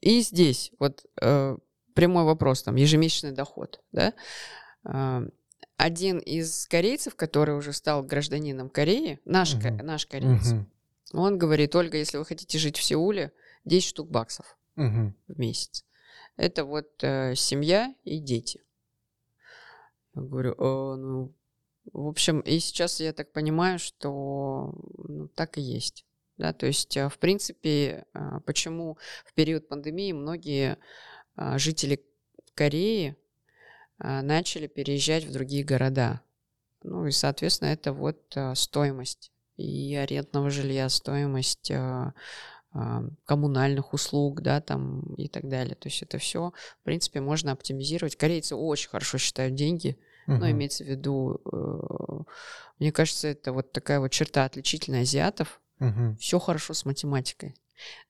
и 0.00 0.20
здесь 0.20 0.70
вот 0.78 1.06
э, 1.20 1.56
прямой 1.94 2.24
вопрос, 2.24 2.62
там, 2.62 2.76
ежемесячный 2.76 3.32
доход, 3.32 3.80
да? 3.92 4.12
А, 4.84 5.22
один 5.76 6.18
из 6.18 6.66
корейцев, 6.66 7.14
который 7.16 7.56
уже 7.56 7.72
стал 7.72 8.02
гражданином 8.02 8.68
Кореи, 8.68 9.18
наш, 9.24 9.54
угу. 9.54 9.68
наш 9.82 10.06
кореец, 10.06 10.52
угу. 10.52 10.66
Он 11.12 11.38
говорит, 11.38 11.74
Ольга, 11.74 11.98
если 11.98 12.18
вы 12.18 12.24
хотите 12.24 12.58
жить 12.58 12.76
в 12.76 12.82
Сеуле, 12.82 13.32
10 13.64 13.88
штук 13.88 14.08
баксов 14.10 14.56
угу. 14.76 15.14
в 15.28 15.38
месяц. 15.38 15.84
Это 16.36 16.64
вот 16.64 17.02
э, 17.02 17.34
семья 17.34 17.94
и 18.04 18.18
дети. 18.18 18.62
Я 20.14 20.22
говорю, 20.22 20.52
э, 20.52 20.96
ну, 20.96 21.34
в 21.92 22.06
общем, 22.08 22.40
и 22.40 22.58
сейчас 22.58 23.00
я 23.00 23.12
так 23.12 23.32
понимаю, 23.32 23.78
что 23.78 24.74
ну, 25.08 25.28
так 25.28 25.58
и 25.58 25.60
есть. 25.60 26.04
Да, 26.40 26.54
то 26.54 26.64
есть, 26.64 26.96
э, 26.96 27.10
в 27.10 27.18
принципе, 27.18 28.06
э, 28.14 28.40
почему 28.46 28.96
в 29.26 29.34
период 29.34 29.68
пандемии 29.68 30.12
многие 30.12 30.78
э, 31.36 31.58
жители 31.58 32.02
Кореи 32.54 33.16
начали 33.98 34.66
переезжать 34.66 35.24
в 35.24 35.32
другие 35.32 35.62
города. 35.62 36.22
Ну 36.82 37.06
и, 37.06 37.10
соответственно, 37.10 37.68
это 37.68 37.92
вот 37.92 38.34
стоимость 38.54 39.30
и 39.60 39.94
арендного 39.94 40.50
жилья, 40.50 40.88
стоимость 40.88 41.70
коммунальных 43.24 43.92
услуг, 43.92 44.42
да, 44.42 44.60
там 44.60 45.00
и 45.14 45.28
так 45.28 45.48
далее. 45.48 45.74
То 45.74 45.88
есть 45.88 46.02
это 46.02 46.18
все, 46.18 46.52
в 46.80 46.84
принципе, 46.84 47.20
можно 47.20 47.50
оптимизировать. 47.52 48.16
Корейцы 48.16 48.54
очень 48.54 48.88
хорошо 48.88 49.18
считают 49.18 49.54
деньги, 49.54 49.98
uh 50.28 50.36
но 50.36 50.48
имеется 50.50 50.84
в 50.84 50.86
виду, 50.86 51.40
э, 51.52 52.22
мне 52.78 52.92
кажется, 52.92 53.26
это 53.26 53.52
вот 53.52 53.72
такая 53.72 53.98
вот 53.98 54.12
черта 54.12 54.44
отличительная 54.44 55.02
азиатов. 55.02 55.60
uh 55.80 56.16
Все 56.18 56.38
хорошо 56.38 56.72
с 56.72 56.84
математикой. 56.84 57.56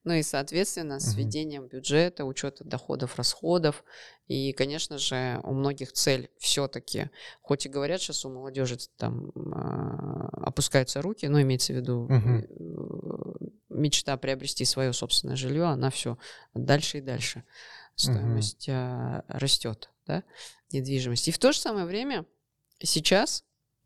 Ну 0.03 0.13
и, 0.13 0.23
соответственно, 0.23 0.99
с 0.99 1.15
введением 1.15 1.67
бюджета, 1.67 2.25
учета 2.25 2.63
доходов, 2.63 3.15
расходов. 3.17 3.83
И, 4.27 4.53
конечно 4.53 4.97
же, 4.97 5.39
у 5.43 5.53
многих 5.53 5.91
цель 5.93 6.29
все-таки, 6.37 7.09
хоть 7.41 7.65
и 7.65 7.69
говорят 7.69 8.01
сейчас 8.01 8.25
у 8.25 8.29
молодежи 8.29 8.77
там 8.97 9.29
э, 9.29 10.45
опускаются 10.45 11.01
руки, 11.01 11.27
но 11.27 11.41
имеется 11.41 11.73
в 11.73 11.75
виду 11.75 12.07
uh 12.09 13.51
мечта 13.71 14.17
приобрести 14.17 14.65
свое 14.65 14.93
собственное 14.93 15.35
жилье, 15.35 15.65
она 15.65 15.89
все 15.89 16.17
дальше 16.53 16.99
и 16.99 17.01
дальше. 17.01 17.43
Стоимость 17.95 18.67
угу. 18.67 18.77
а, 18.77 19.23
растет, 19.27 19.89
да, 20.05 20.23
недвижимости. 20.71 21.29
И 21.29 21.33
в 21.33 21.39
то 21.39 21.51
же 21.51 21.59
самое 21.59 21.85
время 21.85 22.25
сейчас 22.79 23.43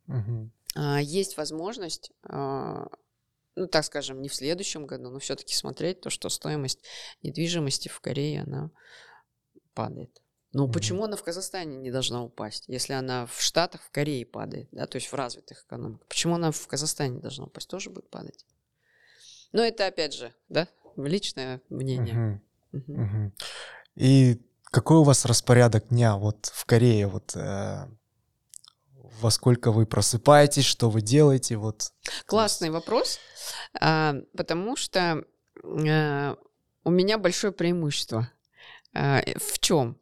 угу. 0.07 0.49
а, 0.75 1.01
есть 1.01 1.37
возможность, 1.37 2.11
а, 2.23 2.87
ну, 3.55 3.67
так 3.67 3.85
скажем, 3.85 4.21
не 4.21 4.29
в 4.29 4.35
следующем 4.35 4.85
году, 4.85 5.09
но 5.09 5.19
все-таки 5.19 5.53
смотреть 5.53 6.01
то, 6.01 6.09
что 6.09 6.29
стоимость 6.29 6.79
недвижимости 7.23 7.87
в 7.87 7.99
Корее, 7.99 8.41
она 8.41 8.71
падает. 9.73 10.21
Но 10.51 10.67
mm 10.67 10.71
почему 10.71 11.03
она 11.03 11.17
в 11.17 11.23
Казахстане 11.23 11.75
не 11.77 11.91
должна 11.91 12.23
упасть, 12.23 12.63
если 12.67 12.93
она 12.93 13.25
в 13.25 13.41
Штатах, 13.41 13.81
в 13.81 13.91
Корее 13.91 14.25
падает, 14.25 14.69
да, 14.71 14.85
то 14.85 14.95
есть 14.95 15.11
в 15.11 15.13
развитых 15.13 15.63
экономиках? 15.65 16.07
Почему 16.07 16.35
она 16.35 16.51
в 16.51 16.67
Казахстане 16.67 17.15
не 17.15 17.21
должна 17.21 17.45
упасть? 17.45 17.69
Тоже 17.69 17.89
будет 17.89 18.09
падать. 18.09 18.45
Но 19.51 19.63
это 19.63 19.85
опять 19.87 20.13
же, 20.13 20.33
да, 20.47 20.67
личное 20.95 21.61
мнение. 21.69 22.41
Угу. 22.71 22.93
Угу. 22.93 23.31
И 23.95 24.41
какой 24.63 24.97
у 24.97 25.03
вас 25.03 25.25
распорядок 25.25 25.89
дня 25.89 26.17
вот 26.17 26.51
в 26.53 26.65
Корее? 26.65 27.07
Вот 27.07 27.35
э, 27.35 27.87
во 29.19 29.31
сколько 29.31 29.71
вы 29.71 29.85
просыпаетесь, 29.85 30.65
что 30.65 30.89
вы 30.89 31.01
делаете? 31.01 31.57
Вот. 31.57 31.91
Классный 32.25 32.69
вопрос, 32.69 33.19
а, 33.79 34.15
потому 34.35 34.75
что 34.75 35.23
а, 35.63 36.37
у 36.83 36.91
меня 36.91 37.17
большое 37.17 37.53
преимущество. 37.53 38.29
А, 38.93 39.21
в 39.37 39.59
чем? 39.59 39.97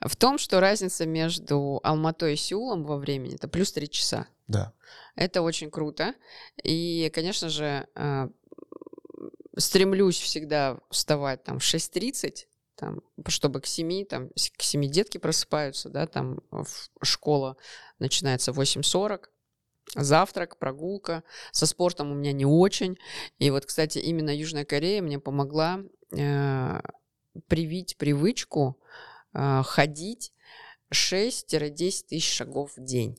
В 0.00 0.16
том, 0.16 0.38
что 0.38 0.60
разница 0.60 1.06
между 1.06 1.80
Алматой 1.82 2.34
и 2.34 2.36
Сеулом 2.36 2.84
во 2.84 2.96
времени 2.96 3.36
это 3.36 3.48
плюс 3.48 3.72
3 3.72 3.88
часа. 3.88 4.26
Да. 4.46 4.72
Это 5.16 5.40
очень 5.40 5.70
круто. 5.70 6.14
И, 6.62 7.10
конечно 7.14 7.48
же, 7.48 7.88
стремлюсь 9.56 10.18
всегда 10.18 10.78
вставать 10.90 11.44
там 11.44 11.58
в 11.58 11.62
6.30, 11.62 12.46
там, 12.76 13.00
чтобы 13.26 13.60
к 13.60 13.66
7, 13.66 14.04
там, 14.06 14.30
к 14.30 14.62
7 14.62 14.88
детки 14.90 15.18
просыпаются, 15.18 15.88
да, 15.88 16.06
там 16.06 16.40
школа 17.02 17.56
начинается 17.98 18.52
в 18.52 18.60
8.40, 18.60 19.28
завтрак, 19.94 20.58
прогулка. 20.58 21.22
Со 21.52 21.66
спортом 21.66 22.10
у 22.10 22.14
меня 22.14 22.32
не 22.32 22.46
очень. 22.46 22.98
И 23.38 23.50
вот, 23.50 23.66
кстати, 23.66 23.98
именно 23.98 24.34
Южная 24.34 24.64
Корея 24.64 25.02
мне 25.02 25.18
помогла 25.18 25.80
э, 26.10 26.80
привить 27.46 27.96
привычку 27.96 28.78
э, 29.32 29.62
ходить 29.64 30.32
6-10 30.92 32.06
тысяч 32.08 32.32
шагов 32.32 32.76
в 32.76 32.84
день. 32.84 33.18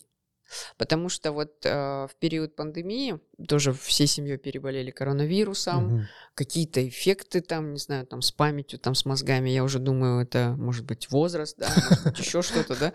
Потому 0.78 1.10
что 1.10 1.32
вот 1.32 1.66
э, 1.66 1.70
в 2.10 2.12
период 2.20 2.56
пандемии 2.56 3.20
тоже 3.48 3.74
всей 3.74 4.08
семьей 4.08 4.38
переболели 4.38 4.92
коронавирусом, 4.92 5.86
угу. 5.86 6.04
какие-то 6.34 6.88
эффекты 6.88 7.42
там, 7.42 7.74
не 7.74 7.80
знаю, 7.80 8.06
там 8.06 8.22
с 8.22 8.32
памятью, 8.32 8.80
там 8.80 8.96
с 8.96 9.06
мозгами, 9.06 9.50
я 9.50 9.64
уже 9.64 9.80
думаю, 9.80 10.22
это 10.22 10.56
может 10.58 10.86
быть 10.86 11.10
возраст, 11.12 11.58
да, 11.58 11.70
может 11.76 12.04
быть 12.04 12.20
еще 12.20 12.42
что-то, 12.42 12.76
да, 12.76 12.94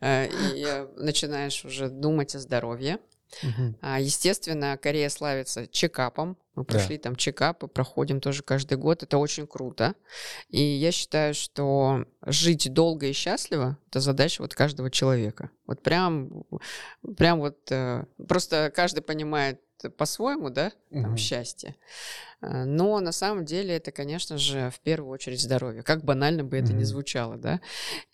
э, 0.00 0.28
и 0.28 0.86
начинаешь 0.96 1.64
уже 1.64 1.88
думать 1.88 2.34
о 2.34 2.38
здоровье. 2.38 2.98
Угу. 3.42 3.86
Естественно, 3.98 4.76
Корея 4.76 5.08
славится 5.08 5.66
чекапом. 5.66 6.36
Мы 6.54 6.64
прошли 6.64 6.96
да. 6.96 7.04
там 7.04 7.16
чекапы, 7.16 7.66
проходим 7.66 8.20
тоже 8.20 8.42
каждый 8.42 8.76
год. 8.76 9.02
Это 9.02 9.18
очень 9.18 9.46
круто. 9.46 9.94
И 10.48 10.60
я 10.60 10.92
считаю, 10.92 11.34
что 11.34 12.04
жить 12.26 12.72
долго 12.72 13.06
и 13.06 13.12
счастливо— 13.12 13.78
это 13.88 14.00
задача 14.00 14.42
вот 14.42 14.54
каждого 14.54 14.90
человека. 14.90 15.50
Вот 15.66 15.82
прям, 15.82 16.44
прям 17.16 17.40
вот 17.40 17.70
э, 17.70 18.04
просто 18.28 18.70
каждый 18.74 19.02
понимает 19.02 19.60
по-своему, 19.96 20.50
да, 20.50 20.72
там, 20.90 21.12
угу. 21.12 21.16
счастье. 21.16 21.76
А, 22.40 22.64
но 22.64 23.00
на 23.00 23.12
самом 23.12 23.44
деле 23.44 23.76
это, 23.76 23.92
конечно 23.92 24.36
же, 24.36 24.70
в 24.70 24.80
первую 24.80 25.10
очередь 25.10 25.40
здоровье. 25.40 25.82
Как 25.82 26.04
банально 26.04 26.44
бы 26.44 26.56
это 26.56 26.72
mm-hmm. 26.72 26.76
ни 26.76 26.84
звучало, 26.84 27.36
да. 27.36 27.60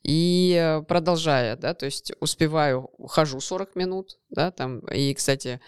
И 0.02 0.56
э, 0.58 0.82
продолжая, 0.82 1.56
да, 1.56 1.74
то 1.74 1.86
есть 1.86 2.12
успеваю, 2.20 2.90
хожу 3.08 3.40
40 3.40 3.74
минут, 3.74 4.18
да, 4.30 4.50
там, 4.50 4.80
и, 4.80 5.14
кстати, 5.14 5.60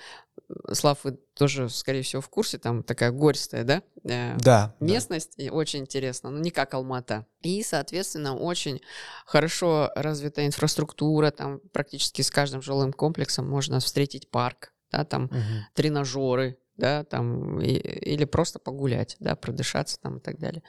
Слав, 0.72 1.05
вы 1.05 1.18
тоже, 1.34 1.68
скорее 1.68 2.03
всего, 2.03 2.22
в 2.22 2.28
курсе, 2.28 2.59
там 2.59 2.82
такая 2.82 3.11
горстая, 3.11 3.64
да? 3.64 3.82
Э, 4.05 4.36
да. 4.38 4.74
Местность, 4.80 5.34
да. 5.36 5.53
очень 5.53 5.80
интересно, 5.80 6.30
но 6.30 6.38
не 6.38 6.51
как 6.51 6.74
Алмата. 6.74 7.26
И, 7.43 7.62
соответственно, 7.62 8.36
очень 8.36 8.80
хорошо 9.26 9.91
развита 9.95 10.47
инфраструктура, 10.47 11.30
там 11.30 11.61
практически 11.72 12.22
с 12.22 12.30
каждым 12.30 12.62
жилым 12.62 12.93
комплексом 12.93 13.49
можно 13.49 13.80
встретить 13.80 14.30
парк, 14.30 14.72
да, 14.91 15.05
там 15.05 15.24
угу. 15.24 15.36
тренажеры, 15.74 16.59
да, 16.76 17.05
там, 17.05 17.61
и, 17.61 17.72
или 17.72 18.24
просто 18.24 18.59
погулять, 18.59 19.16
да, 19.20 19.36
продышаться 19.36 20.01
там 20.01 20.18
и 20.18 20.20
так 20.20 20.38
далее. 20.38 20.62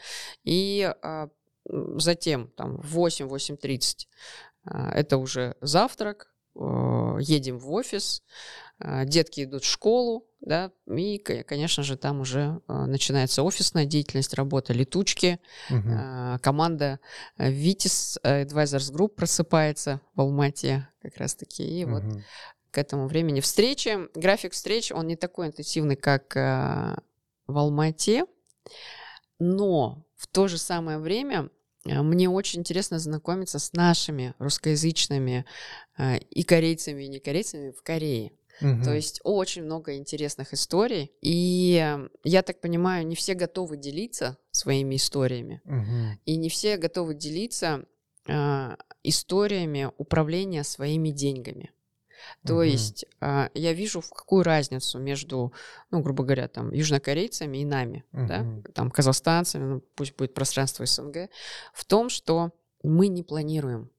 И 0.44 0.94
а, 1.02 1.30
затем, 1.66 2.50
там, 2.50 2.78
в 2.82 3.00
8-8.30 3.00 4.08
а, 4.66 4.92
это 4.92 5.18
уже 5.18 5.56
завтрак, 5.62 6.34
а, 6.56 7.18
едем 7.20 7.58
в 7.58 7.72
офис, 7.72 8.24
детки 9.06 9.44
идут 9.44 9.64
в 9.64 9.70
школу, 9.70 10.28
да, 10.42 10.72
и, 10.88 11.20
конечно 11.20 11.84
же, 11.84 11.98
там 11.98 12.22
уже 12.22 12.62
а, 12.68 12.88
начинается 12.88 13.44
офисная 13.44 13.86
деятельность, 13.86 14.34
работа, 14.34 14.74
летучки, 14.74 15.40
угу. 15.70 15.88
а, 15.88 16.40
команда 16.40 17.00
Vitis 17.38 18.20
Advisors 18.24 18.92
Group 18.92 19.10
просыпается 19.10 20.02
в 20.16 20.22
Алмате 20.22 20.88
как 21.02 21.16
раз-таки, 21.18 21.64
и 21.64 21.86
угу. 21.86 21.94
вот 21.94 22.04
к 22.72 22.78
этому 22.78 23.08
времени 23.08 23.40
встречи. 23.40 24.10
График 24.16 24.54
встреч, 24.54 24.92
он 24.92 25.08
не 25.08 25.16
такой 25.16 25.48
интенсивный, 25.48 25.96
как 25.96 26.34
в 26.34 27.58
Алмате, 27.58 28.26
но 29.40 30.06
в 30.16 30.28
то 30.28 30.48
же 30.48 30.58
самое 30.58 30.98
время 30.98 31.50
мне 31.84 32.30
очень 32.30 32.62
интересно 32.62 32.98
знакомиться 32.98 33.60
с 33.60 33.74
нашими 33.74 34.34
русскоязычными 34.40 35.46
и 36.30 36.44
корейцами, 36.44 37.04
и 37.04 37.08
не 37.10 37.20
корейцами 37.20 37.72
в 37.72 37.84
Корее. 37.84 38.32
Угу. 38.62 38.84
То 38.84 38.94
есть 38.94 39.20
очень 39.24 39.64
много 39.64 39.96
интересных 39.98 40.54
историй. 40.54 41.12
И 41.22 41.80
э, 41.82 42.10
я 42.24 42.42
так 42.42 42.62
понимаю, 42.62 43.06
не 43.06 43.16
все 43.16 43.34
готовы 43.34 43.78
делиться 43.78 44.38
своими 44.52 44.96
историями. 44.96 45.62
Угу. 45.66 46.20
И 46.26 46.36
не 46.38 46.50
все 46.50 46.78
готовы 46.78 47.16
делиться 47.16 47.86
э, 48.28 48.76
историями 49.04 49.92
управления 49.98 50.64
своими 50.64 51.10
деньгами. 51.10 51.72
То 52.46 52.56
угу. 52.56 52.62
есть 52.62 53.06
а, 53.20 53.50
я 53.54 53.74
вижу, 53.74 54.02
в 54.02 54.10
какую 54.10 54.44
разницу 54.44 55.00
между, 55.00 55.54
ну, 55.90 56.02
грубо 56.02 56.24
говоря, 56.24 56.48
там, 56.48 56.72
южнокорейцами 56.72 57.60
и 57.60 57.66
нами, 57.66 58.04
угу. 58.14 58.28
да, 58.28 58.46
там, 58.74 58.92
казахстанцами, 58.92 59.64
ну, 59.64 59.82
пусть 59.96 60.16
будет 60.16 60.34
пространство 60.34 60.86
СНГ, 60.86 61.30
в 61.74 61.86
том, 61.86 62.10
что 62.10 62.52
мы 62.84 63.08
не 63.08 63.24
планируем. 63.24 63.90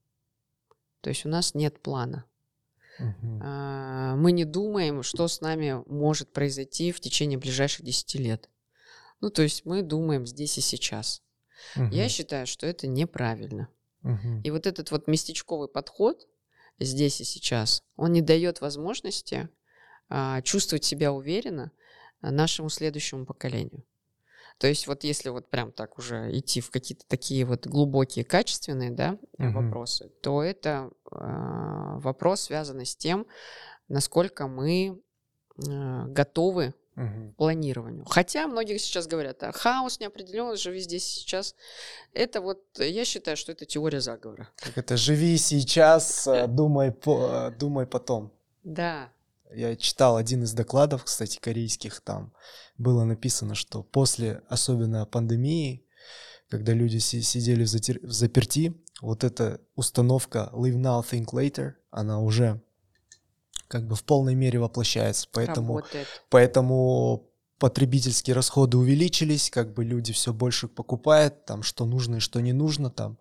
То 1.00 1.10
есть 1.10 1.26
у 1.26 1.28
нас 1.28 1.54
нет 1.54 1.80
плана. 1.80 2.24
Угу. 2.98 3.40
А, 3.42 4.16
мы 4.16 4.32
не 4.32 4.44
думаем, 4.44 5.02
что 5.02 5.28
с 5.28 5.40
нами 5.40 5.82
может 5.86 6.32
произойти 6.32 6.92
в 6.92 7.00
течение 7.00 7.38
ближайших 7.38 7.84
10 7.84 8.14
лет. 8.16 8.50
Ну, 9.20 9.30
то 9.30 9.42
есть 9.42 9.64
мы 9.64 9.82
думаем 9.82 10.26
здесь 10.26 10.58
и 10.58 10.60
сейчас. 10.60 11.22
Угу. 11.76 11.86
Я 11.86 12.08
считаю, 12.08 12.46
что 12.46 12.66
это 12.66 12.86
неправильно. 12.86 13.68
Угу. 14.02 14.42
И 14.44 14.50
вот 14.50 14.66
этот 14.66 14.90
вот 14.90 15.06
местечковый 15.06 15.68
подход 15.68 16.26
здесь 16.78 17.20
и 17.20 17.24
сейчас, 17.24 17.82
он 17.96 18.12
не 18.12 18.20
дает 18.20 18.60
возможности 18.60 19.48
а, 20.08 20.42
чувствовать 20.42 20.84
себя 20.84 21.12
уверенно 21.12 21.70
нашему 22.20 22.68
следующему 22.68 23.26
поколению. 23.26 23.84
То 24.62 24.68
есть 24.68 24.86
вот 24.86 25.02
если 25.02 25.28
вот 25.28 25.50
прям 25.50 25.72
так 25.72 25.98
уже 25.98 26.30
идти 26.38 26.60
в 26.60 26.70
какие-то 26.70 27.04
такие 27.08 27.44
вот 27.44 27.66
глубокие 27.66 28.24
качественные 28.24 28.92
да, 28.92 29.18
угу. 29.36 29.50
вопросы, 29.50 30.12
то 30.22 30.40
это 30.40 30.88
э, 31.10 31.16
вопрос 31.98 32.42
связанный 32.42 32.86
с 32.86 32.94
тем, 32.94 33.26
насколько 33.88 34.46
мы 34.46 35.02
э, 35.58 36.06
готовы 36.06 36.74
угу. 36.94 37.34
планированию. 37.36 38.04
Хотя 38.04 38.46
многие 38.46 38.78
сейчас 38.78 39.08
говорят, 39.08 39.42
а 39.42 39.50
хаос, 39.50 39.98
неопределенность, 39.98 40.62
живи 40.62 40.78
здесь 40.78 41.06
сейчас. 41.06 41.56
Это 42.14 42.40
вот, 42.40 42.62
я 42.78 43.04
считаю, 43.04 43.36
что 43.36 43.50
это 43.50 43.66
теория 43.66 44.00
заговора. 44.00 44.48
Как 44.54 44.78
это, 44.78 44.96
живи 44.96 45.38
сейчас, 45.38 46.28
э, 46.28 46.46
думай, 46.48 46.92
по, 46.92 47.52
думай 47.58 47.84
потом. 47.84 48.30
Да. 48.62 49.10
Я 49.54 49.76
читал 49.76 50.16
один 50.16 50.42
из 50.42 50.52
докладов, 50.52 51.04
кстати, 51.04 51.38
корейских, 51.38 52.00
там 52.00 52.32
было 52.78 53.04
написано, 53.04 53.54
что 53.54 53.82
после, 53.82 54.42
особенно 54.48 55.06
пандемии, 55.06 55.86
когда 56.48 56.72
люди 56.72 56.98
сидели 56.98 57.64
в, 57.64 57.68
затер... 57.68 57.98
в 58.02 58.12
заперти, 58.12 58.74
вот 59.00 59.24
эта 59.24 59.60
установка 59.74 60.50
live 60.52 60.76
now, 60.76 61.02
think 61.02 61.26
later, 61.32 61.72
она 61.90 62.20
уже 62.20 62.62
как 63.68 63.86
бы 63.88 63.96
в 63.96 64.04
полной 64.04 64.34
мере 64.34 64.58
воплощается. 64.58 65.26
Поэтому, 65.32 65.76
Работает. 65.76 66.06
поэтому 66.28 67.30
потребительские 67.58 68.34
расходы 68.34 68.76
увеличились, 68.76 69.50
как 69.50 69.72
бы 69.72 69.84
люди 69.84 70.12
все 70.12 70.34
больше 70.34 70.68
покупают, 70.68 71.46
там, 71.46 71.62
что 71.62 71.86
нужно 71.86 72.16
и 72.16 72.20
что 72.20 72.40
не 72.40 72.52
нужно, 72.52 72.90
там, 72.90 73.18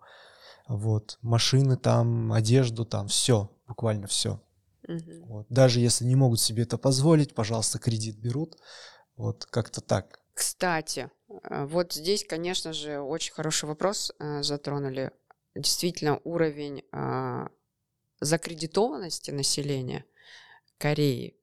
вот, 0.68 1.18
машины 1.22 1.76
там, 1.76 2.32
одежду 2.32 2.84
там, 2.84 3.08
все, 3.08 3.50
буквально 3.66 4.08
все. 4.08 4.42
Угу. 4.88 5.26
Вот. 5.26 5.46
Даже 5.48 5.80
если 5.80 6.04
не 6.04 6.16
могут 6.16 6.40
себе 6.40 6.64
это 6.64 6.78
позволить, 6.78 7.34
пожалуйста, 7.34 7.78
кредит 7.78 8.16
берут, 8.18 8.56
вот, 9.16 9.44
как-то 9.46 9.80
так. 9.80 10.20
Кстати, 10.34 11.10
э, 11.28 11.64
вот 11.66 11.92
здесь, 11.92 12.24
конечно 12.24 12.72
же, 12.72 13.00
очень 13.00 13.32
хороший 13.32 13.66
вопрос 13.66 14.12
э, 14.18 14.42
затронули. 14.42 15.10
Действительно, 15.54 16.18
уровень 16.24 16.82
э, 16.92 17.46
закредитованности 18.20 19.30
населения 19.30 20.04
Кореи, 20.78 21.36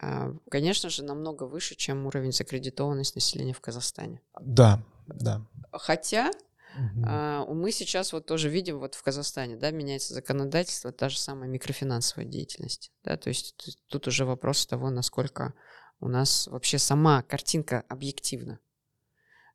а, 0.00 0.32
конечно 0.50 0.90
же, 0.90 1.04
намного 1.04 1.44
выше, 1.44 1.74
чем 1.74 2.06
уровень 2.06 2.32
закредитованности 2.32 3.16
населения 3.16 3.52
в 3.52 3.60
Казахстане. 3.60 4.20
Да, 4.40 4.82
да. 5.06 5.46
Хотя 5.72 6.30
угу. 6.76 7.54
мы 7.54 7.72
сейчас 7.72 8.12
вот 8.12 8.26
тоже 8.26 8.48
видим 8.48 8.78
вот 8.78 8.94
в 8.94 9.02
Казахстане, 9.02 9.56
да, 9.56 9.70
меняется 9.70 10.14
законодательство, 10.14 10.92
та 10.92 11.08
же 11.08 11.18
самая 11.18 11.48
микрофинансовая 11.48 12.26
деятельность, 12.26 12.92
да, 13.02 13.16
то 13.16 13.28
есть 13.28 13.54
тут 13.88 14.06
уже 14.08 14.24
вопрос 14.24 14.66
того, 14.66 14.90
насколько 14.90 15.54
у 16.00 16.08
нас 16.08 16.46
вообще 16.46 16.78
сама 16.78 17.22
картинка 17.22 17.84
объективна. 17.88 18.58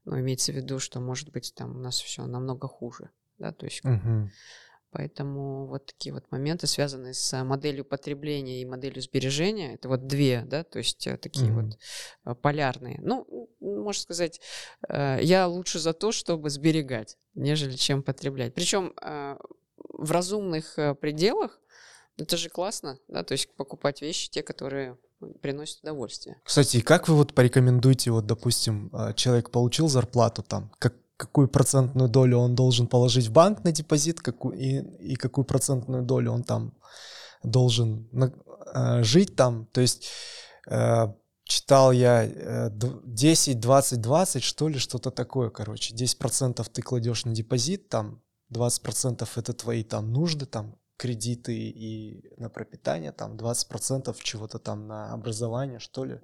Но 0.05 0.15
ну, 0.15 0.21
имеется 0.21 0.51
в 0.51 0.55
виду, 0.55 0.79
что 0.79 0.99
может 0.99 1.31
быть 1.31 1.53
там 1.55 1.75
у 1.75 1.79
нас 1.79 1.99
все 1.99 2.25
намного 2.25 2.67
хуже, 2.67 3.11
да, 3.37 3.51
то 3.51 3.65
есть 3.65 3.83
угу. 3.83 4.29
Поэтому 4.91 5.67
вот 5.67 5.85
такие 5.85 6.13
вот 6.13 6.31
моменты, 6.31 6.65
связанные 6.65 7.13
с 7.13 7.43
моделью 7.43 7.85
потребления 7.85 8.61
и 8.61 8.65
моделью 8.65 9.01
сбережения, 9.03 9.75
это 9.75 9.87
вот 9.87 10.07
две, 10.07 10.43
да, 10.45 10.63
то 10.63 10.79
есть 10.79 11.05
э, 11.05 11.17
такие 11.17 11.51
mm-hmm. 11.51 11.61
вот 11.61 11.77
э, 12.25 12.35
полярные. 12.35 12.99
Ну, 13.01 13.49
можно 13.59 14.01
сказать, 14.01 14.41
э, 14.87 15.19
я 15.21 15.47
лучше 15.47 15.77
за 15.77 15.93
то, 15.93 16.11
чтобы 16.11 16.49
сберегать, 16.49 17.17
нежели 17.35 17.75
чем 17.75 18.01
потреблять. 18.01 18.55
Причем 18.55 18.93
в 19.77 20.11
разумных 20.11 20.75
пределах, 20.99 21.59
это 22.17 22.35
же 22.35 22.49
классно, 22.49 22.99
да, 23.07 23.23
то 23.23 23.33
есть 23.33 23.53
покупать 23.55 24.01
вещи, 24.01 24.29
те, 24.29 24.41
которые 24.41 24.97
приносят 25.41 25.81
удовольствие. 25.83 26.41
Кстати, 26.43 26.81
как 26.81 27.07
вы 27.07 27.15
вот 27.15 27.33
порекомендуете, 27.33 28.11
вот, 28.11 28.25
допустим, 28.25 28.91
человек 29.15 29.51
получил 29.51 29.87
зарплату 29.87 30.41
там, 30.43 30.71
как 30.79 30.95
какую 31.19 31.49
процентную 31.49 32.07
долю 32.07 32.37
он 32.37 32.55
должен 32.55 32.87
положить 32.87 33.27
в 33.27 33.33
банк 33.33 33.65
на 33.65 33.73
депозит, 33.73 34.21
какую, 34.21 34.57
и, 34.57 35.11
и 35.11 35.15
какую 35.15 35.43
процентную 35.43 36.01
долю 36.01 36.31
он 36.31 36.43
там 36.43 36.73
должен 37.43 38.07
на, 38.13 38.33
э, 38.73 39.03
жить 39.03 39.35
там. 39.35 39.65
То 39.73 39.81
есть 39.81 40.07
э, 40.67 41.07
читал 41.43 41.91
я 41.91 42.23
э, 42.23 42.69
10, 42.71 43.59
20, 43.59 44.01
20, 44.01 44.43
что 44.43 44.69
ли, 44.69 44.79
что-то 44.79 45.11
такое, 45.11 45.49
короче. 45.49 45.93
10% 45.93 46.65
ты 46.71 46.81
кладешь 46.81 47.25
на 47.25 47.35
депозит, 47.35 47.89
там 47.89 48.21
20% 48.53 49.27
это 49.35 49.53
твои 49.53 49.83
там 49.83 50.13
нужды, 50.13 50.45
там 50.45 50.77
кредиты 50.95 51.53
и 51.53 52.33
на 52.37 52.49
пропитание, 52.49 53.11
там 53.11 53.35
20% 53.35 54.15
чего-то 54.23 54.57
там 54.57 54.87
на 54.87 55.11
образование, 55.11 55.79
что 55.79 56.05
ли. 56.05 56.21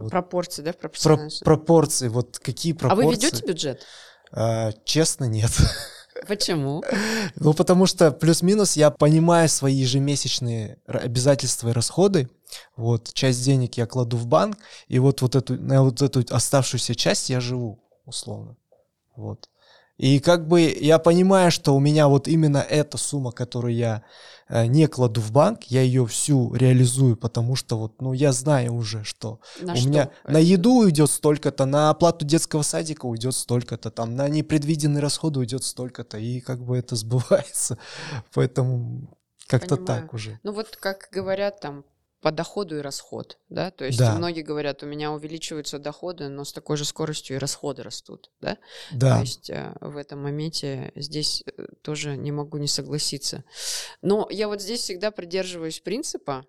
Вот. 0.00 0.10
Пропорции, 0.10 0.62
да, 0.62 0.72
Про, 0.72 1.18
пропорции, 1.44 2.08
вот 2.08 2.38
какие 2.38 2.72
пропорции? 2.72 3.04
А 3.04 3.06
вы 3.06 3.14
ведете 3.14 3.46
бюджет? 3.46 3.86
А, 4.32 4.72
честно, 4.84 5.26
нет. 5.26 5.50
Почему? 6.26 6.82
Ну, 7.36 7.52
потому 7.52 7.84
что 7.84 8.10
плюс-минус 8.10 8.76
я 8.76 8.90
понимаю 8.90 9.48
свои 9.48 9.74
ежемесячные 9.74 10.78
обязательства 10.86 11.68
и 11.68 11.72
расходы. 11.72 12.30
Вот, 12.76 13.12
часть 13.12 13.44
денег 13.44 13.76
я 13.76 13.86
кладу 13.86 14.16
в 14.16 14.26
банк, 14.26 14.56
и 14.88 14.98
вот, 14.98 15.20
вот 15.20 15.36
эту, 15.36 15.60
на 15.60 15.82
вот 15.82 16.00
эту 16.00 16.24
оставшуюся 16.34 16.94
часть 16.94 17.28
я 17.28 17.40
живу, 17.40 17.78
условно. 18.06 18.56
Вот. 19.16 19.50
И 20.00 20.18
как 20.18 20.48
бы 20.48 20.62
я 20.62 20.98
понимаю, 20.98 21.50
что 21.50 21.76
у 21.76 21.78
меня 21.78 22.08
вот 22.08 22.26
именно 22.26 22.56
эта 22.56 22.96
сумма, 22.96 23.32
которую 23.32 23.74
я 23.74 24.02
э, 24.48 24.64
не 24.64 24.86
кладу 24.86 25.20
в 25.20 25.30
банк, 25.30 25.64
я 25.64 25.82
ее 25.82 26.06
всю 26.06 26.54
реализую, 26.54 27.18
потому 27.18 27.54
что 27.54 27.76
вот, 27.76 28.00
ну, 28.00 28.14
я 28.14 28.32
знаю 28.32 28.72
уже, 28.72 29.04
что 29.04 29.40
на 29.60 29.74
у 29.74 29.76
что? 29.76 29.86
меня 29.86 30.10
на 30.26 30.38
еду 30.38 30.76
уйдет 30.76 31.10
столько-то, 31.10 31.66
на 31.66 31.90
оплату 31.90 32.24
детского 32.24 32.62
садика 32.62 33.04
уйдет 33.04 33.34
столько-то, 33.34 33.90
там, 33.90 34.16
на 34.16 34.26
непредвиденные 34.30 35.02
расходы 35.02 35.40
уйдет 35.40 35.64
столько-то, 35.64 36.16
и 36.16 36.40
как 36.40 36.64
бы 36.64 36.78
это 36.78 36.96
сбывается. 36.96 37.76
Поэтому 38.32 39.06
как-то 39.48 39.76
так 39.76 40.14
уже. 40.14 40.40
Ну 40.44 40.52
вот 40.52 40.78
как 40.78 41.10
говорят 41.12 41.60
там 41.60 41.84
по 42.20 42.30
доходу 42.30 42.78
и 42.78 42.80
расход, 42.80 43.38
да, 43.48 43.70
то 43.70 43.84
есть 43.84 43.98
да. 43.98 44.14
многие 44.14 44.42
говорят, 44.42 44.82
у 44.82 44.86
меня 44.86 45.12
увеличиваются 45.12 45.78
доходы, 45.78 46.28
но 46.28 46.44
с 46.44 46.52
такой 46.52 46.76
же 46.76 46.84
скоростью 46.84 47.36
и 47.36 47.38
расходы 47.38 47.82
растут, 47.82 48.30
да, 48.40 48.58
да. 48.92 49.16
то 49.16 49.20
есть 49.22 49.48
э, 49.48 49.74
в 49.80 49.96
этом 49.96 50.22
моменте 50.22 50.92
здесь 50.96 51.42
э, 51.46 51.66
тоже 51.82 52.16
не 52.16 52.30
могу 52.30 52.58
не 52.58 52.68
согласиться. 52.68 53.44
Но 54.02 54.28
я 54.30 54.48
вот 54.48 54.60
здесь 54.60 54.80
всегда 54.80 55.10
придерживаюсь 55.10 55.80
принципа 55.80 56.44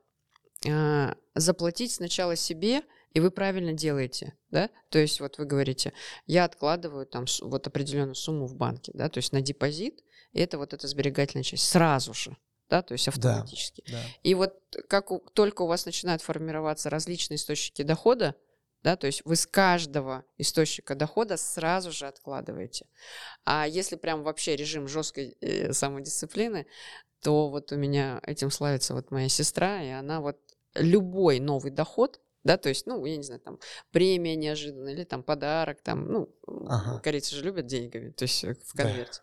э, 0.65 1.13
заплатить 1.35 1.93
сначала 1.93 2.35
себе, 2.35 2.81
и 3.13 3.21
вы 3.21 3.31
правильно 3.31 3.71
делаете, 3.71 4.33
да, 4.49 4.69
то 4.89 4.99
есть 4.99 5.21
вот 5.21 5.37
вы 5.37 5.45
говорите, 5.45 5.93
я 6.25 6.43
откладываю 6.43 7.05
там 7.05 7.25
вот 7.41 7.65
определенную 7.67 8.15
сумму 8.15 8.45
в 8.45 8.55
банке, 8.55 8.91
да, 8.93 9.07
то 9.07 9.19
есть 9.19 9.31
на 9.31 9.41
депозит, 9.41 10.03
и 10.33 10.41
это 10.41 10.57
вот 10.57 10.73
эта 10.73 10.87
сберегательная 10.87 11.43
часть 11.43 11.69
сразу 11.69 12.13
же, 12.13 12.35
да, 12.71 12.81
то 12.81 12.93
есть 12.93 13.09
автоматически. 13.09 13.83
Да, 13.85 13.93
да. 13.93 13.99
И 14.23 14.33
вот 14.33 14.55
как 14.87 15.11
у, 15.11 15.19
только 15.33 15.63
у 15.63 15.67
вас 15.67 15.85
начинают 15.85 16.21
формироваться 16.21 16.89
различные 16.89 17.35
источники 17.35 17.81
дохода, 17.83 18.33
да, 18.81 18.95
то 18.95 19.07
есть 19.07 19.23
вы 19.25 19.35
с 19.35 19.45
каждого 19.45 20.23
источника 20.37 20.95
дохода 20.95 21.35
сразу 21.35 21.91
же 21.91 22.07
откладываете. 22.07 22.87
А 23.43 23.67
если 23.67 23.97
прям 23.97 24.23
вообще 24.23 24.55
режим 24.55 24.87
жесткой 24.87 25.37
э, 25.41 25.73
самодисциплины, 25.73 26.65
то 27.21 27.49
вот 27.49 27.73
у 27.73 27.75
меня 27.75 28.21
этим 28.23 28.49
славится 28.49 28.93
вот 28.93 29.11
моя 29.11 29.27
сестра, 29.27 29.83
и 29.83 29.89
она 29.89 30.21
вот 30.21 30.39
любой 30.73 31.41
новый 31.41 31.71
доход 31.71 32.21
да, 32.43 32.57
то 32.57 32.69
есть, 32.69 32.87
ну, 32.87 33.03
я 33.05 33.17
не 33.17 33.23
знаю, 33.23 33.39
там, 33.41 33.59
премия 33.91 34.35
неожиданная 34.35 34.93
или 34.93 35.03
там 35.03 35.23
подарок, 35.23 35.81
там, 35.81 36.07
ну, 36.11 36.35
ага. 36.67 36.99
корейцы 36.99 37.35
же 37.35 37.43
любят 37.43 37.67
деньгами, 37.67 38.11
то 38.11 38.23
есть 38.23 38.43
э, 38.43 38.55
в 38.65 38.73
конверте. 38.73 39.21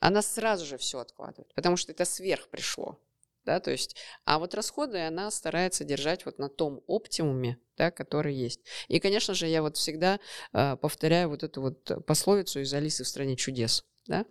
Да. 0.00 0.08
Она 0.08 0.22
сразу 0.22 0.64
же 0.64 0.78
все 0.78 0.98
откладывает, 0.98 1.52
потому 1.54 1.76
что 1.76 1.92
это 1.92 2.04
сверх 2.04 2.48
пришло, 2.48 2.98
да, 3.44 3.60
то 3.60 3.70
есть, 3.70 3.96
а 4.24 4.38
вот 4.38 4.54
расходы 4.54 4.98
она 4.98 5.30
старается 5.30 5.84
держать 5.84 6.24
вот 6.24 6.38
на 6.38 6.48
том 6.48 6.82
оптимуме, 6.86 7.58
да, 7.76 7.90
который 7.90 8.34
есть. 8.34 8.60
И, 8.88 8.98
конечно 8.98 9.34
же, 9.34 9.46
я 9.46 9.60
вот 9.60 9.76
всегда 9.76 10.18
э, 10.52 10.76
повторяю 10.76 11.28
вот 11.28 11.42
эту 11.42 11.60
вот 11.60 12.06
пословицу 12.06 12.60
из 12.60 12.72
Алисы 12.72 13.04
в 13.04 13.08
стране 13.08 13.36
чудес, 13.36 13.84
да, 14.06 14.24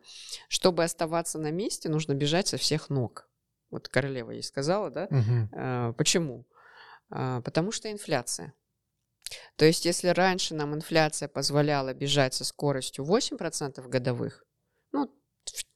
чтобы 0.47 0.83
оставаться 0.83 1.37
на 1.37 1.51
месте, 1.51 1.89
нужно 1.89 2.13
бежать 2.13 2.47
со 2.47 2.57
всех 2.57 2.89
ног. 2.89 3.29
Вот 3.69 3.87
королева 3.87 4.31
ей 4.31 4.43
сказала, 4.43 4.89
да, 4.89 5.05
угу. 5.05 5.49
э, 5.51 5.93
почему? 5.97 6.45
А, 7.15 7.41
потому 7.41 7.71
что 7.71 7.91
инфляция. 7.91 8.53
То 9.55 9.65
есть, 9.65 9.85
если 9.85 10.07
раньше 10.07 10.55
нам 10.55 10.73
инфляция 10.73 11.27
позволяла 11.27 11.93
бежать 11.93 12.33
со 12.33 12.43
скоростью 12.43 13.05
8% 13.05 13.87
годовых, 13.87 14.43
ну, 14.91 15.09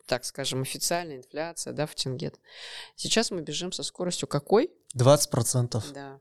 так 0.07 0.25
скажем, 0.25 0.61
официальная 0.63 1.17
инфляция, 1.17 1.73
да, 1.73 1.85
в 1.85 1.93
тенге. 1.93 2.31
Сейчас 2.95 3.29
мы 3.29 3.41
бежим 3.41 3.71
со 3.71 3.83
скоростью 3.83 4.27
какой? 4.27 4.71
20%. 4.95 5.83
Да. 5.93 6.19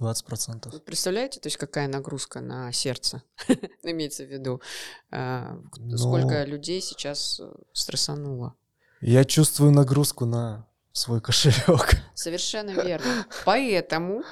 20%. 0.00 0.70
Вы 0.70 0.80
представляете, 0.80 1.40
то 1.40 1.48
есть 1.48 1.56
какая 1.56 1.88
нагрузка 1.88 2.40
на 2.40 2.70
сердце, 2.72 3.22
имеется 3.82 4.24
в 4.24 4.28
виду, 4.28 4.62
а, 5.10 5.58
Ну. 5.76 5.98
сколько 5.98 6.44
людей 6.44 6.80
сейчас 6.80 7.40
э, 7.40 7.52
стрессануло. 7.72 8.54
Я 9.00 9.24
чувствую 9.24 9.72
нагрузку 9.72 10.24
на 10.24 10.68
свой 10.92 11.20
кошелек. 11.20 11.99
Совершенно 12.20 12.70
верно. 12.70 13.26
Поэтому 13.44 14.22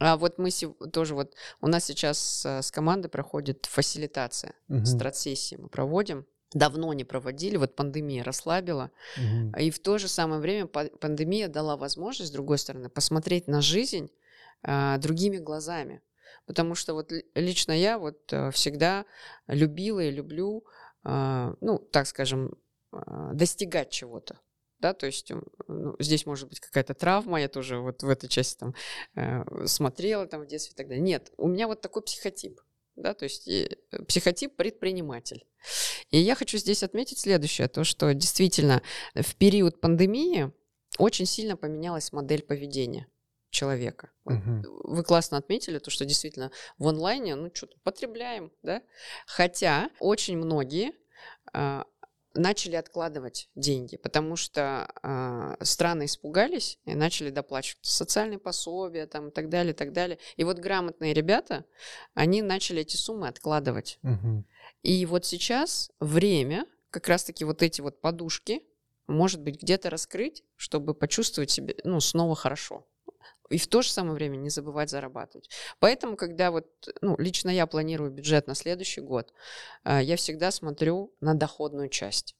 а 0.00 0.16
вот 0.16 0.38
мы 0.38 0.50
тоже 0.92 1.14
вот 1.14 1.34
у 1.60 1.66
нас 1.66 1.84
сейчас 1.84 2.46
э, 2.46 2.62
с 2.62 2.70
командой 2.70 3.08
проходит 3.08 3.66
фасилитация, 3.66 4.54
Мгм. 4.68 4.86
стратсессии 4.86 5.56
мы 5.56 5.68
проводим. 5.68 6.24
Давно 6.54 6.92
не 6.94 7.04
проводили, 7.04 7.56
вот 7.56 7.74
пандемия 7.76 8.22
расслабила. 8.24 8.90
Мгм. 9.16 9.54
И 9.58 9.70
в 9.70 9.80
то 9.80 9.98
же 9.98 10.08
самое 10.08 10.40
время 10.40 10.66
па- 10.66 10.88
пандемия 11.00 11.48
дала 11.48 11.76
возможность, 11.76 12.30
с 12.30 12.32
другой 12.32 12.58
стороны, 12.58 12.88
посмотреть 12.88 13.48
на 13.48 13.60
жизнь 13.60 14.08
а, 14.62 14.98
другими 14.98 15.36
глазами. 15.36 16.00
Потому 16.46 16.74
что 16.74 16.94
вот 16.94 17.12
ли- 17.12 17.26
лично 17.34 17.72
я 17.72 17.98
вот 17.98 18.32
э, 18.32 18.50
всегда 18.52 19.04
любила 19.48 20.00
и 20.00 20.10
люблю, 20.10 20.64
а, 21.04 21.54
ну, 21.60 21.78
так 21.78 22.06
скажем, 22.06 22.56
а, 22.92 23.32
достигать 23.34 23.90
чего-то. 23.90 24.38
Да, 24.78 24.94
то 24.94 25.06
есть 25.06 25.32
ну, 25.66 25.96
здесь 25.98 26.24
может 26.24 26.48
быть 26.48 26.60
какая-то 26.60 26.94
травма, 26.94 27.40
я 27.40 27.48
тоже 27.48 27.78
вот 27.78 28.02
в 28.02 28.08
этой 28.08 28.28
части 28.28 28.58
там 28.58 28.74
э, 29.16 29.66
смотрела 29.66 30.26
там 30.26 30.42
в 30.42 30.46
детстве 30.46 30.72
и 30.72 30.76
так 30.76 30.88
далее. 30.88 31.02
Нет, 31.02 31.32
у 31.36 31.48
меня 31.48 31.66
вот 31.66 31.80
такой 31.80 32.02
психотип, 32.02 32.60
да, 32.94 33.12
то 33.14 33.24
есть 33.24 33.48
э, 33.48 33.76
психотип 34.06 34.54
предприниматель. 34.54 35.44
И 36.10 36.18
я 36.18 36.36
хочу 36.36 36.58
здесь 36.58 36.84
отметить 36.84 37.18
следующее, 37.18 37.66
то, 37.68 37.82
что 37.82 38.14
действительно 38.14 38.82
в 39.14 39.34
период 39.34 39.80
пандемии 39.80 40.52
очень 40.98 41.26
сильно 41.26 41.56
поменялась 41.56 42.12
модель 42.12 42.42
поведения 42.42 43.08
человека. 43.50 44.10
Мгм. 44.24 44.62
Вы 44.84 45.02
классно 45.02 45.38
отметили 45.38 45.78
то, 45.78 45.90
что 45.90 46.04
действительно 46.04 46.52
в 46.78 46.86
онлайне, 46.86 47.34
ну, 47.34 47.50
что-то 47.52 47.78
потребляем, 47.82 48.52
да? 48.62 48.82
Хотя 49.26 49.90
очень 50.00 50.36
многие 50.36 50.92
а, 51.52 51.84
начали 52.34 52.76
откладывать 52.76 53.48
деньги, 53.54 53.96
потому 53.96 54.36
что 54.36 54.90
а, 55.02 55.56
страны 55.62 56.04
испугались 56.04 56.78
и 56.84 56.94
начали 56.94 57.30
доплачивать 57.30 57.84
социальные 57.84 58.38
пособия 58.38 59.06
там, 59.06 59.28
и 59.28 59.30
так 59.30 59.48
далее, 59.48 59.72
и 59.72 59.76
так 59.76 59.92
далее. 59.92 60.18
И 60.36 60.44
вот 60.44 60.58
грамотные 60.58 61.14
ребята, 61.14 61.64
они 62.14 62.42
начали 62.42 62.82
эти 62.82 62.96
суммы 62.96 63.28
откладывать. 63.28 63.98
Мгм. 64.02 64.46
И 64.82 65.04
вот 65.06 65.24
сейчас 65.24 65.90
время, 66.00 66.66
как 66.90 67.08
раз-таки 67.08 67.44
вот 67.44 67.62
эти 67.62 67.80
вот 67.80 68.00
подушки, 68.00 68.62
может 69.06 69.40
быть, 69.40 69.60
где-то 69.62 69.90
раскрыть, 69.90 70.44
чтобы 70.54 70.94
почувствовать 70.94 71.50
себя, 71.50 71.74
ну, 71.84 71.98
снова 72.00 72.36
хорошо. 72.36 72.86
И 73.50 73.58
в 73.58 73.66
то 73.66 73.82
же 73.82 73.90
самое 73.90 74.14
время 74.14 74.36
не 74.36 74.50
забывать 74.50 74.90
зарабатывать. 74.90 75.48
Поэтому, 75.78 76.16
когда 76.16 76.50
вот, 76.50 76.66
ну, 77.00 77.16
лично 77.18 77.50
я 77.50 77.66
планирую 77.66 78.10
бюджет 78.10 78.46
на 78.46 78.54
следующий 78.54 79.00
год, 79.00 79.32
а, 79.84 80.02
я 80.02 80.16
всегда 80.16 80.50
смотрю 80.50 81.14
на 81.20 81.34
доходную 81.34 81.88
часть. 81.88 82.36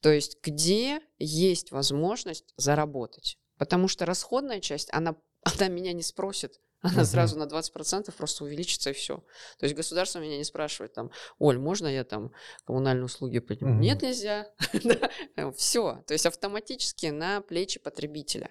То 0.00 0.10
есть, 0.10 0.38
где 0.42 1.00
есть 1.18 1.72
возможность 1.72 2.54
заработать. 2.56 3.38
Потому 3.58 3.88
что 3.88 4.06
расходная 4.06 4.60
часть, 4.60 4.88
она, 4.92 5.16
она 5.42 5.68
меня 5.68 5.92
не 5.92 6.02
спросит. 6.02 6.60
Она 6.80 6.98
Мгм. 6.98 7.06
сразу 7.06 7.36
на 7.36 7.46
20% 7.48 8.14
просто 8.16 8.44
увеличится 8.44 8.90
и 8.90 8.92
все. 8.92 9.16
То 9.58 9.64
есть 9.64 9.74
государство 9.74 10.20
меня 10.20 10.36
не 10.38 10.44
спрашивает 10.44 10.92
там, 10.92 11.10
Оль, 11.40 11.58
можно 11.58 11.88
я 11.88 12.04
там 12.04 12.30
коммунальные 12.66 13.06
услуги 13.06 13.40
подниму? 13.40 13.72
Мгм. 13.72 13.80
Нет, 13.80 14.02
нельзя. 14.02 14.46
Все. 15.56 16.04
То 16.06 16.12
есть 16.12 16.26
автоматически 16.26 17.06
на 17.06 17.40
плечи 17.40 17.80
потребителя. 17.80 18.50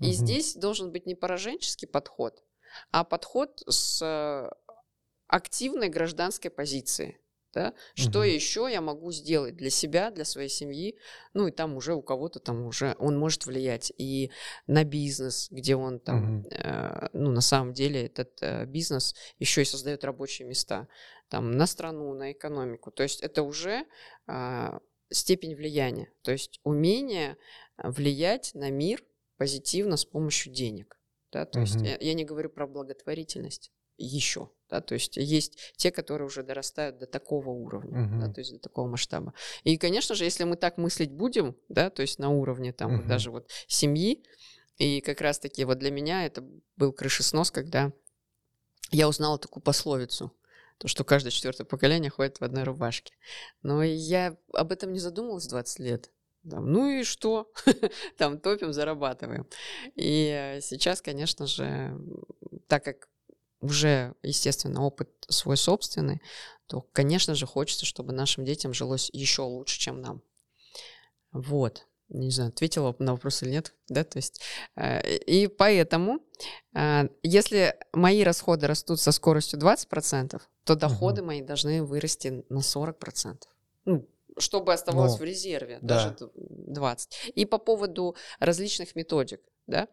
И 0.00 0.06
Мгм. 0.06 0.12
здесь 0.12 0.54
должен 0.54 0.92
быть 0.92 1.06
не 1.06 1.14
пораженческий 1.14 1.88
подход, 1.88 2.42
а 2.90 3.04
подход 3.04 3.62
с 3.68 4.02
э, 4.02 4.50
активной 5.28 5.88
гражданской 5.88 6.50
позиции. 6.50 7.20
Да? 7.54 7.72
Что 7.94 8.18
Мгм. 8.18 8.28
еще 8.28 8.68
я 8.70 8.82
могу 8.82 9.10
сделать 9.12 9.56
для 9.56 9.70
себя, 9.70 10.10
для 10.10 10.26
своей 10.26 10.50
семьи? 10.50 10.98
Ну 11.32 11.46
и 11.46 11.50
там 11.50 11.74
уже 11.76 11.94
у 11.94 12.02
кого-то 12.02 12.38
там 12.38 12.66
уже 12.66 12.94
он 12.98 13.18
может 13.18 13.46
влиять 13.46 13.90
и 13.96 14.30
на 14.66 14.84
бизнес, 14.84 15.48
где 15.50 15.74
он 15.74 15.98
там, 15.98 16.40
Мгм. 16.40 16.48
э, 16.50 17.08
ну 17.14 17.30
на 17.30 17.40
самом 17.40 17.72
деле 17.72 18.06
этот 18.06 18.42
э, 18.42 18.66
бизнес 18.66 19.14
еще 19.38 19.62
и 19.62 19.64
создает 19.64 20.04
рабочие 20.04 20.46
места, 20.46 20.86
там 21.30 21.52
на 21.52 21.66
страну, 21.66 22.12
на 22.12 22.32
экономику. 22.32 22.90
То 22.90 23.02
есть 23.02 23.22
это 23.22 23.42
уже 23.42 23.86
а, 24.26 24.80
степень 25.10 25.54
влияния, 25.54 26.10
то 26.22 26.32
есть 26.32 26.60
умение 26.62 27.36
а, 27.76 27.90
влиять 27.90 28.50
на 28.54 28.70
мир 28.70 29.02
позитивно 29.36 29.96
с 29.96 30.04
помощью 30.04 30.52
денег. 30.52 30.98
Да? 31.32 31.44
То 31.44 31.60
есть 31.60 31.76
Мгм. 31.76 31.84
я, 31.84 31.96
я 32.00 32.14
не 32.14 32.24
говорю 32.24 32.50
про 32.50 32.66
благотворительность 32.66 33.72
еще. 33.98 34.50
Да, 34.68 34.80
то 34.80 34.94
есть 34.94 35.16
есть 35.16 35.58
те, 35.76 35.92
которые 35.92 36.26
уже 36.26 36.42
дорастают 36.42 36.98
до 36.98 37.06
такого 37.06 37.50
уровня, 37.50 38.08
да, 38.18 38.24
Мгм. 38.26 38.34
то 38.34 38.40
есть 38.40 38.52
до 38.52 38.58
такого 38.58 38.88
масштаба. 38.88 39.32
И, 39.62 39.78
конечно 39.78 40.14
же, 40.16 40.24
если 40.24 40.42
мы 40.42 40.56
так 40.56 40.76
мыслить 40.76 41.12
будем, 41.12 41.56
да, 41.68 41.88
то 41.88 42.02
есть 42.02 42.18
на 42.18 42.30
уровне 42.30 42.72
там 42.72 42.90
вот 42.92 43.00
Мгм. 43.00 43.08
даже 43.08 43.30
вот 43.30 43.48
семьи, 43.68 44.24
и 44.76 45.00
как 45.00 45.20
раз-таки 45.20 45.64
вот 45.64 45.78
для 45.78 45.90
меня 45.90 46.26
это 46.26 46.44
был 46.76 46.92
крышеснос, 46.92 47.50
когда 47.50 47.92
я 48.90 49.08
узнала 49.08 49.38
такую 49.38 49.62
пословицу, 49.62 50.32
то, 50.78 50.88
что 50.88 51.04
каждое 51.04 51.30
четвертое 51.30 51.64
поколение 51.64 52.10
ходит 52.10 52.40
в 52.40 52.44
одной 52.44 52.64
рубашке. 52.64 53.14
Но 53.62 53.82
я 53.82 54.36
об 54.52 54.72
этом 54.72 54.92
не 54.92 54.98
задумывалась 54.98 55.46
20 55.46 55.78
лет. 55.78 56.10
Там, 56.48 56.72
ну 56.72 56.88
и 56.88 57.04
что? 57.04 57.50
Там 58.16 58.38
топим, 58.38 58.72
зарабатываем. 58.72 59.46
И 59.94 60.30
э, 60.30 60.60
сейчас, 60.60 61.02
конечно 61.02 61.46
же, 61.46 61.98
так 62.68 62.84
как 62.84 63.08
уже, 63.60 64.14
естественно, 64.22 64.82
опыт 64.82 65.10
свой 65.28 65.56
собственный, 65.56 66.20
то, 66.66 66.86
конечно 66.92 67.34
же, 67.34 67.46
хочется, 67.46 67.86
чтобы 67.86 68.12
нашим 68.12 68.44
детям 68.44 68.72
жилось 68.72 69.10
еще 69.12 69.42
лучше, 69.42 69.78
чем 69.78 70.00
нам. 70.00 70.22
Вот. 71.32 71.86
Не 72.08 72.30
знаю, 72.30 72.50
ответила 72.50 72.94
на 73.00 73.12
вопрос 73.12 73.42
или 73.42 73.50
нет, 73.50 73.74
да, 73.88 74.04
то 74.04 74.18
есть, 74.18 74.40
э, 74.76 75.16
и 75.16 75.48
поэтому, 75.48 76.20
э, 76.72 77.08
если 77.24 77.74
мои 77.92 78.22
расходы 78.22 78.68
растут 78.68 79.00
со 79.00 79.10
скоростью 79.10 79.58
20%, 79.58 80.40
то 80.62 80.76
доходы 80.76 81.22
мои 81.22 81.42
должны 81.42 81.82
вырасти 81.82 82.44
на 82.48 82.60
40%. 82.60 83.48
Ну, 83.86 84.08
чтобы 84.38 84.72
оставалось 84.72 85.12
Ну, 85.12 85.18
в 85.18 85.24
резерве, 85.24 85.78
да. 85.82 85.96
даже 85.96 86.16
д- 86.26 86.30
20. 86.36 87.32
И 87.34 87.44
по 87.44 87.58
поводу 87.58 88.16
различных 88.38 88.94
методик, 88.96 89.40
да, 89.66 89.88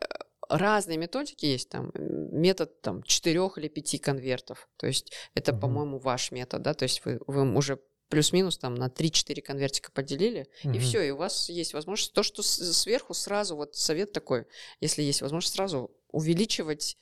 э, 0.00 0.04
разные 0.48 0.98
методики 0.98 1.46
есть, 1.46 1.68
там, 1.68 1.90
метод 1.94 2.80
там 2.82 3.02
четырех 3.02 3.58
или 3.58 3.68
пяти 3.68 3.98
конвертов, 3.98 4.68
то 4.76 4.86
есть 4.86 5.12
это, 5.34 5.52
Мгм. 5.52 5.60
по-моему, 5.60 5.98
ваш 5.98 6.32
метод, 6.32 6.62
да, 6.62 6.74
то 6.74 6.84
есть 6.84 7.04
вы, 7.04 7.20
вы 7.26 7.54
уже 7.56 7.78
плюс-минус 8.08 8.58
там 8.58 8.74
на 8.74 8.88
3-4 8.88 9.40
конвертика 9.42 9.92
поделили, 9.92 10.48
и 10.64 10.68
Мгм. 10.68 10.80
все, 10.80 11.02
и 11.02 11.10
у 11.10 11.16
вас 11.16 11.48
есть 11.48 11.74
возможность, 11.74 12.12
то, 12.12 12.22
что 12.24 12.42
сверху 12.42 13.14
сразу, 13.14 13.54
вот 13.54 13.76
совет 13.76 14.12
такой, 14.12 14.46
если 14.80 15.02
есть 15.02 15.22
возможность, 15.22 15.54
сразу 15.54 15.90
увеличивать 16.10 16.98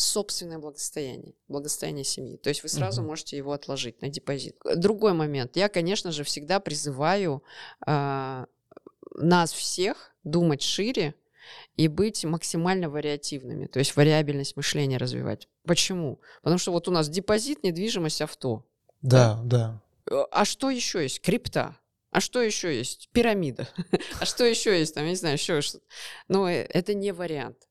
собственное 0.00 0.58
благосостояние, 0.58 1.34
благосостояние 1.48 2.04
семьи. 2.04 2.36
То 2.38 2.48
есть 2.48 2.62
вы 2.62 2.68
сразу 2.68 3.02
Мгм. 3.02 3.10
можете 3.10 3.36
его 3.36 3.52
отложить 3.52 4.00
на 4.02 4.08
депозит. 4.08 4.56
Другой 4.76 5.12
момент. 5.12 5.56
Я, 5.56 5.68
конечно 5.68 6.10
же, 6.10 6.24
всегда 6.24 6.58
призываю 6.60 7.42
а, 7.86 8.46
нас 9.14 9.52
всех 9.52 10.14
думать 10.24 10.62
шире 10.62 11.14
и 11.76 11.88
быть 11.88 12.24
максимально 12.24 12.88
вариативными, 12.88 13.66
то 13.66 13.78
есть 13.78 13.96
вариабельность 13.96 14.56
мышления 14.56 14.96
развивать. 14.98 15.48
Почему? 15.64 16.20
Потому 16.42 16.58
что 16.58 16.72
вот 16.72 16.88
у 16.88 16.90
нас 16.90 17.08
депозит, 17.08 17.62
недвижимость, 17.62 18.22
авто. 18.22 18.66
Да, 19.02 19.40
да. 19.44 19.82
Э, 20.10 20.24
А 20.30 20.44
что 20.44 20.70
еще 20.70 21.02
есть? 21.02 21.20
Крипта. 21.20 21.76
А 22.10 22.20
что 22.20 22.40
еще 22.40 22.74
есть? 22.76 23.08
Пирамида. 23.12 23.68
А 24.20 24.24
что 24.24 24.44
еще 24.44 24.78
есть? 24.78 24.94
Там, 24.94 25.04
я 25.04 25.10
не 25.10 25.16
знаю, 25.16 25.34
еще 25.34 25.60
что-то. 25.60 25.84
Но 26.28 26.48
э, 26.48 26.62
это 26.64 26.94
не 26.94 27.12
вариант. 27.12 27.68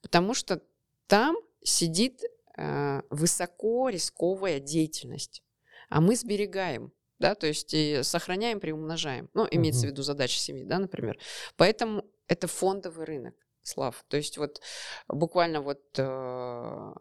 Потому 0.00 0.34
что 0.34 0.60
там 1.06 1.36
сидит 1.64 2.22
э, 2.56 3.02
высоко 3.10 3.88
рисковая 3.88 4.60
деятельность. 4.60 5.42
А 5.88 6.00
мы 6.00 6.16
сберегаем, 6.16 6.92
да, 7.18 7.34
то 7.34 7.46
есть 7.46 7.72
и 7.74 8.00
сохраняем, 8.02 8.60
приумножаем. 8.60 9.28
Ну, 9.34 9.46
имеется 9.50 9.82
в 9.82 9.84
Мгм. 9.84 9.90
виду 9.92 10.02
задача 10.02 10.38
семьи, 10.38 10.64
да, 10.64 10.78
например. 10.78 11.18
Поэтому 11.56 12.04
это 12.28 12.46
фондовый 12.48 13.04
рынок, 13.06 13.34
Слав. 13.62 14.04
То 14.08 14.16
есть 14.16 14.38
вот 14.38 14.60
буквально 15.08 15.60
вот 15.60 15.80
э, 15.98 16.92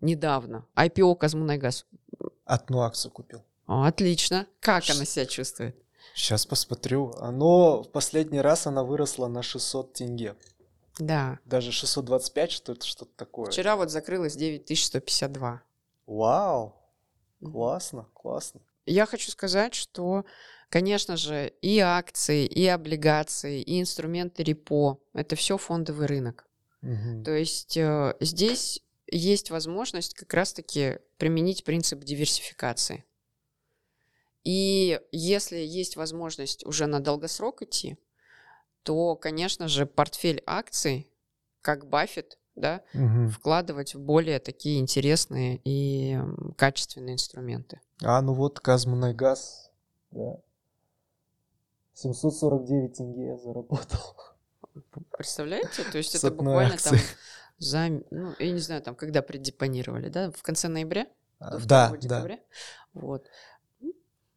недавно 0.00 0.66
IPO 0.76 1.16
Казмунайгаз. 1.16 1.86
Одну 2.44 2.80
акцию 2.80 3.12
купил. 3.12 3.42
О, 3.66 3.84
отлично. 3.84 4.46
Как 4.60 4.88
она 4.88 5.04
себя 5.04 5.26
чувствует? 5.26 5.76
Сейчас 6.14 6.46
посмотрю. 6.46 7.12
Оно 7.18 7.82
в 7.82 7.90
последний 7.90 8.40
раз 8.40 8.66
она 8.66 8.82
выросла 8.82 9.26
на 9.28 9.42
600 9.42 9.92
тенге. 9.92 10.34
Да. 10.98 11.38
Даже 11.44 11.72
625, 11.72 12.50
что 12.50 12.72
это 12.72 12.86
что-то 12.86 13.12
такое. 13.16 13.50
Вчера 13.50 13.76
вот 13.76 13.90
закрылось 13.90 14.36
9152. 14.36 15.62
Вау, 16.06 16.74
классно, 17.42 18.06
классно. 18.14 18.60
Я 18.86 19.06
хочу 19.06 19.30
сказать, 19.30 19.74
что 19.74 20.24
Конечно 20.70 21.16
же, 21.16 21.52
и 21.62 21.78
акции, 21.78 22.44
и 22.44 22.66
облигации, 22.66 23.62
и 23.62 23.80
инструменты 23.80 24.42
репо– 24.42 25.00
это 25.14 25.34
все 25.34 25.56
фондовый 25.56 26.06
рынок. 26.06 26.46
Мгм. 26.82 27.24
То 27.24 27.32
есть 27.32 27.76
э, 27.78 28.14
здесь 28.20 28.82
есть 29.06 29.50
возможность 29.50 30.14
как 30.14 30.32
раз-таки 30.34 30.98
применить 31.16 31.64
принцип 31.64 32.00
диверсификации. 32.00 33.04
И 34.44 35.00
если 35.10 35.56
есть 35.56 35.96
возможность 35.96 36.64
уже 36.66 36.86
на 36.86 37.00
долгосрок 37.00 37.62
идти, 37.62 37.96
то, 38.82 39.16
конечно 39.16 39.68
же, 39.68 39.86
портфель 39.86 40.42
акций, 40.46 41.10
как 41.60 41.86
Баффет, 41.88 42.38
да, 42.54 42.82
Мгм. 42.94 43.30
вкладывать 43.30 43.94
в 43.94 44.00
более 44.00 44.38
такие 44.40 44.78
интересные 44.80 45.60
и 45.64 46.18
качественные 46.56 47.14
инструменты. 47.14 47.80
А, 48.02 48.20
ну 48.22 48.32
вот 48.34 48.60
Казмунай 48.60 49.14
газ, 49.14 49.70
да. 50.10 50.36
749 51.94 52.94
тенге 52.96 53.26
я 53.28 53.36
заработал. 53.36 54.16
Представляете? 55.16 55.84
То 55.90 55.98
есть 55.98 56.12
С 56.16 56.24
это 56.24 56.30
буквально 56.30 56.76
там 56.78 56.94
акции. 56.94 57.16
за, 57.58 57.88
ну, 58.10 58.34
я 58.38 58.52
не 58.52 58.60
знаю, 58.60 58.82
там, 58.82 58.94
когда 58.94 59.20
предепонировали, 59.22 60.08
да, 60.08 60.30
в 60.30 60.42
конце 60.42 60.68
ноября, 60.68 61.06
А, 61.40 61.58
до 61.58 61.66
2 61.66 61.66
Да, 61.66 61.96
да. 62.22 62.38
Вот. 62.94 63.26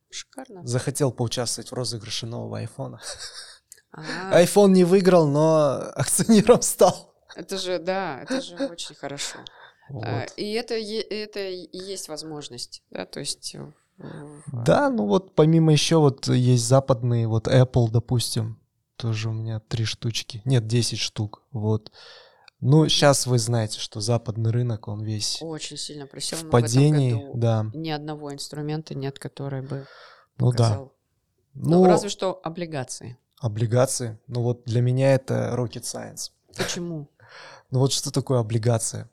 Шикарно. 0.09 0.65
Захотел 0.67 1.11
поучаствовать 1.11 1.69
в 1.71 1.73
розыгрыше 1.73 2.25
нового 2.25 2.57
айфона. 2.59 2.99
А, 3.93 4.35
Айфон 4.37 4.73
не 4.73 4.83
выиграл, 4.83 5.27
но 5.27 5.81
акционером 5.95 6.61
стал. 6.61 7.13
это 7.35 7.57
же, 7.57 7.79
да, 7.79 8.21
это 8.21 8.41
же 8.41 8.55
очень 8.55 8.95
хорошо. 8.95 9.39
А, 9.89 9.93
Вот. 9.93 10.33
И 10.37 10.53
это, 10.53 10.75
это 10.75 11.39
и 11.39 11.77
есть 11.77 12.07
возможность, 12.07 12.83
да, 12.91 13.05
то 13.05 13.19
есть... 13.19 13.55
э, 13.55 13.71
Да, 14.65 14.89
ну 14.89 15.05
вот 15.07 15.35
помимо 15.35 15.71
еще 15.71 15.97
вот 15.97 16.27
есть 16.27 16.63
западные, 16.65 17.27
вот 17.27 17.47
Apple, 17.47 17.89
допустим, 17.91 18.59
тоже 18.95 19.29
у 19.29 19.33
меня 19.33 19.59
три 19.59 19.85
штучки. 19.85 20.41
Нет, 20.45 20.67
10 20.67 20.99
штук, 20.99 21.43
вот. 21.51 21.91
Ну, 22.61 22.87
сейчас 22.87 23.25
вы 23.25 23.39
знаете, 23.39 23.79
что 23.79 24.01
западный 24.01 24.51
рынок, 24.51 24.87
он 24.87 25.01
весь 25.01 25.39
Очень 25.41 25.77
сильно 25.77 26.05
просел. 26.05 26.37
в 26.37 26.43
но 26.43 26.51
в 26.51 26.53
этом 26.53 26.61
падении, 26.61 27.13
году 27.13 27.31
да. 27.33 27.65
Ни 27.73 27.89
одного 27.89 28.31
инструмента 28.31 28.93
нет, 28.93 29.17
который 29.17 29.63
бы 29.63 29.87
Ну 30.37 30.51
да. 30.51 30.77
Ну, 30.77 30.91
Ну, 31.53 31.85
разве 31.85 32.09
что 32.09 32.39
облигации. 32.43 33.17
Облигации, 33.41 34.19
ну 34.27 34.43
вот 34.43 34.63
для 34.65 34.81
меня 34.81 35.13
это 35.13 35.53
rocket 35.57 35.81
science. 35.81 36.31
Почему? 36.55 37.09
Ну 37.71 37.79
вот 37.79 37.91
что 37.91 38.11
такое 38.11 38.39
облигация? 38.39 39.09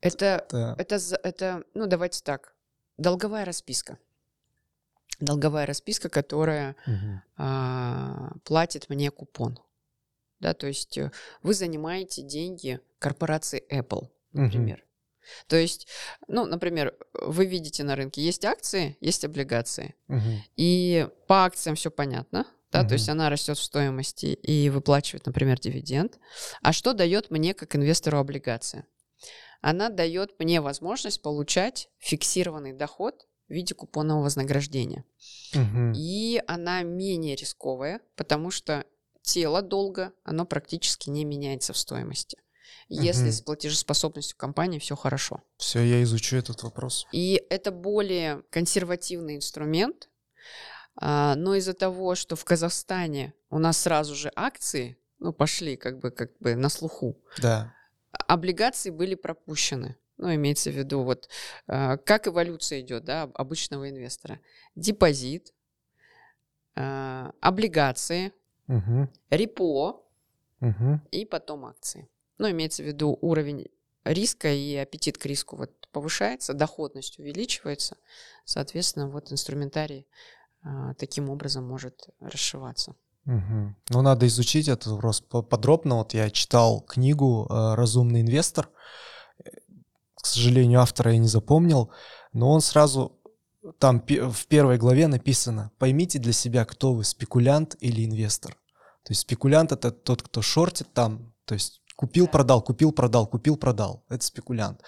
Это, 0.00 0.44
Это... 0.48 0.74
это, 0.78 1.20
это, 1.22 1.62
ну, 1.74 1.86
давайте 1.86 2.22
так, 2.22 2.54
долговая 2.98 3.44
расписка. 3.44 3.98
Долговая 5.20 5.66
расписка, 5.66 6.08
которая 6.08 6.76
Мгм. 6.86 7.22
а, 7.36 8.32
платит 8.44 8.88
мне 8.88 9.10
купон. 9.10 9.58
Да, 10.40 10.54
то 10.54 10.68
есть 10.68 10.96
э, 10.98 11.10
вы 11.42 11.52
занимаете 11.54 12.22
деньги 12.22 12.80
корпорации 13.00 13.64
Apple, 13.72 14.08
например. 14.32 14.84
То 15.48 15.56
есть, 15.56 15.88
ну, 16.28 16.46
например, 16.46 16.94
вы 17.12 17.46
видите 17.46 17.82
на 17.82 17.96
рынке 17.96 18.22
есть 18.22 18.44
акции, 18.44 18.96
есть 19.00 19.24
облигации. 19.24 19.96
Мгм. 20.06 20.42
И 20.56 21.08
по 21.26 21.44
акциям 21.44 21.74
все 21.74 21.90
понятно. 21.90 22.46
Да, 22.70 22.80
Мгм. 22.80 22.88
то 22.88 22.94
есть 22.94 23.08
она 23.08 23.30
растет 23.30 23.56
в 23.56 23.62
стоимости 23.62 24.26
и 24.26 24.68
выплачивает, 24.68 25.26
например, 25.26 25.58
дивиденд. 25.58 26.18
А 26.62 26.72
что 26.72 26.92
дает 26.92 27.30
мне 27.30 27.54
как 27.54 27.74
инвестору 27.76 28.18
облигация? 28.18 28.86
Она 29.60 29.88
дает 29.88 30.38
мне 30.38 30.60
возможность 30.60 31.22
получать 31.22 31.88
фиксированный 31.98 32.72
доход 32.72 33.26
в 33.48 33.52
виде 33.52 33.74
купонного 33.74 34.22
вознаграждения. 34.22 35.04
Мгм. 35.54 35.92
И 35.96 36.42
она 36.46 36.82
менее 36.82 37.34
рисковая, 37.34 38.00
потому 38.14 38.50
что 38.50 38.84
тело 39.22 39.62
долга, 39.62 40.12
оно 40.22 40.44
практически 40.44 41.10
не 41.10 41.24
меняется 41.24 41.72
в 41.72 41.78
стоимости. 41.78 42.38
Если 42.90 43.24
Мгм. 43.24 43.32
с 43.32 43.40
платежеспособностью 43.40 44.36
компании 44.36 44.78
все 44.78 44.94
хорошо. 44.94 45.42
Все, 45.56 45.80
я 45.80 46.02
изучу 46.02 46.36
этот 46.36 46.62
вопрос. 46.62 47.06
И 47.12 47.42
это 47.50 47.70
более 47.70 48.42
консервативный 48.50 49.36
инструмент, 49.36 50.08
но 51.00 51.54
из-за 51.54 51.74
того, 51.74 52.14
что 52.14 52.34
в 52.36 52.44
Казахстане 52.44 53.32
у 53.50 53.58
нас 53.58 53.78
сразу 53.78 54.14
же 54.14 54.32
акции, 54.34 54.98
ну, 55.18 55.32
пошли 55.32 55.76
как 55.76 55.98
бы, 55.98 56.10
как 56.10 56.36
бы 56.38 56.54
на 56.56 56.68
слуху, 56.68 57.16
Да. 57.40 57.72
облигации 58.26 58.90
были 58.90 59.14
пропущены. 59.14 59.96
Ну, 60.16 60.34
имеется 60.34 60.70
в 60.70 60.74
виду, 60.74 61.02
вот 61.02 61.28
а, 61.68 61.96
как 61.96 62.26
эволюция 62.26 62.80
идет, 62.80 63.04
да, 63.04 63.22
об- 63.22 63.36
обычного 63.36 63.88
инвестора. 63.88 64.40
Депозит, 64.74 65.54
а, 66.74 67.32
облигации, 67.40 68.32
Мгм. 68.66 69.10
репо 69.30 70.04
Мгм. 70.60 71.00
и 71.12 71.24
потом 71.24 71.64
акции. 71.66 72.08
Ну, 72.38 72.50
имеется 72.50 72.82
в 72.82 72.86
виду 72.86 73.16
уровень 73.20 73.68
риска 74.04 74.48
и 74.52 74.74
аппетит 74.76 75.18
к 75.18 75.26
риску 75.26 75.56
вот 75.56 75.88
повышается, 75.92 76.52
доходность 76.54 77.18
увеличивается, 77.18 77.96
соответственно, 78.44 79.08
вот 79.08 79.32
инструментарий 79.32 80.06
а, 80.06 80.37
таким 80.98 81.30
образом 81.30 81.66
может 81.66 82.08
расшиваться. 82.20 82.94
Мгм. 83.24 83.76
Ну, 83.90 84.02
надо 84.02 84.26
изучить 84.26 84.68
этот 84.68 84.86
вопрос 84.92 85.20
по- 85.20 85.42
подробно. 85.42 85.96
Вот 85.96 86.14
я 86.14 86.30
читал 86.30 86.80
книгу 86.80 87.46
э, 87.50 87.74
«Разумный 87.74 88.22
инвестор». 88.22 88.70
К 90.14 90.26
сожалению, 90.26 90.80
автора 90.80 91.12
я 91.12 91.18
не 91.18 91.28
запомнил, 91.28 91.90
но 92.32 92.50
он 92.50 92.60
сразу 92.60 93.12
там 93.78 94.02
в 94.06 94.46
первой 94.46 94.78
главе 94.78 95.06
написано 95.08 95.70
«Поймите 95.78 96.18
для 96.18 96.32
себя, 96.32 96.64
кто 96.64 96.94
вы, 96.94 97.04
спекулянт 97.04 97.76
или 97.80 98.04
инвестор». 98.04 98.52
То 99.04 99.12
есть 99.12 99.20
спекулянт— 99.22 99.72
это 99.72 99.90
тот, 99.90 100.22
кто 100.22 100.42
шортит 100.42 100.92
там, 100.92 101.32
то 101.44 101.54
есть 101.54 101.82
купил, 101.96 102.26
Да. 102.26 102.32
продал, 102.32 102.62
купил, 102.62 102.92
продал, 102.92 103.26
купил, 103.26 103.56
продал. 103.56 104.04
Это 104.08 104.24
спекулянт. 104.24 104.82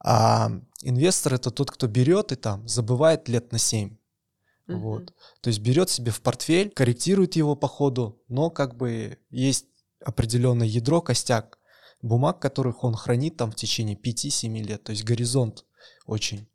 А 0.00 0.50
инвестор— 0.82 1.34
это 1.34 1.50
тот, 1.50 1.70
кто 1.70 1.86
берет 1.86 2.32
и 2.32 2.36
там 2.36 2.66
забывает 2.68 3.28
лет 3.28 3.52
на 3.52 3.58
7. 3.58 3.96
Мгм. 4.66 4.80
Вот. 4.80 5.14
То 5.40 5.48
есть 5.48 5.60
берет 5.60 5.90
себе 5.90 6.10
в 6.10 6.20
портфель, 6.20 6.70
корректирует 6.70 7.36
его 7.36 7.54
по 7.56 7.68
ходу, 7.68 8.22
но 8.28 8.50
как 8.50 8.76
бы 8.76 9.18
есть 9.30 9.66
определенное 10.04 10.66
ядро, 10.66 11.00
костяк 11.00 11.58
бумаг, 12.02 12.38
которых 12.40 12.84
он 12.84 12.94
хранит 12.94 13.36
там 13.36 13.50
в 13.50 13.56
течение 13.56 13.96
5-7 13.96 14.62
лет. 14.62 14.84
То 14.84 14.92
есть 14.92 15.04
горизонт 15.04 15.64
очень 16.06 16.48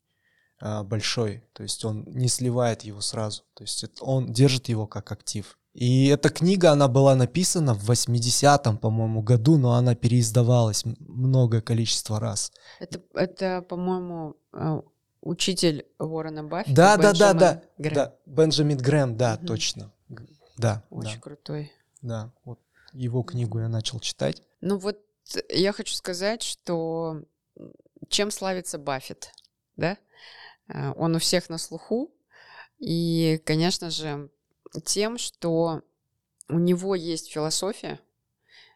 а, 0.62 0.84
большой. 0.84 1.44
То 1.54 1.64
есть 1.64 1.86
он 1.86 2.04
не 2.08 2.28
сливает 2.28 2.82
его 2.82 3.02
сразу. 3.02 3.44
То 3.54 3.64
есть 3.64 3.84
это- 3.84 4.04
он 4.04 4.32
держит 4.34 4.68
его 4.68 4.88
как 4.88 5.12
актив. 5.12 5.58
И 5.74 6.08
эта 6.08 6.30
книга, 6.30 6.72
она 6.72 6.88
была 6.88 7.16
написана 7.16 7.74
в 7.74 7.90
80-м, 7.90 8.78
по-моему, 8.78 9.22
году, 9.22 9.58
но 9.58 9.74
она 9.74 9.96
переиздавалась 9.96 10.84
многое 11.00 11.62
количество 11.62 12.20
раз. 12.20 12.52
Это, 12.80 13.02
это, 13.14 13.62
по-моему, 13.62 14.36
а, 14.52 14.82
учитель 15.22 15.86
Уоррена 16.00 16.44
Баффета. 16.44 16.76
Да, 16.76 16.98
да, 16.98 17.14
да, 17.14 17.34
да, 17.34 17.64
Грэм. 17.78 17.94
да. 17.94 18.16
Бенджамин 18.26 18.78
Грэм, 18.78 19.18
да, 19.18 19.36
Мгм. 19.38 19.48
точно. 19.48 19.92
Да, 20.58 20.84
Очень 20.90 21.16
да. 21.16 21.22
крутой. 21.22 21.72
Да, 22.02 22.32
вот 22.46 22.60
его 22.94 23.24
книгу 23.24 23.60
я 23.60 23.68
начал 23.70 24.00
читать. 24.00 24.42
Ну 24.62 24.78
вот 24.78 25.00
я 25.50 25.72
хочу 25.74 25.94
сказать, 25.94 26.42
что 26.42 27.22
чем 28.08 28.32
славится 28.32 28.78
Баффет, 28.78 29.32
да? 29.78 29.98
А, 30.68 30.94
Он 30.94 31.16
у 31.16 31.20
всех 31.20 31.50
на 31.50 31.58
слуху, 31.58 32.12
и, 32.80 33.42
конечно 33.46 33.90
же, 33.90 34.30
тем, 34.86 35.18
что 35.18 35.82
у 36.48 36.58
него 36.60 36.96
есть 36.96 37.32
философия, 37.32 38.00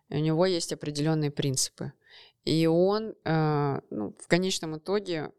у 0.09 0.17
него 0.17 0.45
есть 0.45 0.73
определенные 0.73 1.31
принципы, 1.31 1.93
и 2.45 2.67
он, 2.67 3.15
а, 3.25 3.81
ну, 3.89 4.15
в 4.19 4.27
конечном 4.27 4.77
итоге, 4.77 5.31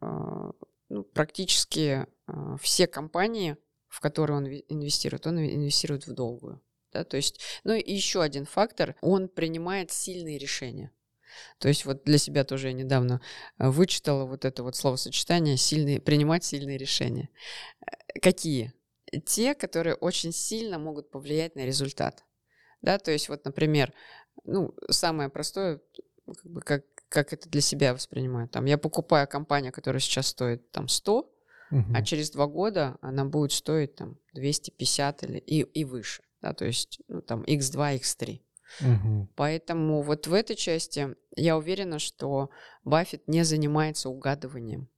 ну, 0.00 1.04
практически 1.04 2.06
а, 2.26 2.56
все 2.56 2.86
компании, 2.86 3.56
в 3.88 4.00
которые 4.00 4.36
он 4.36 4.46
инвестирует, 4.46 5.26
он 5.26 5.38
инвестирует 5.38 6.06
в 6.06 6.14
долгую. 6.14 6.60
Да, 6.92 7.04
то 7.04 7.16
есть, 7.16 7.40
ну 7.62 7.72
и 7.72 7.92
еще 7.92 8.20
один 8.20 8.46
фактор, 8.46 8.96
он 9.00 9.28
принимает 9.28 9.92
сильные 9.92 10.38
решения. 10.38 10.92
То 11.58 11.68
есть 11.68 11.84
вот 11.84 12.02
для 12.02 12.18
себя 12.18 12.42
тоже 12.42 12.68
я 12.68 12.72
недавно 12.72 13.20
э, 13.58 13.68
вычитала 13.68 14.24
вот 14.24 14.44
это 14.44 14.64
вот 14.64 14.74
словосочетание 14.74 15.56
сильные, 15.56 16.00
принимать 16.00 16.44
сильные 16.44 16.78
решения. 16.78 17.28
Э, 17.80 18.18
Какие? 18.20 18.72
Те, 19.26 19.54
которые 19.54 19.94
очень 19.94 20.32
сильно 20.32 20.78
могут 20.78 21.10
повлиять 21.10 21.54
на 21.54 21.64
результат. 21.64 22.24
Да, 22.82 22.98
то 22.98 23.10
есть 23.10 23.28
вот, 23.28 23.44
например, 23.44 23.92
ну, 24.44 24.74
самое 24.88 25.28
простое, 25.28 25.80
как, 26.34 26.50
бы, 26.50 26.60
как, 26.60 26.84
как 27.08 27.32
это 27.32 27.48
для 27.48 27.60
себя 27.60 27.94
воспринимаю. 27.94 28.48
Там, 28.48 28.64
я 28.66 28.78
покупаю 28.78 29.26
компанию, 29.28 29.72
которая 29.72 30.00
сейчас 30.00 30.28
стоит 30.28 30.70
там 30.70 30.88
100, 30.88 31.30
Мгм. 31.70 31.94
а 31.94 32.02
через 32.02 32.30
два 32.30 32.46
года 32.46 32.98
она 33.00 33.24
будет 33.24 33.52
стоить 33.52 33.94
там 33.94 34.18
250 34.34 35.22
или 35.24 35.38
и, 35.38 35.60
и 35.60 35.84
выше. 35.84 36.22
Да, 36.42 36.52
то 36.52 36.64
есть 36.64 37.00
ну, 37.08 37.20
там 37.22 37.42
x2, 37.42 37.98
x3. 38.00 38.40
Мгм. 38.80 39.28
Поэтому 39.36 40.02
вот 40.02 40.26
в 40.26 40.32
этой 40.32 40.56
части 40.56 41.14
я 41.36 41.56
уверена, 41.56 41.98
что 41.98 42.50
Баффет 42.84 43.28
не 43.28 43.44
занимается 43.44 44.08
угадыванием. 44.08 44.88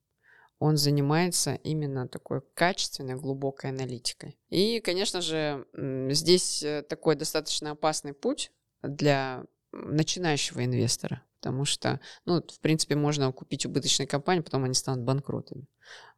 он 0.59 0.77
занимается 0.77 1.55
именно 1.55 2.07
такой 2.07 2.41
качественной, 2.53 3.15
глубокой 3.15 3.71
аналитикой. 3.71 4.37
И, 4.49 4.79
конечно 4.79 5.19
же, 5.21 5.65
здесь 6.11 6.63
э, 6.63 6.83
такой 6.83 7.15
достаточно 7.15 7.71
опасный 7.71 8.13
путь 8.13 8.51
для 8.81 9.43
начинающего 9.73 10.63
инвестора, 10.63 11.23
потому 11.39 11.65
что, 11.65 11.99
ну, 12.25 12.41
в 12.41 12.59
принципе, 12.59 12.95
можно 12.95 13.31
купить 13.31 13.65
убыточные 13.65 14.07
компании, 14.07 14.41
потом 14.41 14.63
они 14.63 14.73
станут 14.73 15.03
банкротами. 15.03 15.67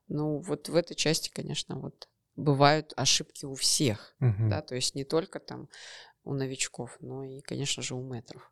Ну, 0.08 0.40
вот 0.40 0.70
в 0.70 0.76
этой 0.76 0.96
части, 0.96 1.32
конечно, 1.34 1.80
вот 1.80 2.08
бывают 2.36 2.94
ошибки 2.96 3.46
у 3.46 3.56
всех, 3.56 4.16
угу. 4.20 4.50
да, 4.50 4.62
то 4.62 4.76
есть 4.76 4.94
не 4.94 5.04
только 5.04 5.40
там 5.40 5.70
у 6.24 6.34
новичков, 6.34 6.98
но 7.00 7.24
и, 7.24 7.42
конечно 7.42 7.82
же, 7.82 7.96
у 7.96 8.02
метров. 8.02 8.52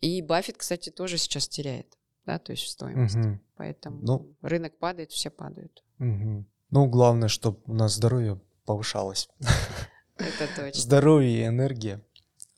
И 0.00 0.20
Баффет, 0.22 0.56
кстати, 0.56 0.90
тоже 0.90 1.18
сейчас 1.18 1.48
теряет, 1.48 1.96
да, 2.26 2.38
то 2.38 2.52
есть 2.52 2.64
в 2.64 2.68
стоимости. 2.68 3.18
Угу. 3.18 3.40
Поэтому 3.56 3.98
ну, 4.02 4.36
рынок 4.42 4.76
падает, 4.78 5.12
все 5.12 5.30
падают. 5.30 5.84
Угу. 5.98 6.46
Ну, 6.70 6.86
главное, 6.86 7.28
чтобы 7.28 7.60
у 7.66 7.74
нас 7.74 7.94
здоровье 7.94 8.40
повышалось. 8.64 9.28
Это 10.16 10.48
точно. 10.56 10.80
Здоровье 10.80 11.42
и 11.42 11.46
энергия. 11.46 12.04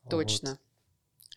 Точно. 0.09 0.51
Вот. 0.51 0.61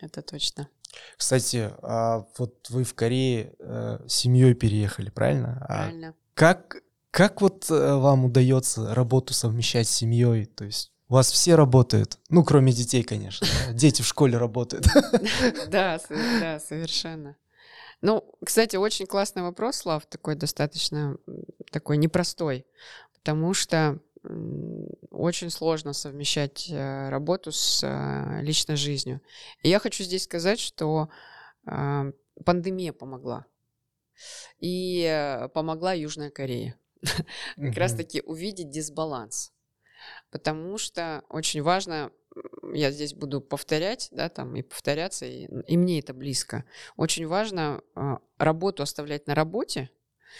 Это 0.00 0.22
точно. 0.22 0.68
Кстати, 1.16 1.70
а 1.82 2.24
вот 2.38 2.68
вы 2.70 2.84
в 2.84 2.94
Корее 2.94 3.54
э, 3.58 3.98
семьей 4.08 4.54
переехали, 4.54 5.10
правильно? 5.10 5.58
А 5.62 5.66
правильно. 5.66 6.08
А 6.08 6.14
как, 6.34 6.82
как 7.10 7.40
вот 7.40 7.70
э, 7.70 7.94
вам 7.94 8.24
удается 8.24 8.94
работу 8.94 9.34
совмещать 9.34 9.86
с 9.86 9.92
семьей? 9.92 10.46
То 10.46 10.64
есть 10.64 10.92
у 11.08 11.14
вас 11.14 11.30
все 11.30 11.54
работают, 11.56 12.18
ну, 12.28 12.44
кроме 12.44 12.72
детей, 12.72 13.02
конечно. 13.02 13.46
Дети 13.72 14.02
в 14.02 14.06
школе 14.06 14.38
работают. 14.38 14.86
Да, 15.68 16.00
да, 16.40 16.60
совершенно. 16.60 17.36
Ну, 18.00 18.24
кстати, 18.44 18.76
очень 18.76 19.06
классный 19.06 19.42
вопрос, 19.42 19.76
Слав, 19.76 20.06
такой 20.06 20.34
достаточно 20.34 21.18
такой 21.70 21.98
непростой, 21.98 22.64
потому 23.12 23.52
что 23.54 23.98
очень 25.10 25.50
сложно 25.50 25.92
совмещать 25.92 26.68
э, 26.70 27.08
работу 27.08 27.52
с 27.52 27.82
э, 27.82 28.42
личной 28.42 28.76
жизнью. 28.76 29.20
И 29.62 29.68
я 29.68 29.78
хочу 29.78 30.04
здесь 30.04 30.24
сказать, 30.24 30.60
что 30.60 31.08
э, 31.66 32.12
пандемия 32.44 32.92
помогла. 32.92 33.46
И 34.58 35.48
помогла 35.54 35.94
Южная 35.94 36.30
Корея. 36.30 36.78
Как 37.56 37.76
раз-таки 37.76 38.20
увидеть 38.20 38.68
дисбаланс. 38.68 39.52
Потому 40.30 40.76
что 40.76 41.24
очень 41.30 41.62
важно, 41.62 42.12
я 42.74 42.90
здесь 42.90 43.14
буду 43.14 43.40
повторять, 43.40 44.08
да, 44.10 44.28
там 44.28 44.54
и 44.56 44.62
повторяться, 44.62 45.24
и, 45.24 45.46
и 45.66 45.76
мне 45.78 46.00
это 46.00 46.12
близко. 46.12 46.64
Очень 46.96 47.26
важно 47.26 47.82
работу 48.36 48.82
оставлять 48.82 49.26
на 49.26 49.34
работе, 49.34 49.90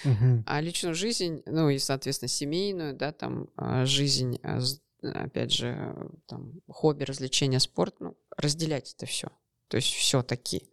Угу. 0.05 0.45
А 0.47 0.61
личную 0.61 0.95
жизнь, 0.95 1.43
ну 1.47 1.69
и, 1.69 1.79
соответственно, 1.79 2.29
семейную, 2.29 2.95
да, 2.95 3.13
там, 3.13 3.49
а, 3.57 3.85
жизнь, 3.85 4.39
а, 4.43 4.61
опять 5.03 5.53
же, 5.53 5.95
там, 6.27 6.61
хобби, 6.69 7.05
развлечения, 7.05 7.61
спорт, 7.61 7.97
ну, 8.01 8.17
разделять 8.37 8.95
это 8.97 9.07
все. 9.07 9.29
То 9.69 9.77
есть 9.77 9.93
все-таки. 9.95 10.69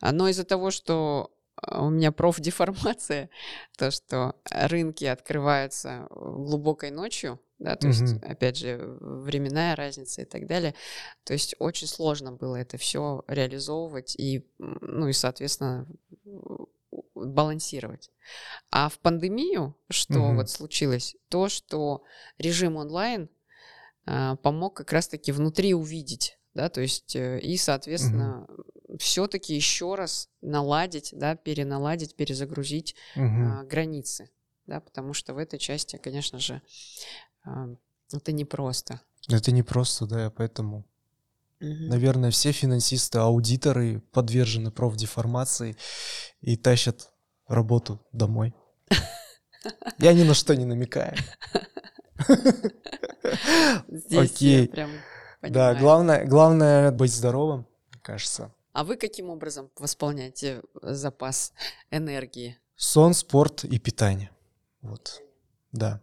Но 0.00 0.28
из-за 0.28 0.44
того, 0.44 0.70
что 0.70 1.30
у 1.68 1.90
меня 1.90 2.12
профдеформация, 2.12 3.30
то, 3.78 3.90
что 3.90 4.36
рынки 4.50 5.04
открываются 5.04 6.06
глубокой 6.10 6.90
ночью, 6.90 7.40
да, 7.58 7.76
то 7.76 7.86
угу. 7.88 7.94
есть, 7.94 8.22
опять 8.22 8.56
же, 8.56 8.78
временная 9.00 9.76
разница 9.76 10.22
и 10.22 10.24
так 10.24 10.46
далее. 10.46 10.74
То 11.24 11.32
есть 11.32 11.54
очень 11.58 11.86
сложно 11.86 12.32
было 12.32 12.56
это 12.56 12.76
все 12.76 13.22
реализовывать 13.28 14.16
и, 14.16 14.44
ну 14.58 15.08
и, 15.08 15.12
соответственно, 15.12 15.86
балансировать. 17.14 18.10
А 18.70 18.88
в 18.88 18.98
пандемию, 18.98 19.76
что 19.90 20.20
угу. 20.20 20.36
вот 20.36 20.50
случилось, 20.50 21.16
то, 21.28 21.48
что 21.48 22.02
режим 22.38 22.76
онлайн 22.76 23.28
э, 24.06 24.36
помог 24.42 24.76
как 24.76 24.92
раз-таки 24.92 25.32
внутри 25.32 25.74
увидеть, 25.74 26.38
да, 26.54 26.68
то 26.68 26.80
есть 26.80 27.16
э, 27.16 27.40
и, 27.40 27.56
соответственно, 27.56 28.44
угу. 28.44 28.98
все-таки 28.98 29.54
еще 29.54 29.94
раз 29.94 30.28
наладить, 30.40 31.10
да, 31.12 31.36
переналадить, 31.36 32.16
перезагрузить 32.16 32.94
угу. 33.16 33.24
э, 33.24 33.64
границы, 33.64 34.30
да, 34.66 34.80
потому 34.80 35.14
что 35.14 35.34
в 35.34 35.38
этой 35.38 35.58
части, 35.58 35.96
конечно 35.96 36.38
же, 36.38 36.62
э, 37.46 37.76
это 38.12 38.32
непросто. 38.32 39.00
Это 39.28 39.52
непросто, 39.52 40.06
да, 40.06 40.30
поэтому 40.30 40.84
Наверное, 41.62 42.32
все 42.32 42.50
финансисты, 42.50 43.18
аудиторы 43.18 44.00
подвержены 44.12 44.72
профдеформации 44.72 45.76
и 46.40 46.56
тащат 46.56 47.10
работу 47.46 48.04
домой. 48.12 48.52
Я 49.98 50.12
ни 50.12 50.24
на 50.24 50.34
что 50.34 50.56
не 50.56 50.64
намекаю. 50.64 51.14
Окей. 54.10 54.72
Да, 55.42 55.74
главное, 55.74 56.26
главное 56.26 56.90
быть 56.90 57.12
здоровым, 57.12 57.66
кажется. 58.02 58.52
А 58.72 58.84
вы 58.84 58.96
каким 58.96 59.30
образом 59.30 59.70
восполняете 59.76 60.62
запас 60.82 61.52
энергии? 61.90 62.58
Сон, 62.74 63.14
спорт 63.14 63.64
и 63.64 63.78
питание. 63.78 64.30
Вот. 64.80 65.22
Да. 65.70 66.00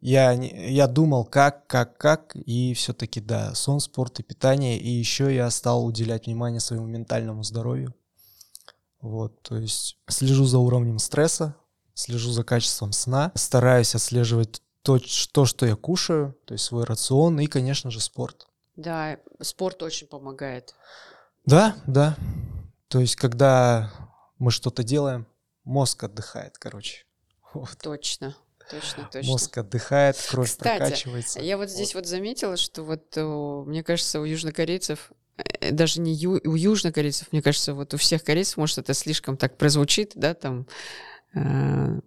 Я, 0.00 0.32
я 0.32 0.86
думал, 0.86 1.24
как, 1.24 1.66
как, 1.66 1.98
как, 1.98 2.36
и 2.36 2.72
все-таки, 2.74 3.20
да, 3.20 3.54
сон, 3.54 3.80
спорт 3.80 4.20
и 4.20 4.22
питание. 4.22 4.78
И 4.78 4.88
еще 4.88 5.34
я 5.34 5.50
стал 5.50 5.84
уделять 5.84 6.26
внимание 6.26 6.60
своему 6.60 6.86
ментальному 6.86 7.42
здоровью. 7.42 7.94
Вот, 9.00 9.42
то 9.42 9.56
есть 9.56 9.96
слежу 10.08 10.44
за 10.44 10.58
уровнем 10.58 10.98
стресса, 10.98 11.54
слежу 11.94 12.30
за 12.30 12.42
качеством 12.42 12.92
сна, 12.92 13.30
стараюсь 13.34 13.94
отслеживать 13.94 14.62
то, 14.82 14.98
то, 15.32 15.44
что 15.44 15.66
я 15.66 15.76
кушаю, 15.76 16.36
то 16.44 16.54
есть 16.54 16.64
свой 16.64 16.84
рацион 16.84 17.38
и, 17.40 17.46
конечно 17.46 17.90
же, 17.90 18.00
спорт. 18.00 18.48
Да, 18.76 19.18
спорт 19.40 19.82
очень 19.82 20.06
помогает. 20.06 20.74
Да, 21.44 21.76
да. 21.86 22.16
То 22.88 23.00
есть, 23.00 23.16
когда 23.16 23.92
мы 24.38 24.50
что-то 24.50 24.82
делаем, 24.82 25.26
мозг 25.64 26.04
отдыхает, 26.04 26.58
короче. 26.58 27.04
Вот. 27.54 27.78
Точно. 27.82 28.36
Точно, 28.70 29.08
точно. 29.12 29.30
Мозг 29.30 29.58
отдыхает, 29.58 30.16
кровь 30.30 30.48
Кстати, 30.48 30.78
прокачивается. 30.78 31.40
Я 31.40 31.56
вот 31.56 31.70
здесь 31.70 31.94
вот. 31.94 32.04
вот 32.04 32.08
заметила, 32.08 32.56
что 32.56 32.82
вот, 32.82 33.16
мне 33.66 33.82
кажется, 33.82 34.20
у 34.20 34.24
южнокорейцев 34.24 35.12
Э, 35.60 35.72
даже 35.72 36.00
не 36.00 36.12
ю, 36.14 36.40
у 36.44 36.54
южнокорейцев, 36.54 37.32
мне 37.32 37.42
кажется, 37.42 37.74
вот 37.74 37.94
у 37.94 37.96
всех 37.96 38.24
корейцев, 38.24 38.56
может, 38.56 38.78
это 38.78 38.94
слишком 38.94 39.36
так 39.36 39.56
прозвучит, 39.56 40.12
да, 40.14 40.34
там, 40.34 40.66
э, 41.34 42.00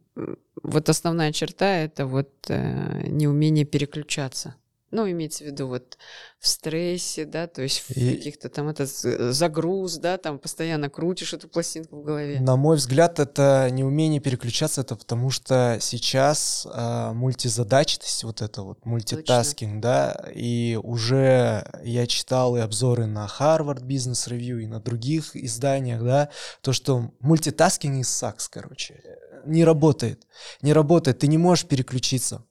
вот 0.64 0.90
основная 0.90 1.32
черта 1.32 1.78
это 1.78 2.06
вот 2.06 2.30
э, 2.50 3.08
неумение 3.08 3.66
переключаться. 3.66 4.56
Ну, 4.92 5.10
имеется 5.10 5.44
в 5.44 5.48
виду 5.48 5.68
вот 5.68 5.98
в 6.38 6.48
стрессе, 6.48 7.26
да, 7.26 7.48
то 7.48 7.62
есть 7.62 7.80
в 7.80 7.92
и... 7.92 8.16
каких-то 8.16 8.50
там 8.50 8.68
это 8.68 8.86
загруз, 8.86 9.98
да, 9.98 10.18
там 10.18 10.38
постоянно 10.38 10.90
крутишь 10.90 11.34
эту 11.34 11.48
пластинку 11.48 12.02
в 12.02 12.04
голове. 12.04 12.40
На 12.42 12.58
мой 12.58 12.76
взгляд, 12.76 13.20
это 13.20 13.70
неумение 13.72 14.20
переключаться, 14.20 14.82
это 14.82 14.96
потому 14.96 15.30
что 15.30 15.78
сейчас 15.80 16.68
э, 16.72 17.12
мультизадачность, 17.14 18.24
вот 18.24 18.42
это 18.42 18.64
вот 18.64 18.86
мультитаскинг, 18.86 19.76
Точно. 19.76 19.82
да, 19.82 20.26
и 20.34 20.80
уже 20.82 21.66
я 21.84 22.08
читал 22.08 22.58
и 22.58 22.60
обзоры 22.60 23.06
на 23.06 23.28
Harvard 23.28 23.84
Business 23.84 24.28
Review 24.28 24.62
и 24.62 24.68
на 24.68 24.80
других 24.80 25.36
изданиях, 25.36 26.04
да, 26.04 26.30
то, 26.62 26.74
что 26.74 27.12
мультитаскинг 27.20 28.02
из 28.02 28.10
сакс, 28.10 28.50
короче, 28.50 29.02
не 29.46 29.64
работает, 29.64 30.28
не 30.62 30.74
работает, 30.74 31.20
ты 31.20 31.28
не 31.28 31.38
можешь 31.38 31.66
переключиться. 31.66 32.44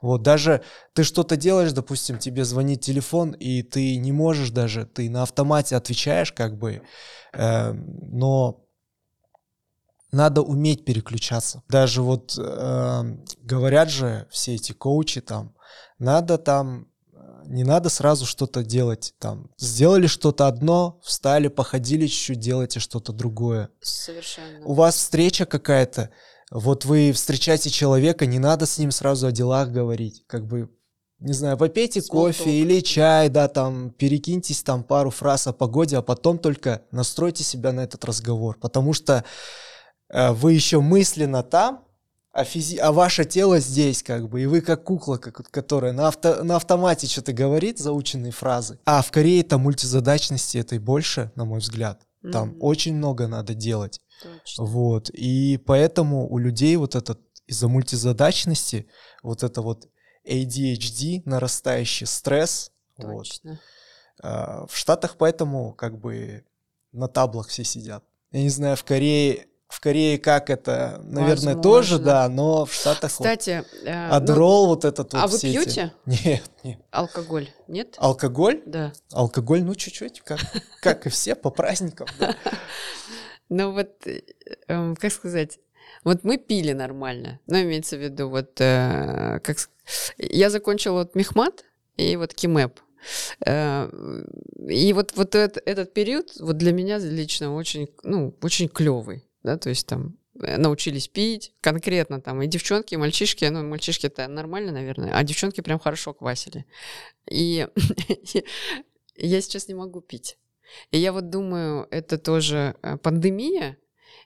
Вот, 0.00 0.22
даже 0.22 0.62
ты 0.92 1.04
что-то 1.04 1.36
делаешь, 1.36 1.72
допустим, 1.72 2.18
тебе 2.18 2.44
звонит 2.44 2.80
телефон, 2.80 3.32
и 3.32 3.62
ты 3.62 3.96
не 3.96 4.12
можешь 4.12 4.50
даже, 4.50 4.86
ты 4.86 5.10
на 5.10 5.22
автомате 5.22 5.76
отвечаешь, 5.76 6.32
как 6.32 6.58
бы, 6.58 6.82
э, 7.32 7.72
но 7.72 8.64
надо 10.12 10.42
уметь 10.42 10.84
переключаться. 10.84 11.62
Даже 11.68 12.02
вот 12.02 12.38
э, 12.38 13.02
говорят 13.40 13.90
же 13.90 14.26
все 14.30 14.54
эти 14.54 14.72
коучи 14.72 15.20
там, 15.20 15.54
надо 15.98 16.38
там, 16.38 16.88
не 17.46 17.64
надо 17.64 17.88
сразу 17.88 18.26
что-то 18.26 18.62
делать 18.62 19.14
там. 19.18 19.50
Сделали 19.58 20.06
что-то 20.06 20.46
одно, 20.46 21.00
встали, 21.02 21.48
походили 21.48 22.06
чуть-чуть, 22.06 22.38
делайте 22.38 22.80
что-то 22.80 23.12
другое. 23.12 23.70
Совершенно. 23.80 24.64
У 24.64 24.74
вас 24.74 24.96
встреча 24.96 25.46
какая-то, 25.46 26.10
вот 26.54 26.84
вы 26.84 27.10
встречаете 27.10 27.68
человека, 27.68 28.26
не 28.26 28.38
надо 28.38 28.64
с 28.64 28.78
ним 28.78 28.92
сразу 28.92 29.26
о 29.26 29.32
делах 29.32 29.70
говорить, 29.70 30.22
как 30.28 30.46
бы, 30.46 30.70
не 31.18 31.32
знаю, 31.32 31.58
попейте 31.58 31.98
Small 31.98 32.08
кофе 32.08 32.44
talk. 32.44 32.62
или 32.62 32.80
чай, 32.80 33.28
да, 33.28 33.48
там, 33.48 33.90
перекиньтесь 33.90 34.62
там 34.62 34.84
пару 34.84 35.10
фраз 35.10 35.48
о 35.48 35.52
погоде, 35.52 35.96
а 35.96 36.02
потом 36.02 36.38
только 36.38 36.82
настройте 36.92 37.42
себя 37.42 37.72
на 37.72 37.80
этот 37.80 38.04
разговор, 38.04 38.56
потому 38.60 38.92
что 38.92 39.24
э, 40.10 40.30
вы 40.30 40.52
еще 40.52 40.80
мысленно 40.80 41.42
там, 41.42 41.84
а, 42.32 42.44
физи... 42.44 42.76
а 42.76 42.92
ваше 42.92 43.24
тело 43.24 43.58
здесь, 43.58 44.04
как 44.04 44.28
бы, 44.28 44.40
и 44.40 44.46
вы 44.46 44.60
как 44.60 44.84
кукла, 44.84 45.16
как, 45.16 45.50
которая 45.50 45.92
на, 45.92 46.06
авто... 46.06 46.44
на 46.44 46.54
автомате 46.54 47.08
что-то 47.08 47.32
говорит, 47.32 47.80
заученные 47.80 48.30
фразы. 48.30 48.78
А 48.84 49.02
в 49.02 49.10
Корее 49.10 49.42
там 49.42 49.62
мультизадачности 49.62 50.58
этой 50.58 50.78
больше, 50.78 51.32
на 51.34 51.44
мой 51.44 51.58
взгляд. 51.58 52.00
Там 52.32 52.50
mm-hmm. 52.50 52.58
очень 52.60 52.94
много 52.96 53.26
надо 53.26 53.54
делать. 53.54 54.00
Точно. 54.24 54.64
Вот. 54.64 55.10
И 55.10 55.56
поэтому 55.58 56.28
у 56.30 56.38
людей 56.38 56.74
вот 56.76 56.94
этот 56.94 57.20
из-за 57.46 57.68
мультизадачности 57.68 58.86
вот 59.22 59.42
это 59.42 59.60
вот 59.62 59.88
ADHD, 60.26 61.22
нарастающий 61.24 62.06
стресс. 62.06 62.72
Вот. 62.96 63.18
Точно. 63.28 63.60
А, 64.22 64.66
В 64.66 64.76
Штатах 64.76 65.16
поэтому 65.18 65.72
как 65.74 65.98
бы 65.98 66.44
на 66.92 67.08
таблах 67.08 67.48
все 67.48 67.64
сидят. 67.64 68.04
Я 68.30 68.42
не 68.42 68.48
знаю, 68.48 68.76
в 68.76 68.84
Корее, 68.84 69.46
в 69.68 69.80
Корее 69.80 70.18
как 70.18 70.48
это, 70.50 71.00
наверное, 71.02 71.54
тоже, 71.56 71.94
Возможно. 71.98 72.04
да, 72.04 72.28
но 72.28 72.64
в 72.64 72.72
Штатах 72.72 73.10
вот 73.18 73.24
Кстати, 73.26 73.64
э, 73.84 74.08
ну, 74.08 74.14
Адderall 74.14 74.66
вот 74.66 74.84
этот 74.84 75.12
вот 75.12 75.22
а 75.22 75.26
вы 75.26 75.36
все 75.38 75.48
эти- 75.50 75.64
пьете 75.64 75.92
Нет, 76.06 76.50
нет. 76.62 76.78
алкоголь? 76.90 77.50
Нет? 77.68 77.96
Алкоголь? 77.98 78.62
Да. 78.66 78.92
Алкоголь, 79.12 79.62
ну 79.64 79.74
чуть-чуть, 79.74 80.20
как, 80.22 80.40
как 80.80 81.06
и 81.06 81.10
все, 81.10 81.34
по 81.34 81.50
праздникам. 81.50 82.06
да. 82.18 82.34
Ну 83.48 83.72
вот, 83.72 84.06
э, 84.06 84.22
эм, 84.68 84.96
как 84.96 85.12
сказать, 85.12 85.58
вот 86.02 86.24
мы 86.24 86.38
пили 86.38 86.72
нормально, 86.72 87.40
но 87.46 87.60
имеется 87.60 87.96
в 87.96 88.00
виду 88.00 88.28
вот, 88.28 88.60
э, 88.60 89.40
как 89.42 89.56
я 90.18 90.50
закончила 90.50 91.00
вот 91.00 91.14
мехмат 91.14 91.64
и 91.96 92.16
вот 92.16 92.34
кимэп. 92.34 92.80
Э, 93.46 93.90
И 94.68 94.92
вот, 94.94 95.12
вот 95.16 95.34
эт- 95.34 95.62
этот 95.66 95.92
период 95.92 96.32
вот 96.40 96.56
для 96.56 96.72
меня 96.72 96.98
лично 96.98 97.54
очень, 97.54 97.88
ну, 98.02 98.34
очень 98.42 98.68
клевый, 98.68 99.28
да, 99.42 99.58
то 99.58 99.68
есть 99.68 99.86
там 99.86 100.16
научились 100.34 101.06
пить 101.08 101.52
конкретно 101.60 102.20
там 102.20 102.42
и 102.42 102.46
девчонки, 102.46 102.94
и 102.94 102.96
мальчишки, 102.96 103.44
ну, 103.44 103.62
мальчишки 103.62 104.06
это 104.06 104.26
нормально, 104.26 104.72
наверное, 104.72 105.12
а 105.14 105.22
девчонки 105.22 105.60
прям 105.60 105.78
хорошо 105.78 106.14
квасили. 106.14 106.64
И 107.30 107.68
я 109.16 109.40
сейчас 109.40 109.68
не 109.68 109.74
могу 109.74 110.00
пить. 110.00 110.38
И 110.90 110.98
я 110.98 111.12
вот 111.12 111.30
думаю, 111.30 111.86
это 111.90 112.18
тоже 112.18 112.76
э, 112.82 112.96
пандемия 112.98 113.76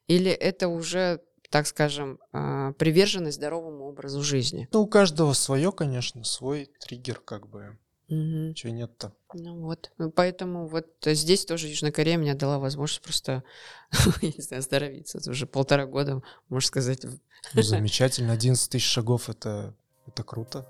или 0.07 0.31
это 0.31 0.69
уже, 0.69 1.21
так 1.51 1.67
скажем, 1.67 2.19
э, 2.33 2.73
приверженность 2.79 3.37
здоровому 3.37 3.85
образу 3.85 4.23
жизни? 4.23 4.69
Ну, 4.73 4.83
у 4.83 4.87
каждого 4.87 5.33
свое, 5.35 5.73
конечно, 5.73 6.25
свой 6.25 6.71
триггер, 6.81 7.21
как 7.21 7.49
бы. 7.49 7.79
Мгм. 8.09 8.55
Чего 8.55 8.73
нет-то? 8.73 9.13
Ну 9.35 9.61
вот, 9.61 9.91
Ну, 9.99 10.11
поэтому 10.11 10.67
вот 10.67 10.87
здесь 11.05 11.45
тоже 11.45 11.69
Южная 11.69 11.93
Корея 11.93 12.17
мне 12.17 12.35
дала 12.35 12.59
возможность 12.59 13.03
просто, 13.03 13.45
я 14.23 14.33
не 14.35 14.43
знаю, 14.43 14.61
оздоровиться. 14.61 15.19
Это 15.19 15.31
уже 15.31 15.47
полтора 15.47 15.85
года, 15.85 16.23
можно 16.49 16.67
сказать. 16.67 17.05
Ну, 17.53 17.63
замечательно. 17.63 18.33
11 18.33 18.71
тысяч 18.71 18.87
шагов 18.87 19.29
это, 19.29 19.75
это 20.07 20.23
круто. 20.23 20.67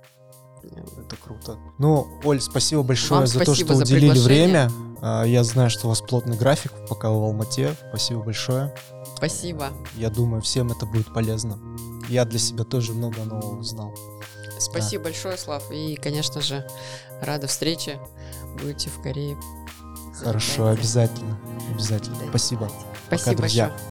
Это 0.76 1.16
круто. 1.16 1.56
Ну, 1.78 2.08
Оль, 2.24 2.40
спасибо 2.40 2.82
большое 2.82 3.20
Вам 3.20 3.26
за 3.26 3.40
то, 3.40 3.54
что 3.54 3.74
за 3.74 3.82
уделили 3.82 4.10
приглашение. 4.10 4.46
время. 4.68 4.70
А, 5.00 5.24
Я 5.24 5.44
знаю, 5.44 5.70
что 5.70 5.86
у 5.86 5.88
вас 5.90 6.00
плотный 6.00 6.36
график, 6.36 6.72
пока 6.88 7.10
вы 7.10 7.20
в 7.20 7.24
Алмате. 7.24 7.74
Спасибо 7.90 8.22
большое. 8.22 8.74
Спасибо. 9.16 9.68
Я 9.96 10.10
думаю, 10.10 10.42
всем 10.42 10.70
это 10.70 10.86
будет 10.86 11.12
полезно. 11.12 11.58
Я 12.08 12.24
для 12.24 12.38
себя 12.38 12.64
тоже 12.64 12.92
много 12.92 13.18
нового 13.24 13.58
узнал. 13.58 13.94
Спасибо 14.58 15.04
большое, 15.04 15.36
Слав. 15.36 15.70
И, 15.70 15.96
конечно 15.96 16.40
же, 16.40 16.66
рада 17.20 17.46
встрече. 17.46 18.00
Будете 18.60 18.90
в 18.90 19.00
Корее. 19.02 19.36
Хорошо, 20.22 20.68
обязательно. 20.68 21.38
Обязательно. 21.72 22.16
Дайте 22.16 22.30
Спасибо. 22.30 22.70
Спасибо 23.06 23.36
друзья. 23.36 23.68
большое. 23.68 23.86